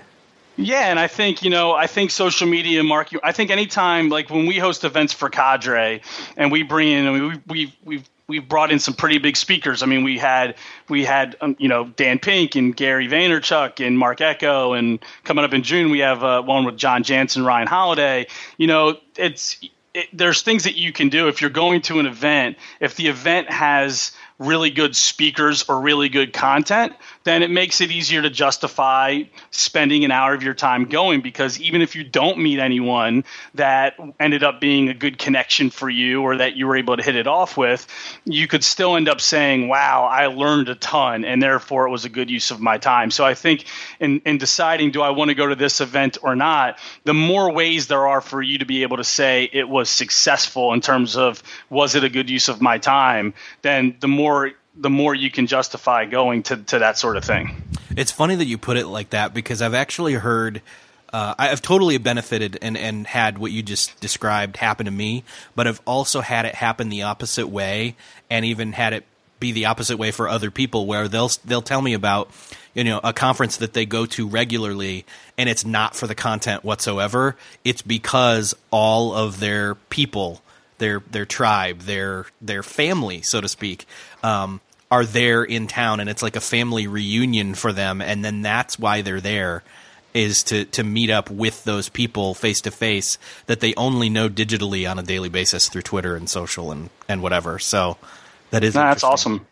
Yeah, 0.58 0.90
and 0.90 1.00
I 1.00 1.08
think 1.08 1.44
you 1.44 1.50
know, 1.50 1.74
I 1.74 1.88
think 1.88 2.12
social 2.12 2.48
media 2.48 2.82
marketing. 2.84 3.20
I 3.24 3.34
think 3.34 3.52
anytime, 3.52 4.10
like 4.10 4.30
when 4.30 4.46
we 4.46 4.58
host 4.58 4.86
events 4.86 5.12
for 5.12 5.30
Cadre, 5.30 6.02
and 6.38 6.52
we 6.52 6.64
bring 6.64 6.88
in, 6.88 7.08
I 7.08 7.12
mean, 7.12 7.28
we 7.28 7.42
we 7.48 7.74
we've 7.84 8.10
we've 8.28 8.48
brought 8.48 8.72
in 8.72 8.80
some 8.80 8.94
pretty 8.94 9.18
big 9.18 9.36
speakers. 9.36 9.84
I 9.84 9.86
mean, 9.86 10.04
we 10.04 10.18
had 10.18 10.56
we 10.88 11.04
had 11.04 11.36
um, 11.42 11.56
you 11.60 11.68
know 11.68 11.86
Dan 11.86 12.20
Pink 12.20 12.56
and 12.56 12.76
Gary 12.76 13.08
Vaynerchuk 13.08 13.86
and 13.86 13.98
Mark 13.98 14.22
Ecko, 14.22 14.74
and 14.74 15.00
coming 15.24 15.44
up 15.44 15.54
in 15.54 15.64
June 15.64 15.92
we 15.92 16.00
have 16.00 16.24
uh, 16.24 16.42
one 16.42 16.66
with 16.66 16.78
John 16.78 17.04
Jantsch, 17.04 17.44
Ryan 17.44 17.68
Holiday. 17.68 18.28
You 18.58 18.68
know, 18.68 18.98
it's 19.18 19.60
it, 19.94 20.08
there's 20.14 20.42
things 20.42 20.64
that 20.66 20.76
you 20.76 20.92
can 20.92 21.10
do 21.10 21.28
if 21.28 21.42
you're 21.42 21.50
going 21.50 21.82
to 21.84 22.00
an 22.00 22.06
event. 22.06 22.58
If 22.80 22.96
the 22.96 23.08
event 23.08 23.50
has 23.50 24.12
really 24.38 24.70
good 24.70 24.96
speakers 24.96 25.64
or 25.70 25.80
really 25.80 26.10
good 26.10 26.34
content, 26.34 26.94
then 27.24 27.42
it 27.42 27.50
makes 27.50 27.80
it 27.80 27.90
easier 27.90 28.22
to 28.22 28.30
justify 28.30 29.22
spending 29.52 30.04
an 30.04 30.12
hour 30.12 30.34
of 30.34 30.44
your 30.44 30.54
time 30.54 30.86
going 30.86 31.22
because 31.22 31.60
even 31.62 31.82
if 31.82 31.96
you 31.96 32.04
don't 32.04 32.38
meet 32.38 32.60
anyone 32.60 33.24
that 33.54 33.98
ended 34.20 34.44
up 34.44 34.60
being 34.60 34.90
a 34.90 34.94
good 34.94 35.18
connection 35.18 35.70
for 35.70 35.90
you 35.90 36.22
or 36.22 36.38
that 36.38 36.56
you 36.56 36.68
were 36.68 36.76
able 36.76 36.98
to 36.98 37.04
hit 37.04 37.16
it 37.16 37.28
off 37.28 37.56
with, 37.56 37.88
you 38.26 38.46
could 38.48 38.64
still 38.64 38.98
end 38.98 39.08
up 39.08 39.22
saying, 39.22 39.70
wow, 39.70 40.04
I 40.04 40.28
learned 40.28 40.68
a 40.68 40.76
ton 40.76 41.24
and 41.24 41.42
therefore 41.42 41.88
it 41.88 41.92
was 41.92 42.04
a 42.04 42.10
good 42.10 42.30
use 42.30 42.52
of 42.52 42.60
my 42.60 42.78
time. 42.78 43.12
So 43.12 43.26
I 43.26 43.36
think 43.36 43.66
in, 44.02 44.20
in 44.26 44.38
deciding, 44.38 44.92
do 44.92 45.02
I 45.02 45.12
want 45.12 45.30
to 45.30 45.36
go 45.36 45.48
to 45.48 45.56
this 45.56 45.80
event 45.80 46.18
or 46.22 46.36
not, 46.36 46.78
the 47.06 47.14
more 47.14 47.52
ways 47.52 47.88
there 47.88 48.06
are 48.08 48.22
for 48.22 48.42
you 48.42 48.58
to 48.58 48.66
be 48.66 48.84
able 48.84 48.98
to 48.98 49.04
say 49.06 49.50
it 49.54 49.70
was 49.70 49.90
successful 49.90 50.74
in 50.74 50.82
terms 50.82 51.16
of 51.16 51.42
was 51.70 51.96
it 51.96 52.04
a 52.04 52.10
good 52.10 52.30
use 52.30 52.50
of 52.50 52.62
my 52.62 52.78
time, 52.78 53.34
then 53.62 53.96
the 54.02 54.08
more 54.08 54.25
more 54.26 54.52
the 54.78 54.90
more 54.90 55.16
you 55.16 55.32
can 55.32 55.48
justify 55.48 56.06
going 56.06 56.44
to, 56.44 56.58
to 56.58 56.80
that 56.80 56.98
sort 56.98 57.16
of 57.16 57.24
thing. 57.24 57.64
It's 57.96 58.12
funny 58.12 58.36
that 58.36 58.46
you 58.46 58.58
put 58.58 58.76
it 58.76 58.88
like 58.88 59.12
that 59.12 59.34
because 59.34 59.62
I've 59.62 59.74
actually 59.74 60.16
heard 60.16 60.62
uh, 61.14 61.36
I've 61.38 61.62
totally 61.62 61.98
benefited 61.98 62.58
and, 62.62 62.76
and 62.76 63.08
had 63.08 63.38
what 63.38 63.52
you 63.52 63.64
just 63.64 63.98
described 64.02 64.58
happen 64.58 64.86
to 64.86 64.92
me, 64.92 65.24
but 65.56 65.66
I've 65.66 65.80
also 65.86 66.20
had 66.20 66.46
it 66.46 66.56
happen 66.56 66.90
the 66.90 67.04
opposite 67.04 67.48
way 67.48 67.96
and 68.30 68.44
even 68.44 68.74
had 68.74 68.92
it 68.92 69.06
be 69.40 69.52
the 69.52 69.66
opposite 69.66 69.98
way 69.98 70.12
for 70.12 70.28
other 70.28 70.50
people 70.50 70.88
where 70.88 71.08
they'll 71.08 71.32
they'll 71.46 71.62
tell 71.62 71.82
me 71.82 71.94
about 71.94 72.30
you 72.74 72.84
know 72.84 73.00
a 73.04 73.14
conference 73.14 73.58
that 73.58 73.74
they 73.74 73.86
go 73.86 74.06
to 74.06 74.28
regularly 74.28 75.06
and 75.38 75.50
it's 75.50 75.66
not 75.66 75.96
for 75.96 76.08
the 76.08 76.16
content 76.16 76.64
whatsoever 76.64 77.36
it's 77.66 77.82
because 77.82 78.56
all 78.72 79.14
of 79.14 79.42
their 79.42 79.76
people 79.76 80.42
their 80.78 81.02
their 81.12 81.26
tribe, 81.26 81.82
their 81.82 82.26
their 82.42 82.64
family, 82.64 83.22
so 83.22 83.42
to 83.42 83.48
speak, 83.48 83.86
um, 84.24 84.62
are 84.92 85.06
there 85.06 85.44
in 85.44 85.68
town, 85.68 86.00
and 86.00 86.10
it's 86.10 86.22
like 86.22 86.36
a 86.36 86.42
family 86.42 86.88
reunion 86.88 87.56
for 87.56 87.74
them, 87.74 88.02
and 88.02 88.24
then 88.24 88.42
that's 88.42 88.78
why 88.78 89.02
they're 89.02 89.22
there 89.22 89.64
is 90.14 90.44
to 90.44 90.64
to 90.66 90.84
meet 90.84 91.10
up 91.10 91.30
with 91.30 91.64
those 91.66 91.90
people 91.90 92.34
face 92.34 92.62
to 92.62 92.72
face 92.72 93.18
that 93.48 93.60
they 93.60 93.74
only 93.76 94.10
know 94.10 94.30
digitally 94.30 94.90
on 94.90 94.98
a 94.98 95.04
daily 95.04 95.28
basis 95.28 95.68
through 95.68 95.82
Twitter 95.82 96.16
and 96.16 96.30
social 96.30 96.72
and 96.72 96.90
and 97.10 97.22
whatever. 97.22 97.60
So 97.60 97.98
that 98.52 98.64
is 98.64 98.74
that's 98.74 99.04
awesome. 99.04 99.46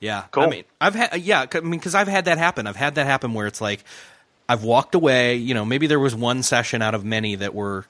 Yeah, 0.00 0.24
cool. 0.30 0.44
I 0.44 0.48
mean, 0.48 0.64
I've 0.80 0.94
had 0.94 1.20
yeah, 1.20 1.46
I 1.52 1.60
mean, 1.60 1.78
because 1.78 1.94
I've 1.94 2.08
had 2.08 2.24
that 2.24 2.38
happen. 2.38 2.66
I've 2.66 2.76
had 2.76 2.96
that 2.96 3.06
happen 3.06 3.34
where 3.34 3.46
it's 3.46 3.60
like 3.60 3.84
I've 4.48 4.64
walked 4.64 4.94
away. 4.96 5.36
You 5.36 5.54
know, 5.54 5.64
maybe 5.64 5.86
there 5.86 6.00
was 6.00 6.14
one 6.14 6.42
session 6.42 6.82
out 6.82 6.94
of 6.94 7.04
many 7.04 7.36
that 7.36 7.54
were 7.54 7.86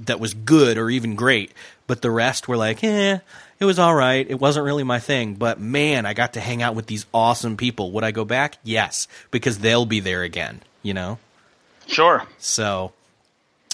that 0.00 0.20
was 0.20 0.34
good 0.34 0.78
or 0.78 0.90
even 0.90 1.14
great, 1.14 1.52
but 1.86 2.02
the 2.02 2.10
rest 2.10 2.48
were 2.48 2.56
like, 2.56 2.82
eh, 2.84 3.18
it 3.58 3.64
was 3.64 3.78
all 3.78 3.94
right. 3.94 4.28
It 4.28 4.40
wasn't 4.40 4.66
really 4.66 4.84
my 4.84 4.98
thing, 4.98 5.34
but 5.34 5.60
man, 5.60 6.06
I 6.06 6.14
got 6.14 6.34
to 6.34 6.40
hang 6.40 6.62
out 6.62 6.74
with 6.74 6.86
these 6.86 7.06
awesome 7.12 7.56
people. 7.56 7.92
Would 7.92 8.04
I 8.04 8.10
go 8.10 8.24
back? 8.24 8.58
Yes, 8.62 9.08
because 9.30 9.58
they'll 9.58 9.86
be 9.86 10.00
there 10.00 10.22
again, 10.22 10.62
you 10.82 10.94
know? 10.94 11.18
Sure. 11.86 12.24
So, 12.38 12.92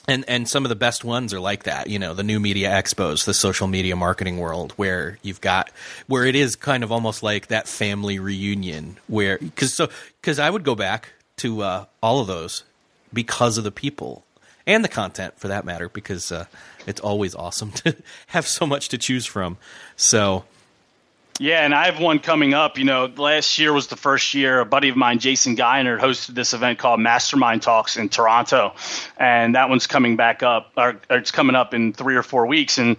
and 0.09 0.24
and 0.26 0.48
some 0.48 0.64
of 0.64 0.68
the 0.68 0.76
best 0.76 1.05
ones 1.05 1.32
are 1.32 1.40
like 1.40 1.64
that, 1.64 1.88
you 1.88 1.98
know, 1.98 2.14
the 2.14 2.22
new 2.22 2.40
media 2.40 2.70
expos, 2.70 3.24
the 3.24 3.34
social 3.34 3.68
media 3.68 3.94
marketing 3.94 4.38
world 4.38 4.72
where 4.72 5.18
you've 5.22 5.40
got 5.40 5.70
where 6.07 6.24
it 6.24 6.34
is 6.34 6.57
kind 6.57 6.82
of 6.82 6.90
almost 6.90 7.22
like 7.22 7.46
that 7.48 7.68
family 7.68 8.18
reunion 8.18 8.98
where 9.07 9.38
cuz 9.57 9.74
so 9.74 9.88
cuz 10.22 10.38
I 10.38 10.51
would 10.51 10.64
go 10.64 10.74
back 10.74 11.11
to 11.38 11.62
uh, 11.62 11.84
all 12.03 12.20
of 12.20 12.26
those 12.26 12.64
because 13.12 13.57
of 13.59 13.64
the 13.64 13.70
people 13.70 14.24
and 14.70 14.84
the 14.84 14.88
content 14.88 15.38
for 15.38 15.48
that 15.48 15.64
matter, 15.64 15.88
because 15.88 16.30
uh, 16.30 16.46
it's 16.86 17.00
always 17.00 17.34
awesome 17.34 17.72
to 17.82 17.96
have 18.28 18.46
so 18.46 18.66
much 18.66 18.88
to 18.90 18.98
choose 18.98 19.26
from. 19.26 19.58
So. 19.96 20.44
Yeah, 21.38 21.64
and 21.64 21.74
I 21.74 21.86
have 21.90 21.98
one 21.98 22.18
coming 22.18 22.52
up. 22.52 22.76
You 22.76 22.84
know, 22.84 23.10
last 23.16 23.58
year 23.58 23.72
was 23.72 23.86
the 23.86 23.96
first 23.96 24.34
year 24.34 24.60
a 24.60 24.66
buddy 24.66 24.90
of 24.90 24.96
mine, 24.96 25.20
Jayson 25.20 25.56
Gaignard, 25.56 25.98
hosted 25.98 26.34
this 26.34 26.52
event 26.52 26.78
called 26.78 27.00
Mastermind 27.00 27.62
Talks 27.62 27.96
in 27.96 28.10
Toronto, 28.10 28.74
and 29.16 29.54
that 29.54 29.70
one's 29.70 29.86
coming 29.86 30.16
back 30.16 30.42
up, 30.42 30.72
or, 30.76 31.00
or 31.08 31.16
it's 31.16 31.30
coming 31.30 31.56
up 31.56 31.72
in 31.72 31.94
three 31.94 32.14
or 32.14 32.22
four 32.22 32.44
weeks. 32.44 32.76
And 32.76 32.98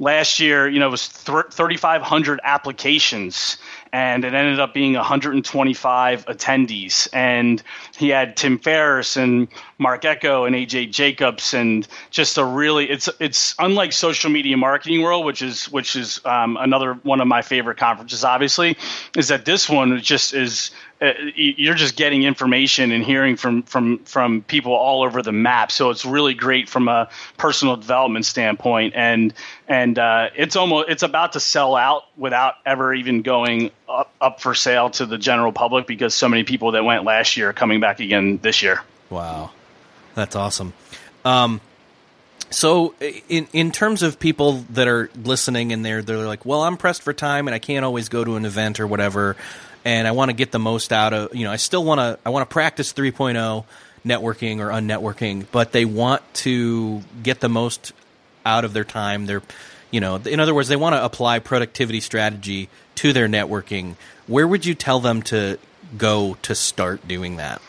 last 0.00 0.40
year, 0.40 0.66
you 0.66 0.80
know, 0.80 0.88
it 0.88 0.90
was 0.90 1.06
3,500 1.06 2.40
applications 2.42 3.58
and 3.92 4.24
it 4.24 4.34
ended 4.34 4.58
up 4.58 4.72
being 4.72 4.94
125 4.94 6.26
attendees. 6.26 7.08
And 7.12 7.62
he 7.96 8.08
had 8.08 8.36
Tim 8.36 8.58
Ferriss 8.58 9.16
and 9.16 9.48
Mark 9.78 10.04
Ecko 10.04 10.44
and 10.44 10.54
AJ 10.56 10.92
Jacobs, 10.92 11.54
and 11.54 11.86
just 12.10 12.38
a 12.38 12.44
really 12.44 12.88
it's 12.88 13.08
it's 13.18 13.54
unlike 13.58 13.92
social 13.92 14.30
media 14.30 14.56
marketing 14.56 15.02
world, 15.02 15.24
which 15.24 15.42
is 15.42 15.70
which 15.70 15.96
is 15.96 16.20
um, 16.24 16.56
another 16.56 16.94
one 17.02 17.20
of 17.20 17.26
my 17.26 17.42
favorite 17.42 17.78
conferences. 17.78 18.24
Obviously, 18.24 18.76
is 19.16 19.28
that 19.28 19.44
this 19.44 19.68
one 19.68 20.00
just 20.00 20.34
is 20.34 20.70
uh, 21.02 21.14
you're 21.34 21.74
just 21.74 21.96
getting 21.96 22.24
information 22.24 22.92
and 22.92 23.02
hearing 23.02 23.36
from 23.36 23.62
from 23.62 23.98
from 24.00 24.42
people 24.42 24.74
all 24.74 25.02
over 25.02 25.22
the 25.22 25.32
map. 25.32 25.72
So 25.72 25.88
it's 25.88 26.04
really 26.04 26.34
great 26.34 26.68
from 26.68 26.88
a 26.88 27.08
personal 27.38 27.76
development 27.76 28.26
standpoint, 28.26 28.92
and 28.94 29.32
and 29.66 29.98
uh, 29.98 30.28
it's 30.36 30.56
almost 30.56 30.90
it's 30.90 31.02
about 31.02 31.32
to 31.32 31.40
sell 31.40 31.74
out 31.74 32.02
without 32.18 32.56
ever 32.66 32.92
even 32.92 33.22
going 33.22 33.70
up, 33.88 34.12
up 34.20 34.40
for 34.42 34.54
sale 34.54 34.90
to 34.90 35.06
the 35.06 35.16
general 35.16 35.52
public 35.52 35.86
because 35.86 36.14
so 36.14 36.28
many 36.28 36.44
people 36.44 36.72
that 36.72 36.84
went 36.84 37.04
last 37.04 37.34
year 37.34 37.48
are 37.48 37.54
coming 37.54 37.80
back 37.80 38.00
again 38.00 38.38
this 38.42 38.62
year. 38.62 38.82
Wow, 39.08 39.52
that's 40.14 40.36
awesome. 40.36 40.74
Um, 41.24 41.62
so 42.50 42.94
in 43.00 43.48
in 43.54 43.72
terms 43.72 44.02
of 44.02 44.18
people 44.18 44.66
that 44.70 44.86
are 44.86 45.08
listening 45.16 45.72
and 45.72 45.82
they're 45.82 46.02
they're 46.02 46.18
like, 46.18 46.44
well, 46.44 46.62
I'm 46.62 46.76
pressed 46.76 47.00
for 47.00 47.14
time 47.14 47.48
and 47.48 47.54
I 47.54 47.58
can't 47.58 47.86
always 47.86 48.10
go 48.10 48.22
to 48.22 48.36
an 48.36 48.44
event 48.44 48.80
or 48.80 48.86
whatever 48.86 49.36
and 49.84 50.06
I 50.06 50.12
want 50.12 50.30
to 50.30 50.32
get 50.34 50.52
the 50.52 50.58
most 50.58 50.92
out 50.92 51.12
of 51.12 51.34
you 51.34 51.44
know 51.44 51.52
I 51.52 51.56
still 51.56 51.84
want 51.84 52.00
to 52.00 52.18
I 52.24 52.30
want 52.30 52.48
to 52.48 52.52
practice 52.52 52.92
3.0 52.92 53.64
networking 54.04 54.60
or 54.60 54.68
unnetworking, 54.68 55.46
but 55.52 55.72
they 55.72 55.84
want 55.84 56.22
to 56.34 57.02
get 57.22 57.40
the 57.40 57.48
most 57.48 57.92
out 58.44 58.64
of 58.64 58.72
their 58.72 58.84
time. 58.84 59.26
They're 59.26 59.42
you 59.90 60.00
know 60.00 60.16
in 60.16 60.40
other 60.40 60.54
words 60.54 60.68
they 60.68 60.76
want 60.76 60.94
to 60.94 61.04
apply 61.04 61.38
productivity 61.38 62.00
strategy 62.00 62.68
to 62.96 63.12
their 63.12 63.28
networking. 63.28 63.96
Where 64.26 64.46
would 64.46 64.64
you 64.64 64.74
tell 64.74 65.00
them 65.00 65.22
to 65.24 65.58
go 65.96 66.36
to 66.42 66.54
start 66.54 67.06
doing 67.08 67.36
that? 67.36 67.60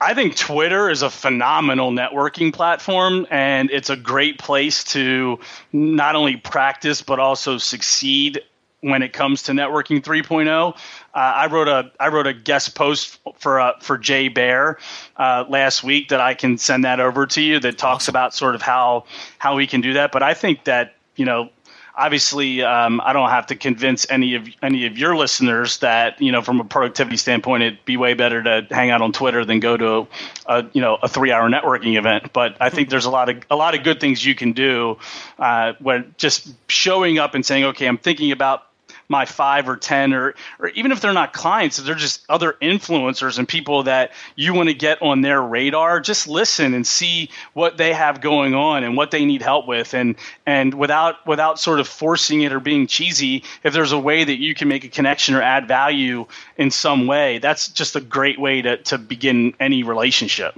I 0.00 0.12
think 0.12 0.36
Twitter 0.36 0.90
is 0.90 1.02
a 1.02 1.08
phenomenal 1.08 1.90
networking 1.90 2.52
platform, 2.52 3.26
and 3.30 3.70
it's 3.70 3.88
a 3.88 3.96
great 3.96 4.38
place 4.38 4.84
to 4.92 5.38
not 5.72 6.14
only 6.14 6.36
practice 6.36 7.00
but 7.00 7.18
also 7.18 7.56
succeed 7.58 8.42
when 8.84 9.02
it 9.02 9.14
comes 9.14 9.42
to 9.44 9.52
networking 9.52 10.02
3.0. 10.02 10.74
Uh, 10.74 10.74
I 11.14 11.46
wrote 11.46 11.68
a 11.68 11.90
I 11.98 12.08
wrote 12.08 12.26
a 12.26 12.34
guest 12.34 12.74
post 12.74 13.18
for 13.38 13.58
uh, 13.58 13.72
for 13.80 13.96
Jay 13.96 14.28
Baer 14.28 14.78
uh, 15.16 15.44
last 15.48 15.82
week 15.82 16.10
that 16.10 16.20
I 16.20 16.34
can 16.34 16.58
send 16.58 16.84
that 16.84 17.00
over 17.00 17.26
to 17.28 17.40
you 17.40 17.58
that 17.60 17.78
talks 17.78 18.08
about 18.08 18.34
sort 18.34 18.54
of 18.54 18.60
how 18.60 19.04
how 19.38 19.56
we 19.56 19.66
can 19.66 19.80
do 19.80 19.94
that. 19.94 20.12
But 20.12 20.22
I 20.22 20.34
think 20.34 20.64
that 20.64 20.96
you 21.16 21.24
know 21.24 21.48
obviously 21.96 22.62
um, 22.62 23.00
I 23.02 23.14
don't 23.14 23.30
have 23.30 23.46
to 23.46 23.56
convince 23.56 24.06
any 24.10 24.34
of 24.34 24.48
any 24.62 24.84
of 24.84 24.98
your 24.98 25.16
listeners 25.16 25.78
that 25.78 26.20
you 26.20 26.30
know 26.30 26.42
from 26.42 26.60
a 26.60 26.64
productivity 26.64 27.16
standpoint 27.16 27.62
it'd 27.62 27.84
be 27.86 27.96
way 27.96 28.12
better 28.12 28.42
to 28.42 28.66
hang 28.70 28.90
out 28.90 29.00
on 29.00 29.12
Twitter 29.12 29.46
than 29.46 29.60
go 29.60 29.78
to 29.78 30.06
a, 30.44 30.66
you 30.74 30.82
know 30.82 30.98
a 31.02 31.08
three 31.08 31.32
hour 31.32 31.48
networking 31.48 31.96
event. 31.96 32.34
But 32.34 32.58
I 32.60 32.68
think 32.68 32.90
there's 32.90 33.06
a 33.06 33.10
lot 33.10 33.30
of 33.30 33.42
a 33.50 33.56
lot 33.56 33.74
of 33.74 33.82
good 33.82 33.98
things 33.98 34.26
you 34.26 34.34
can 34.34 34.52
do 34.52 34.98
uh, 35.38 35.72
when 35.78 36.14
just 36.18 36.52
showing 36.68 37.18
up 37.18 37.34
and 37.34 37.46
saying, 37.46 37.64
okay, 37.64 37.86
I'm 37.86 37.98
thinking 37.98 38.30
about 38.30 38.66
my 39.08 39.24
five 39.24 39.68
or 39.68 39.76
ten 39.76 40.12
or 40.12 40.34
or 40.58 40.68
even 40.68 40.92
if 40.92 41.00
they're 41.00 41.12
not 41.12 41.32
clients 41.32 41.76
they're 41.78 41.94
just 41.94 42.24
other 42.28 42.56
influencers 42.62 43.38
and 43.38 43.46
people 43.46 43.84
that 43.84 44.12
you 44.36 44.54
want 44.54 44.68
to 44.68 44.74
get 44.74 45.00
on 45.02 45.20
their 45.20 45.40
radar 45.40 46.00
just 46.00 46.26
listen 46.28 46.74
and 46.74 46.86
see 46.86 47.30
what 47.52 47.76
they 47.76 47.92
have 47.92 48.20
going 48.20 48.54
on 48.54 48.84
and 48.84 48.96
what 48.96 49.10
they 49.10 49.24
need 49.24 49.42
help 49.42 49.66
with. 49.66 49.94
And 49.94 50.16
and 50.46 50.74
without 50.74 51.26
without 51.26 51.58
sort 51.58 51.80
of 51.80 51.88
forcing 51.88 52.42
it 52.42 52.52
or 52.52 52.60
being 52.60 52.86
cheesy 52.86 53.44
if 53.62 53.72
there's 53.72 53.92
a 53.92 53.98
way 53.98 54.24
that 54.24 54.38
you 54.38 54.54
can 54.54 54.68
make 54.68 54.84
a 54.84 54.88
connection 54.88 55.34
or 55.34 55.42
add 55.42 55.68
value 55.68 56.26
in 56.56 56.70
some 56.70 57.06
way 57.06 57.38
that's 57.38 57.68
just 57.68 57.96
a 57.96 58.00
great 58.00 58.38
way 58.38 58.62
to 58.62 58.76
to 58.78 58.98
begin 58.98 59.54
any 59.60 59.82
relationship. 59.82 60.56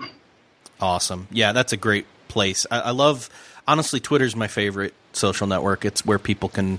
Awesome. 0.81 1.29
Yeah 1.31 1.53
that's 1.53 1.73
a 1.73 1.77
great 1.77 2.07
place. 2.29 2.67
I, 2.71 2.81
I 2.81 2.91
love 2.91 3.29
honestly 3.67 4.01
twitter's 4.01 4.37
my 4.37 4.49
favorite 4.49 4.95
social 5.13 5.47
network. 5.47 5.85
It's 5.85 6.05
where 6.05 6.19
people 6.19 6.49
can 6.49 6.79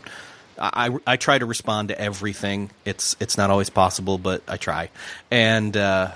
I, 0.60 0.98
I 1.06 1.18
try 1.18 1.38
to 1.38 1.46
respond 1.46 1.90
to 1.90 2.00
everything. 2.00 2.72
It's 2.86 3.16
it's 3.20 3.38
not 3.38 3.50
always 3.50 3.70
possible, 3.70 4.18
but 4.18 4.42
I 4.48 4.58
try. 4.58 4.90
And 5.32 5.76
uh, 5.76 6.12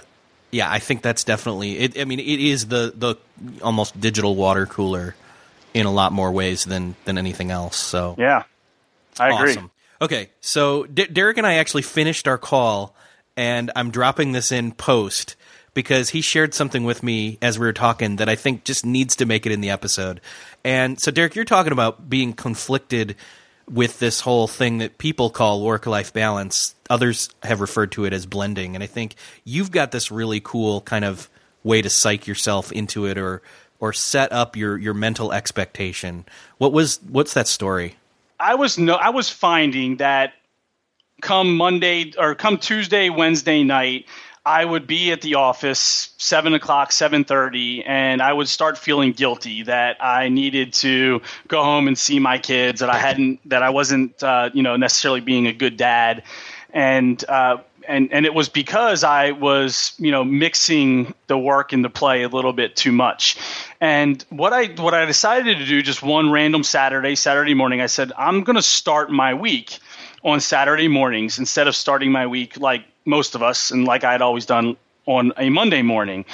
yeah, 0.51 0.71
I 0.71 0.79
think 0.79 1.01
that's 1.01 1.23
definitely. 1.23 1.77
It, 1.79 1.99
I 1.99 2.05
mean, 2.05 2.19
it 2.19 2.39
is 2.39 2.67
the 2.67 2.93
the 2.95 3.15
almost 3.61 3.99
digital 3.99 4.35
water 4.35 4.65
cooler 4.65 5.15
in 5.73 5.85
a 5.85 5.91
lot 5.91 6.11
more 6.11 6.31
ways 6.31 6.65
than 6.65 6.95
than 7.05 7.17
anything 7.17 7.51
else. 7.51 7.77
So 7.77 8.15
yeah, 8.17 8.43
I 9.19 9.29
agree. 9.35 9.51
Awesome. 9.51 9.71
Okay, 10.01 10.29
so 10.41 10.85
D- 10.85 11.07
Derek 11.07 11.37
and 11.37 11.45
I 11.45 11.55
actually 11.55 11.83
finished 11.83 12.27
our 12.27 12.37
call, 12.37 12.95
and 13.37 13.71
I'm 13.75 13.91
dropping 13.91 14.31
this 14.31 14.51
in 14.51 14.71
post 14.71 15.35
because 15.73 16.09
he 16.09 16.21
shared 16.21 16.53
something 16.53 16.83
with 16.83 17.01
me 17.03 17.37
as 17.41 17.57
we 17.57 17.65
were 17.65 17.73
talking 17.73 18.17
that 18.17 18.27
I 18.27 18.35
think 18.35 18.63
just 18.63 18.85
needs 18.85 19.15
to 19.17 19.25
make 19.25 19.45
it 19.45 19.51
in 19.51 19.61
the 19.61 19.69
episode. 19.69 20.19
And 20.63 20.99
so, 20.99 21.11
Derek, 21.11 21.35
you're 21.35 21.45
talking 21.45 21.71
about 21.71 22.09
being 22.09 22.33
conflicted 22.33 23.15
with 23.69 23.99
this 23.99 24.21
whole 24.21 24.47
thing 24.47 24.79
that 24.79 24.97
people 24.97 25.29
call 25.29 25.63
work 25.63 25.85
life 25.85 26.13
balance. 26.13 26.75
Others 26.89 27.29
have 27.43 27.61
referred 27.61 27.91
to 27.93 28.05
it 28.05 28.13
as 28.13 28.25
blending. 28.25 28.75
And 28.75 28.83
I 28.83 28.87
think 28.87 29.15
you've 29.43 29.71
got 29.71 29.91
this 29.91 30.11
really 30.11 30.39
cool 30.39 30.81
kind 30.81 31.05
of 31.05 31.29
way 31.63 31.81
to 31.81 31.89
psych 31.89 32.27
yourself 32.27 32.71
into 32.71 33.05
it 33.05 33.17
or 33.17 33.41
or 33.79 33.91
set 33.93 34.31
up 34.31 34.55
your 34.55 34.77
your 34.77 34.93
mental 34.93 35.33
expectation. 35.33 36.25
What 36.57 36.71
was 36.71 36.99
what's 37.09 37.33
that 37.33 37.47
story? 37.47 37.95
I 38.39 38.55
was 38.55 38.77
no 38.77 38.95
I 38.95 39.09
was 39.09 39.29
finding 39.29 39.97
that 39.97 40.33
come 41.21 41.55
Monday 41.55 42.13
or 42.17 42.35
come 42.35 42.57
Tuesday, 42.57 43.09
Wednesday 43.09 43.63
night, 43.63 44.05
I 44.45 44.65
would 44.65 44.87
be 44.87 45.11
at 45.11 45.21
the 45.21 45.35
office 45.35 46.09
seven 46.17 46.53
o'clock, 46.53 46.91
seven 46.91 47.23
thirty, 47.23 47.83
and 47.83 48.21
I 48.21 48.33
would 48.33 48.49
start 48.49 48.77
feeling 48.77 49.11
guilty 49.11 49.63
that 49.63 50.03
I 50.03 50.29
needed 50.29 50.73
to 50.73 51.21
go 51.47 51.63
home 51.63 51.87
and 51.87 51.97
see 51.97 52.17
my 52.17 52.39
kids. 52.39 52.79
That 52.79 52.89
I 52.89 52.97
hadn't, 52.97 53.47
that 53.49 53.61
I 53.61 53.69
wasn't, 53.69 54.21
uh, 54.23 54.49
you 54.53 54.63
know, 54.63 54.77
necessarily 54.77 55.21
being 55.21 55.45
a 55.45 55.53
good 55.53 55.77
dad, 55.77 56.23
and 56.73 57.23
uh, 57.29 57.57
and 57.87 58.11
and 58.11 58.25
it 58.25 58.33
was 58.33 58.49
because 58.49 59.03
I 59.03 59.31
was, 59.31 59.93
you 59.99 60.09
know, 60.09 60.23
mixing 60.23 61.13
the 61.27 61.37
work 61.37 61.71
and 61.71 61.85
the 61.85 61.89
play 61.89 62.23
a 62.23 62.27
little 62.27 62.53
bit 62.53 62.75
too 62.75 62.91
much. 62.91 63.37
And 63.79 64.25
what 64.29 64.53
I 64.53 64.67
what 64.67 64.95
I 64.95 65.05
decided 65.05 65.59
to 65.59 65.65
do, 65.65 65.83
just 65.83 66.01
one 66.01 66.31
random 66.31 66.63
Saturday, 66.63 67.13
Saturday 67.13 67.53
morning, 67.53 67.79
I 67.79 67.85
said 67.85 68.11
I'm 68.17 68.43
going 68.43 68.55
to 68.55 68.63
start 68.63 69.11
my 69.11 69.35
week 69.35 69.77
on 70.23 70.39
Saturday 70.39 70.87
mornings 70.87 71.37
instead 71.37 71.67
of 71.67 71.75
starting 71.75 72.11
my 72.11 72.25
week 72.25 72.59
like 72.59 72.85
most 73.05 73.35
of 73.35 73.43
us 73.43 73.71
and 73.71 73.85
like 73.85 74.03
I 74.03 74.11
had 74.11 74.21
always 74.21 74.45
done 74.45 74.77
on 75.05 75.33
a 75.37 75.49
Monday 75.49 75.81
morning. 75.81 76.25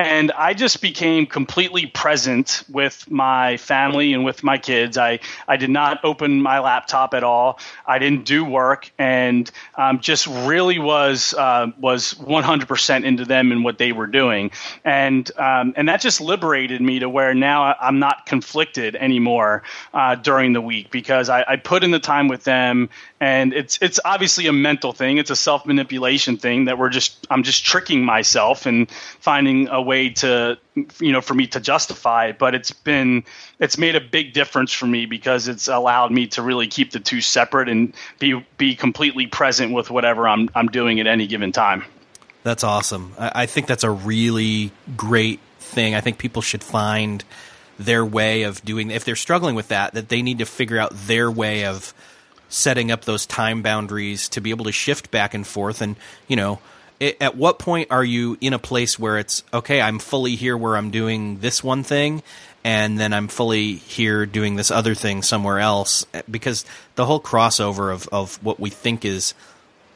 And 0.00 0.32
I 0.32 0.54
just 0.54 0.80
became 0.80 1.26
completely 1.26 1.84
present 1.84 2.64
with 2.70 3.10
my 3.10 3.58
family 3.58 4.14
and 4.14 4.24
with 4.24 4.42
my 4.42 4.56
kids. 4.56 4.96
I, 4.96 5.18
I 5.46 5.58
did 5.58 5.68
not 5.68 6.02
open 6.04 6.40
my 6.40 6.60
laptop 6.60 7.12
at 7.12 7.22
all. 7.22 7.60
I 7.86 7.98
didn't 7.98 8.24
do 8.24 8.42
work, 8.42 8.90
and 8.98 9.50
um, 9.74 10.00
just 10.00 10.26
really 10.26 10.78
was 10.78 11.34
uh, 11.34 11.66
was 11.78 12.14
100% 12.14 13.04
into 13.04 13.26
them 13.26 13.52
and 13.52 13.62
what 13.62 13.76
they 13.76 13.92
were 13.92 14.06
doing. 14.06 14.52
And 14.86 15.30
um, 15.36 15.74
and 15.76 15.86
that 15.90 16.00
just 16.00 16.22
liberated 16.22 16.80
me 16.80 17.00
to 17.00 17.10
where 17.10 17.34
now 17.34 17.76
I'm 17.78 17.98
not 17.98 18.24
conflicted 18.24 18.96
anymore 18.96 19.64
uh, 19.92 20.14
during 20.14 20.54
the 20.54 20.62
week 20.62 20.90
because 20.90 21.28
I, 21.28 21.44
I 21.46 21.56
put 21.56 21.84
in 21.84 21.90
the 21.90 22.00
time 22.00 22.28
with 22.28 22.44
them, 22.44 22.88
and 23.20 23.52
it's 23.52 23.78
it's 23.82 24.00
obviously 24.02 24.46
a 24.46 24.52
mental 24.54 24.94
thing. 24.94 25.18
It's 25.18 25.30
a 25.30 25.36
self 25.36 25.66
manipulation 25.66 26.38
thing 26.38 26.64
that 26.64 26.78
we're 26.78 26.88
just 26.88 27.26
I'm 27.28 27.42
just 27.42 27.66
tricking 27.66 28.02
myself 28.02 28.64
and 28.64 28.90
finding 28.90 29.68
a 29.68 29.82
way 29.82 29.89
to 30.10 30.56
you 31.00 31.12
know 31.12 31.20
for 31.20 31.34
me 31.34 31.46
to 31.46 31.60
justify 31.60 32.26
it 32.26 32.38
but 32.38 32.54
it's 32.54 32.70
been 32.70 33.24
it's 33.58 33.76
made 33.76 33.96
a 33.96 34.00
big 34.00 34.32
difference 34.32 34.72
for 34.72 34.86
me 34.86 35.06
because 35.06 35.48
it's 35.48 35.68
allowed 35.68 36.10
me 36.10 36.26
to 36.26 36.42
really 36.42 36.66
keep 36.66 36.92
the 36.92 37.00
two 37.00 37.20
separate 37.20 37.68
and 37.68 37.94
be 38.18 38.44
be 38.56 38.74
completely 38.74 39.26
present 39.26 39.72
with 39.72 39.90
whatever 39.90 40.26
I'm 40.28 40.48
I'm 40.54 40.68
doing 40.68 41.00
at 41.00 41.06
any 41.06 41.26
given 41.26 41.52
time. 41.52 41.84
That's 42.42 42.64
awesome. 42.64 43.14
I, 43.18 43.32
I 43.42 43.46
think 43.46 43.66
that's 43.66 43.84
a 43.84 43.90
really 43.90 44.72
great 44.96 45.40
thing. 45.58 45.94
I 45.94 46.00
think 46.00 46.18
people 46.18 46.42
should 46.42 46.64
find 46.64 47.24
their 47.78 48.04
way 48.04 48.42
of 48.42 48.64
doing 48.64 48.90
if 48.90 49.04
they're 49.04 49.16
struggling 49.16 49.54
with 49.54 49.68
that 49.68 49.94
that 49.94 50.08
they 50.08 50.22
need 50.22 50.38
to 50.38 50.46
figure 50.46 50.78
out 50.78 50.90
their 50.92 51.30
way 51.30 51.64
of 51.64 51.94
setting 52.48 52.90
up 52.90 53.04
those 53.04 53.26
time 53.26 53.62
boundaries 53.62 54.28
to 54.28 54.40
be 54.40 54.50
able 54.50 54.64
to 54.64 54.72
shift 54.72 55.10
back 55.10 55.34
and 55.34 55.46
forth. 55.46 55.80
And 55.80 55.96
you 56.28 56.36
know 56.36 56.60
at 57.00 57.36
what 57.36 57.58
point 57.58 57.90
are 57.90 58.04
you 58.04 58.36
in 58.40 58.52
a 58.52 58.58
place 58.58 58.98
where 58.98 59.18
it's 59.18 59.42
okay 59.52 59.80
i'm 59.80 59.98
fully 59.98 60.36
here 60.36 60.56
where 60.56 60.76
i'm 60.76 60.90
doing 60.90 61.38
this 61.38 61.64
one 61.64 61.82
thing 61.82 62.22
and 62.62 62.98
then 62.98 63.12
i'm 63.12 63.28
fully 63.28 63.74
here 63.74 64.26
doing 64.26 64.56
this 64.56 64.70
other 64.70 64.94
thing 64.94 65.22
somewhere 65.22 65.58
else? 65.58 66.04
Eh, 66.12 66.22
because 66.30 66.64
the 66.96 67.06
whole 67.06 67.20
crossover 67.20 67.92
of, 67.92 68.08
of 68.08 68.42
what 68.44 68.60
we 68.60 68.70
think 68.70 69.04
is 69.04 69.34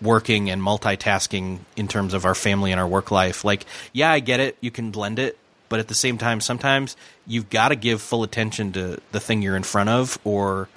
working 0.00 0.50
and 0.50 0.61
multitasking 0.61 1.59
in 1.76 1.88
terms 1.88 2.14
of 2.14 2.24
our 2.24 2.34
family 2.34 2.72
and 2.72 2.80
our 2.80 2.88
work 2.88 3.11
life 3.11 3.44
like 3.44 3.64
yeah 3.92 4.11
i 4.11 4.18
get 4.20 4.40
it 4.40 4.57
you 4.61 4.70
can 4.70 4.90
blend 4.90 5.18
it 5.18 5.38
but 5.68 5.80
at 5.80 5.88
the 5.88 5.94
same 5.94 6.18
time 6.18 6.40
sometimes 6.40 6.96
you've 7.26 7.48
got 7.48 7.68
to 7.68 7.76
give 7.76 8.02
full 8.02 8.22
attention 8.22 8.72
to 8.72 9.00
the 9.12 9.20
thing 9.20 9.40
you're 9.40 9.57
in 9.57 9.62
front 9.62 9.88
of 9.88 10.18
or 10.24 10.68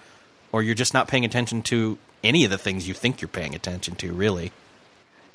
or 0.52 0.62
you're 0.62 0.76
just 0.76 0.94
not 0.94 1.08
paying 1.08 1.26
attention 1.26 1.62
to 1.62 1.98
any 2.24 2.46
of 2.46 2.52
the 2.52 2.58
things 2.58 2.88
you 2.88 2.94
think 2.94 3.22
you're 3.22 3.28
paying 3.28 3.56
attention 3.56 3.96
to 3.96 4.14
really 4.14 4.52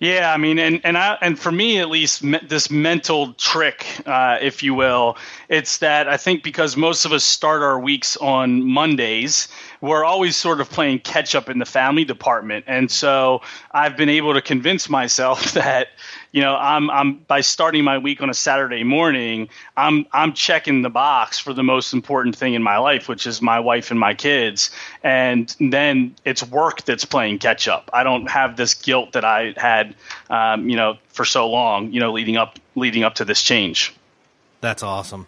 yeah, 0.03 0.33
I 0.33 0.37
mean, 0.37 0.59
and 0.59 0.81
and 0.83 0.99
I, 0.99 1.17
and 1.23 1.39
for 1.39 1.53
me 1.53 1.79
at 1.79 1.89
least, 1.89 2.25
me, 2.25 2.41
this 2.43 2.73
mental 2.73 3.35
trick, 3.35 3.87
uh, 4.05 4.37
if 4.41 4.61
you 4.61 4.75
will, 4.75 5.17
it's 5.49 5.79
that 5.79 6.09
I 6.09 6.17
think 6.17 6.43
because 6.43 6.77
most 6.77 7.05
of 7.05 7.13
us 7.13 7.23
start 7.23 7.63
our 7.63 7.79
weeks 7.79 8.17
on 8.17 8.69
Mondays, 8.69 9.47
we're 9.81 10.05
always 10.05 10.37
sort 10.37 10.61
of 10.61 10.69
playing 10.69 10.99
catch 10.99 11.37
up 11.37 11.49
in 11.49 11.61
the 11.61 11.65
family 11.65 12.05
department, 12.05 12.65
and 12.67 12.91
so 12.91 13.43
I've 13.71 13.97
been 13.97 14.09
able 14.09 14.35
to 14.35 14.43
convince 14.43 14.89
myself 14.89 15.53
that 15.53 15.91
you 16.33 16.41
know, 16.41 16.57
I'm 16.57 16.91
I'm 16.91 17.19
by 17.19 17.43
starting 17.43 17.85
my 17.85 17.99
week 17.99 18.23
on 18.23 18.31
a 18.31 18.35
Saturday 18.35 18.85
morning, 18.85 19.51
I'm 19.77 20.07
I'm 20.13 20.33
checking 20.33 20.81
the 20.81 20.89
box 20.89 21.39
for 21.39 21.53
the 21.53 21.63
most 21.63 21.93
important 21.93 22.37
thing 22.37 22.55
in 22.55 22.63
my 22.63 22.79
life, 22.79 23.07
which 23.07 23.27
is 23.27 23.43
my 23.43 23.61
wife 23.61 23.91
and 23.91 24.01
my 24.01 24.15
kids, 24.15 24.71
and 25.05 25.55
then 25.61 26.15
it's 26.25 26.43
work 26.43 26.83
that's 26.85 27.05
playing 27.05 27.39
catch 27.39 27.69
up. 27.69 27.91
I 27.93 28.03
don't 28.03 28.31
have 28.31 28.57
this 28.57 28.73
guilt 28.73 29.13
that 29.13 29.27
I 29.27 29.53
had, 29.59 29.95
um, 30.31 30.71
you 30.71 30.77
know, 30.77 30.97
for 31.09 31.27
so 31.27 31.51
long, 31.51 31.93
you 31.93 32.01
know, 32.01 32.13
leading 32.13 32.39
up 32.39 32.59
leading 32.75 33.05
up 33.05 33.17
to 33.17 33.27
this 33.27 33.43
change. 33.43 33.95
That's 34.63 34.83
awesome. 34.83 35.27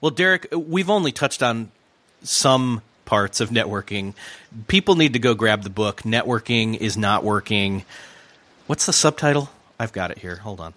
Well, 0.00 0.12
Derek, 0.12 0.46
we've 0.52 0.90
only 0.90 1.10
touched 1.10 1.42
on 1.42 1.72
some 2.22 2.82
parts 3.06 3.40
of 3.40 3.50
networking. 3.50 4.14
People 4.68 4.94
need 4.94 5.14
to 5.14 5.18
go 5.18 5.34
grab 5.34 5.62
the 5.62 5.70
book. 5.70 6.02
Networking 6.02 6.76
is 6.76 6.96
not 6.96 7.24
working. 7.24 7.84
What's 8.68 8.86
the 8.86 8.92
subtitle? 8.92 9.50
I've 9.78 9.92
got 9.92 10.10
it 10.10 10.18
here. 10.18 10.36
Hold 10.36 10.60
on. 10.60 10.74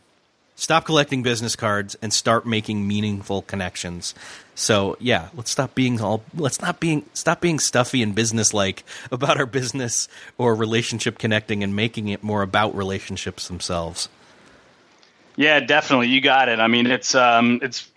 Stop 0.59 0.85
collecting 0.85 1.21
business 1.21 1.55
cards 1.55 1.95
and 2.01 2.11
start 2.11 2.43
making 2.43 2.87
meaningful 2.87 3.43
connections. 3.43 4.15
So 4.55 4.97
yeah, 4.99 5.29
let's 5.35 5.51
stop 5.51 5.75
being 5.75 6.01
all 6.01 6.23
let's 6.33 6.59
not 6.59 6.79
being 6.79 7.05
stop 7.13 7.41
being 7.41 7.59
stuffy 7.59 8.01
and 8.01 8.15
business 8.15 8.55
like 8.55 8.83
about 9.11 9.37
our 9.37 9.45
business 9.45 10.07
or 10.39 10.55
relationship 10.55 11.19
connecting 11.19 11.63
and 11.63 11.75
making 11.75 12.07
it 12.07 12.23
more 12.23 12.41
about 12.41 12.75
relationships 12.75 13.47
themselves. 13.47 14.09
Yeah, 15.35 15.59
definitely. 15.59 16.07
You 16.07 16.21
got 16.21 16.49
it. 16.49 16.59
I 16.59 16.65
mean, 16.65 16.87
it's 16.87 17.13
um 17.13 17.59
it's 17.61 17.87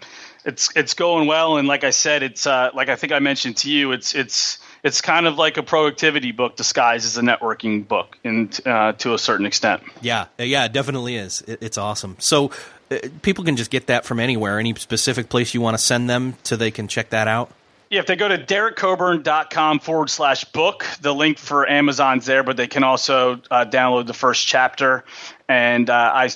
it's 0.45 0.69
it's 0.77 0.93
going 0.93 1.27
well 1.27 1.57
and 1.57 1.67
like 1.67 1.83
I 1.83 1.91
said, 1.91 2.23
it's 2.23 2.47
uh 2.47 2.71
like 2.75 2.91
I 2.91 2.97
think 2.97 3.15
I 3.15 3.21
mentioned 3.21 3.57
to 3.59 3.71
you, 3.71 3.93
it's 3.93 4.15
it's 4.15 4.59
it's 4.83 5.01
kind 5.01 5.27
of 5.27 5.37
like 5.37 5.57
a 5.57 5.63
productivity 5.63 6.33
book 6.33 6.57
disguised 6.57 7.05
as 7.05 7.17
a 7.17 7.23
networking 7.23 7.87
book, 7.87 8.19
and 8.25 8.59
uh, 8.67 8.93
to 8.93 9.15
a 9.15 9.19
certain 9.19 9.47
extent. 9.47 9.83
Yeah, 10.01 10.27
yeah, 10.39 10.65
it 10.65 10.73
definitely 10.73 11.17
is. 11.17 11.43
It, 11.43 11.63
it's 11.63 11.79
awesome. 11.79 12.17
So 12.19 12.51
uh, 12.91 12.99
people 13.23 13.45
can 13.45 13.57
just 13.57 13.71
get 13.71 13.89
that 13.89 14.05
from 14.05 14.21
anywhere. 14.21 14.59
Any 14.59 14.75
specific 14.75 15.29
place 15.29 15.55
you 15.55 15.61
want 15.61 15.75
to 15.77 15.83
send 15.83 16.09
them 16.09 16.35
so 16.43 16.57
they 16.57 16.71
can 16.71 16.89
check 16.89 17.11
that 17.11 17.29
out? 17.29 17.51
Yeah, 17.91 17.99
if 17.99 18.07
they 18.07 18.15
go 18.15 18.29
to 18.29 18.39
derekcoburn.com 18.39 19.81
forward 19.81 20.11
slash 20.11 20.45
book, 20.45 20.87
the 21.01 21.13
link 21.13 21.39
for 21.39 21.69
Amazon's 21.69 22.25
there, 22.25 22.45
but 22.45 22.57
they 22.57 22.69
can 22.69 22.85
also 22.85 23.41
uh, 23.51 23.65
download 23.65 24.07
the 24.07 24.15
first 24.15 24.47
chapter. 24.47 25.05
And 25.49 25.91
uh, 25.91 26.13
I, 26.15 26.31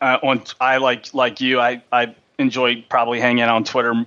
uh, 0.00 0.18
on 0.22 0.44
I 0.60 0.76
like 0.76 1.12
like 1.12 1.40
you, 1.40 1.58
I, 1.58 1.82
I 1.90 2.14
enjoy 2.38 2.84
probably 2.88 3.20
hanging 3.20 3.42
out 3.42 3.50
on 3.50 3.64
Twitter 3.64 4.06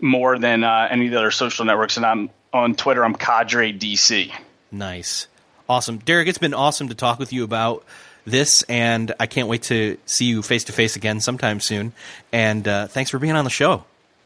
more 0.00 0.38
than 0.38 0.64
uh, 0.64 0.88
any 0.90 1.06
of 1.06 1.12
the 1.12 1.18
other 1.18 1.30
social 1.30 1.64
networks, 1.64 1.96
and 1.96 2.04
I'm 2.04 2.28
on 2.54 2.74
Twitter, 2.74 3.04
I'm 3.04 3.14
Cadre 3.14 3.72
DC. 3.72 4.32
Nice. 4.70 5.26
Awesome. 5.68 5.98
Derek, 5.98 6.28
it's 6.28 6.38
been 6.38 6.54
awesome 6.54 6.88
to 6.88 6.94
talk 6.94 7.18
with 7.18 7.32
you 7.32 7.42
about 7.44 7.84
this, 8.24 8.62
and 8.62 9.12
I 9.18 9.26
can't 9.26 9.48
wait 9.48 9.64
to 9.64 9.98
see 10.06 10.26
you 10.26 10.42
face 10.42 10.64
to 10.64 10.72
face 10.72 10.96
again 10.96 11.20
sometime 11.20 11.60
soon. 11.60 11.92
And 12.32 12.66
uh, 12.66 12.86
thanks 12.86 13.10
for 13.10 13.18
being 13.18 13.34
on 13.34 13.44
the 13.44 13.50
show. 13.50 13.84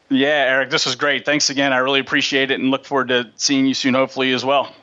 Yeah, 0.09 0.27
Erik, 0.27 0.69
this 0.69 0.85
was 0.85 0.95
great. 0.95 1.25
Thanks 1.25 1.49
again. 1.49 1.73
I 1.73 1.77
really 1.77 1.99
appreciate 1.99 2.51
it 2.51 2.59
and 2.59 2.71
look 2.71 2.85
forward 2.85 3.09
to 3.09 3.31
seeing 3.35 3.65
you 3.65 3.73
soon, 3.73 3.93
hopefully, 3.93 4.31
as 4.31 4.45
well. 4.45 4.73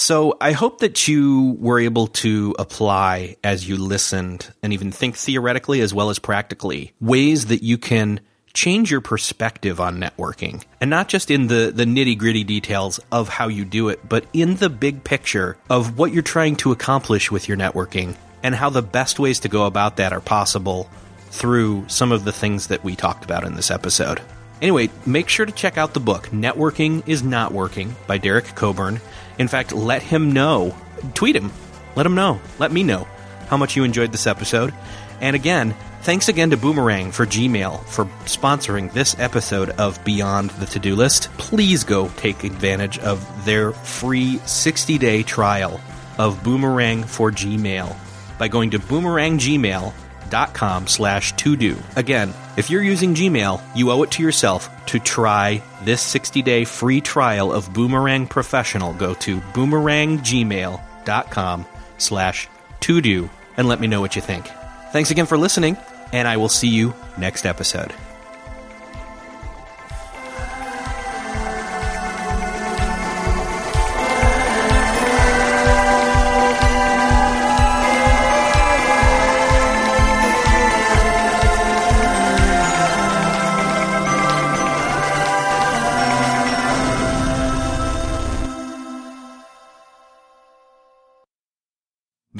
So 0.00 0.38
I 0.40 0.52
hope 0.52 0.78
that 0.78 1.08
you 1.08 1.58
were 1.60 1.78
able 1.78 2.06
to 2.06 2.56
apply 2.58 3.36
as 3.44 3.68
you 3.68 3.76
listened 3.76 4.50
and 4.62 4.72
even 4.72 4.92
think 4.92 5.14
theoretically 5.14 5.82
as 5.82 5.92
well 5.92 6.08
as 6.08 6.18
practically 6.18 6.94
ways 7.02 7.48
that 7.48 7.62
you 7.62 7.76
can 7.76 8.20
change 8.54 8.90
your 8.90 9.02
perspective 9.02 9.78
on 9.78 10.00
networking. 10.00 10.64
And 10.80 10.88
not 10.88 11.08
just 11.08 11.30
in 11.30 11.48
the, 11.48 11.70
the 11.70 11.84
nitty 11.84 12.16
gritty 12.16 12.44
details 12.44 12.98
of 13.12 13.28
how 13.28 13.48
you 13.48 13.66
do 13.66 13.90
it, 13.90 14.00
but 14.08 14.24
in 14.32 14.56
the 14.56 14.70
big 14.70 15.04
picture 15.04 15.58
of 15.68 15.98
what 15.98 16.14
you're 16.14 16.22
trying 16.22 16.56
to 16.56 16.72
accomplish 16.72 17.30
with 17.30 17.46
your 17.46 17.58
networking 17.58 18.16
and 18.42 18.54
how 18.54 18.70
the 18.70 18.80
best 18.80 19.18
ways 19.18 19.40
to 19.40 19.50
go 19.50 19.66
about 19.66 19.98
that 19.98 20.14
are 20.14 20.22
possible 20.22 20.88
through 21.28 21.84
some 21.88 22.10
of 22.10 22.24
the 22.24 22.32
things 22.32 22.68
that 22.68 22.82
we 22.82 22.96
talked 22.96 23.26
about 23.26 23.44
in 23.44 23.54
this 23.54 23.70
episode. 23.70 24.22
Anyway, 24.62 24.90
make 25.06 25.28
sure 25.28 25.46
to 25.46 25.52
check 25.52 25.78
out 25.78 25.94
the 25.94 26.00
book, 26.00 26.26
Networking 26.28 27.06
is 27.06 27.22
Not 27.22 27.52
Working 27.52 27.96
by 28.06 28.18
Derek 28.18 28.54
Coburn. 28.54 29.00
In 29.40 29.48
fact, 29.48 29.72
let 29.72 30.02
him 30.02 30.32
know. 30.32 30.76
Tweet 31.14 31.34
him. 31.34 31.50
Let 31.96 32.04
him 32.04 32.14
know. 32.14 32.38
Let 32.58 32.72
me 32.72 32.82
know 32.82 33.08
how 33.48 33.56
much 33.56 33.74
you 33.74 33.84
enjoyed 33.84 34.12
this 34.12 34.26
episode. 34.26 34.74
And 35.22 35.34
again, 35.34 35.74
thanks 36.02 36.28
again 36.28 36.50
to 36.50 36.58
Boomerang 36.58 37.10
for 37.10 37.24
Gmail 37.24 37.82
for 37.86 38.04
sponsoring 38.26 38.92
this 38.92 39.18
episode 39.18 39.70
of 39.70 40.04
Beyond 40.04 40.50
the 40.50 40.66
To 40.66 40.78
Do 40.78 40.94
List. 40.94 41.30
Please 41.38 41.84
go 41.84 42.10
take 42.16 42.44
advantage 42.44 42.98
of 42.98 43.46
their 43.46 43.72
free 43.72 44.36
60 44.44 44.98
day 44.98 45.22
trial 45.22 45.80
of 46.18 46.44
Boomerang 46.44 47.04
for 47.04 47.30
Gmail 47.30 47.96
by 48.38 48.46
going 48.46 48.68
to 48.72 48.78
boomeranggmail.com 48.78 50.86
slash 50.86 51.32
to 51.36 51.56
do. 51.56 51.78
Again, 51.96 52.34
if 52.60 52.68
you're 52.68 52.82
using 52.82 53.14
Gmail, 53.14 53.62
you 53.74 53.90
owe 53.90 54.02
it 54.02 54.10
to 54.12 54.22
yourself 54.22 54.68
to 54.84 54.98
try 54.98 55.62
this 55.82 56.02
60 56.02 56.42
day 56.42 56.66
free 56.66 57.00
trial 57.00 57.54
of 57.54 57.72
Boomerang 57.72 58.26
Professional. 58.26 58.92
Go 58.92 59.14
to 59.14 59.40
boomeranggmail.com 59.40 61.66
slash 61.96 62.48
to 62.80 63.00
do 63.00 63.30
and 63.56 63.66
let 63.66 63.80
me 63.80 63.86
know 63.86 64.02
what 64.02 64.14
you 64.14 64.20
think. 64.20 64.46
Thanks 64.92 65.10
again 65.10 65.24
for 65.24 65.38
listening, 65.38 65.78
and 66.12 66.28
I 66.28 66.36
will 66.36 66.50
see 66.50 66.68
you 66.68 66.92
next 67.16 67.46
episode. 67.46 67.94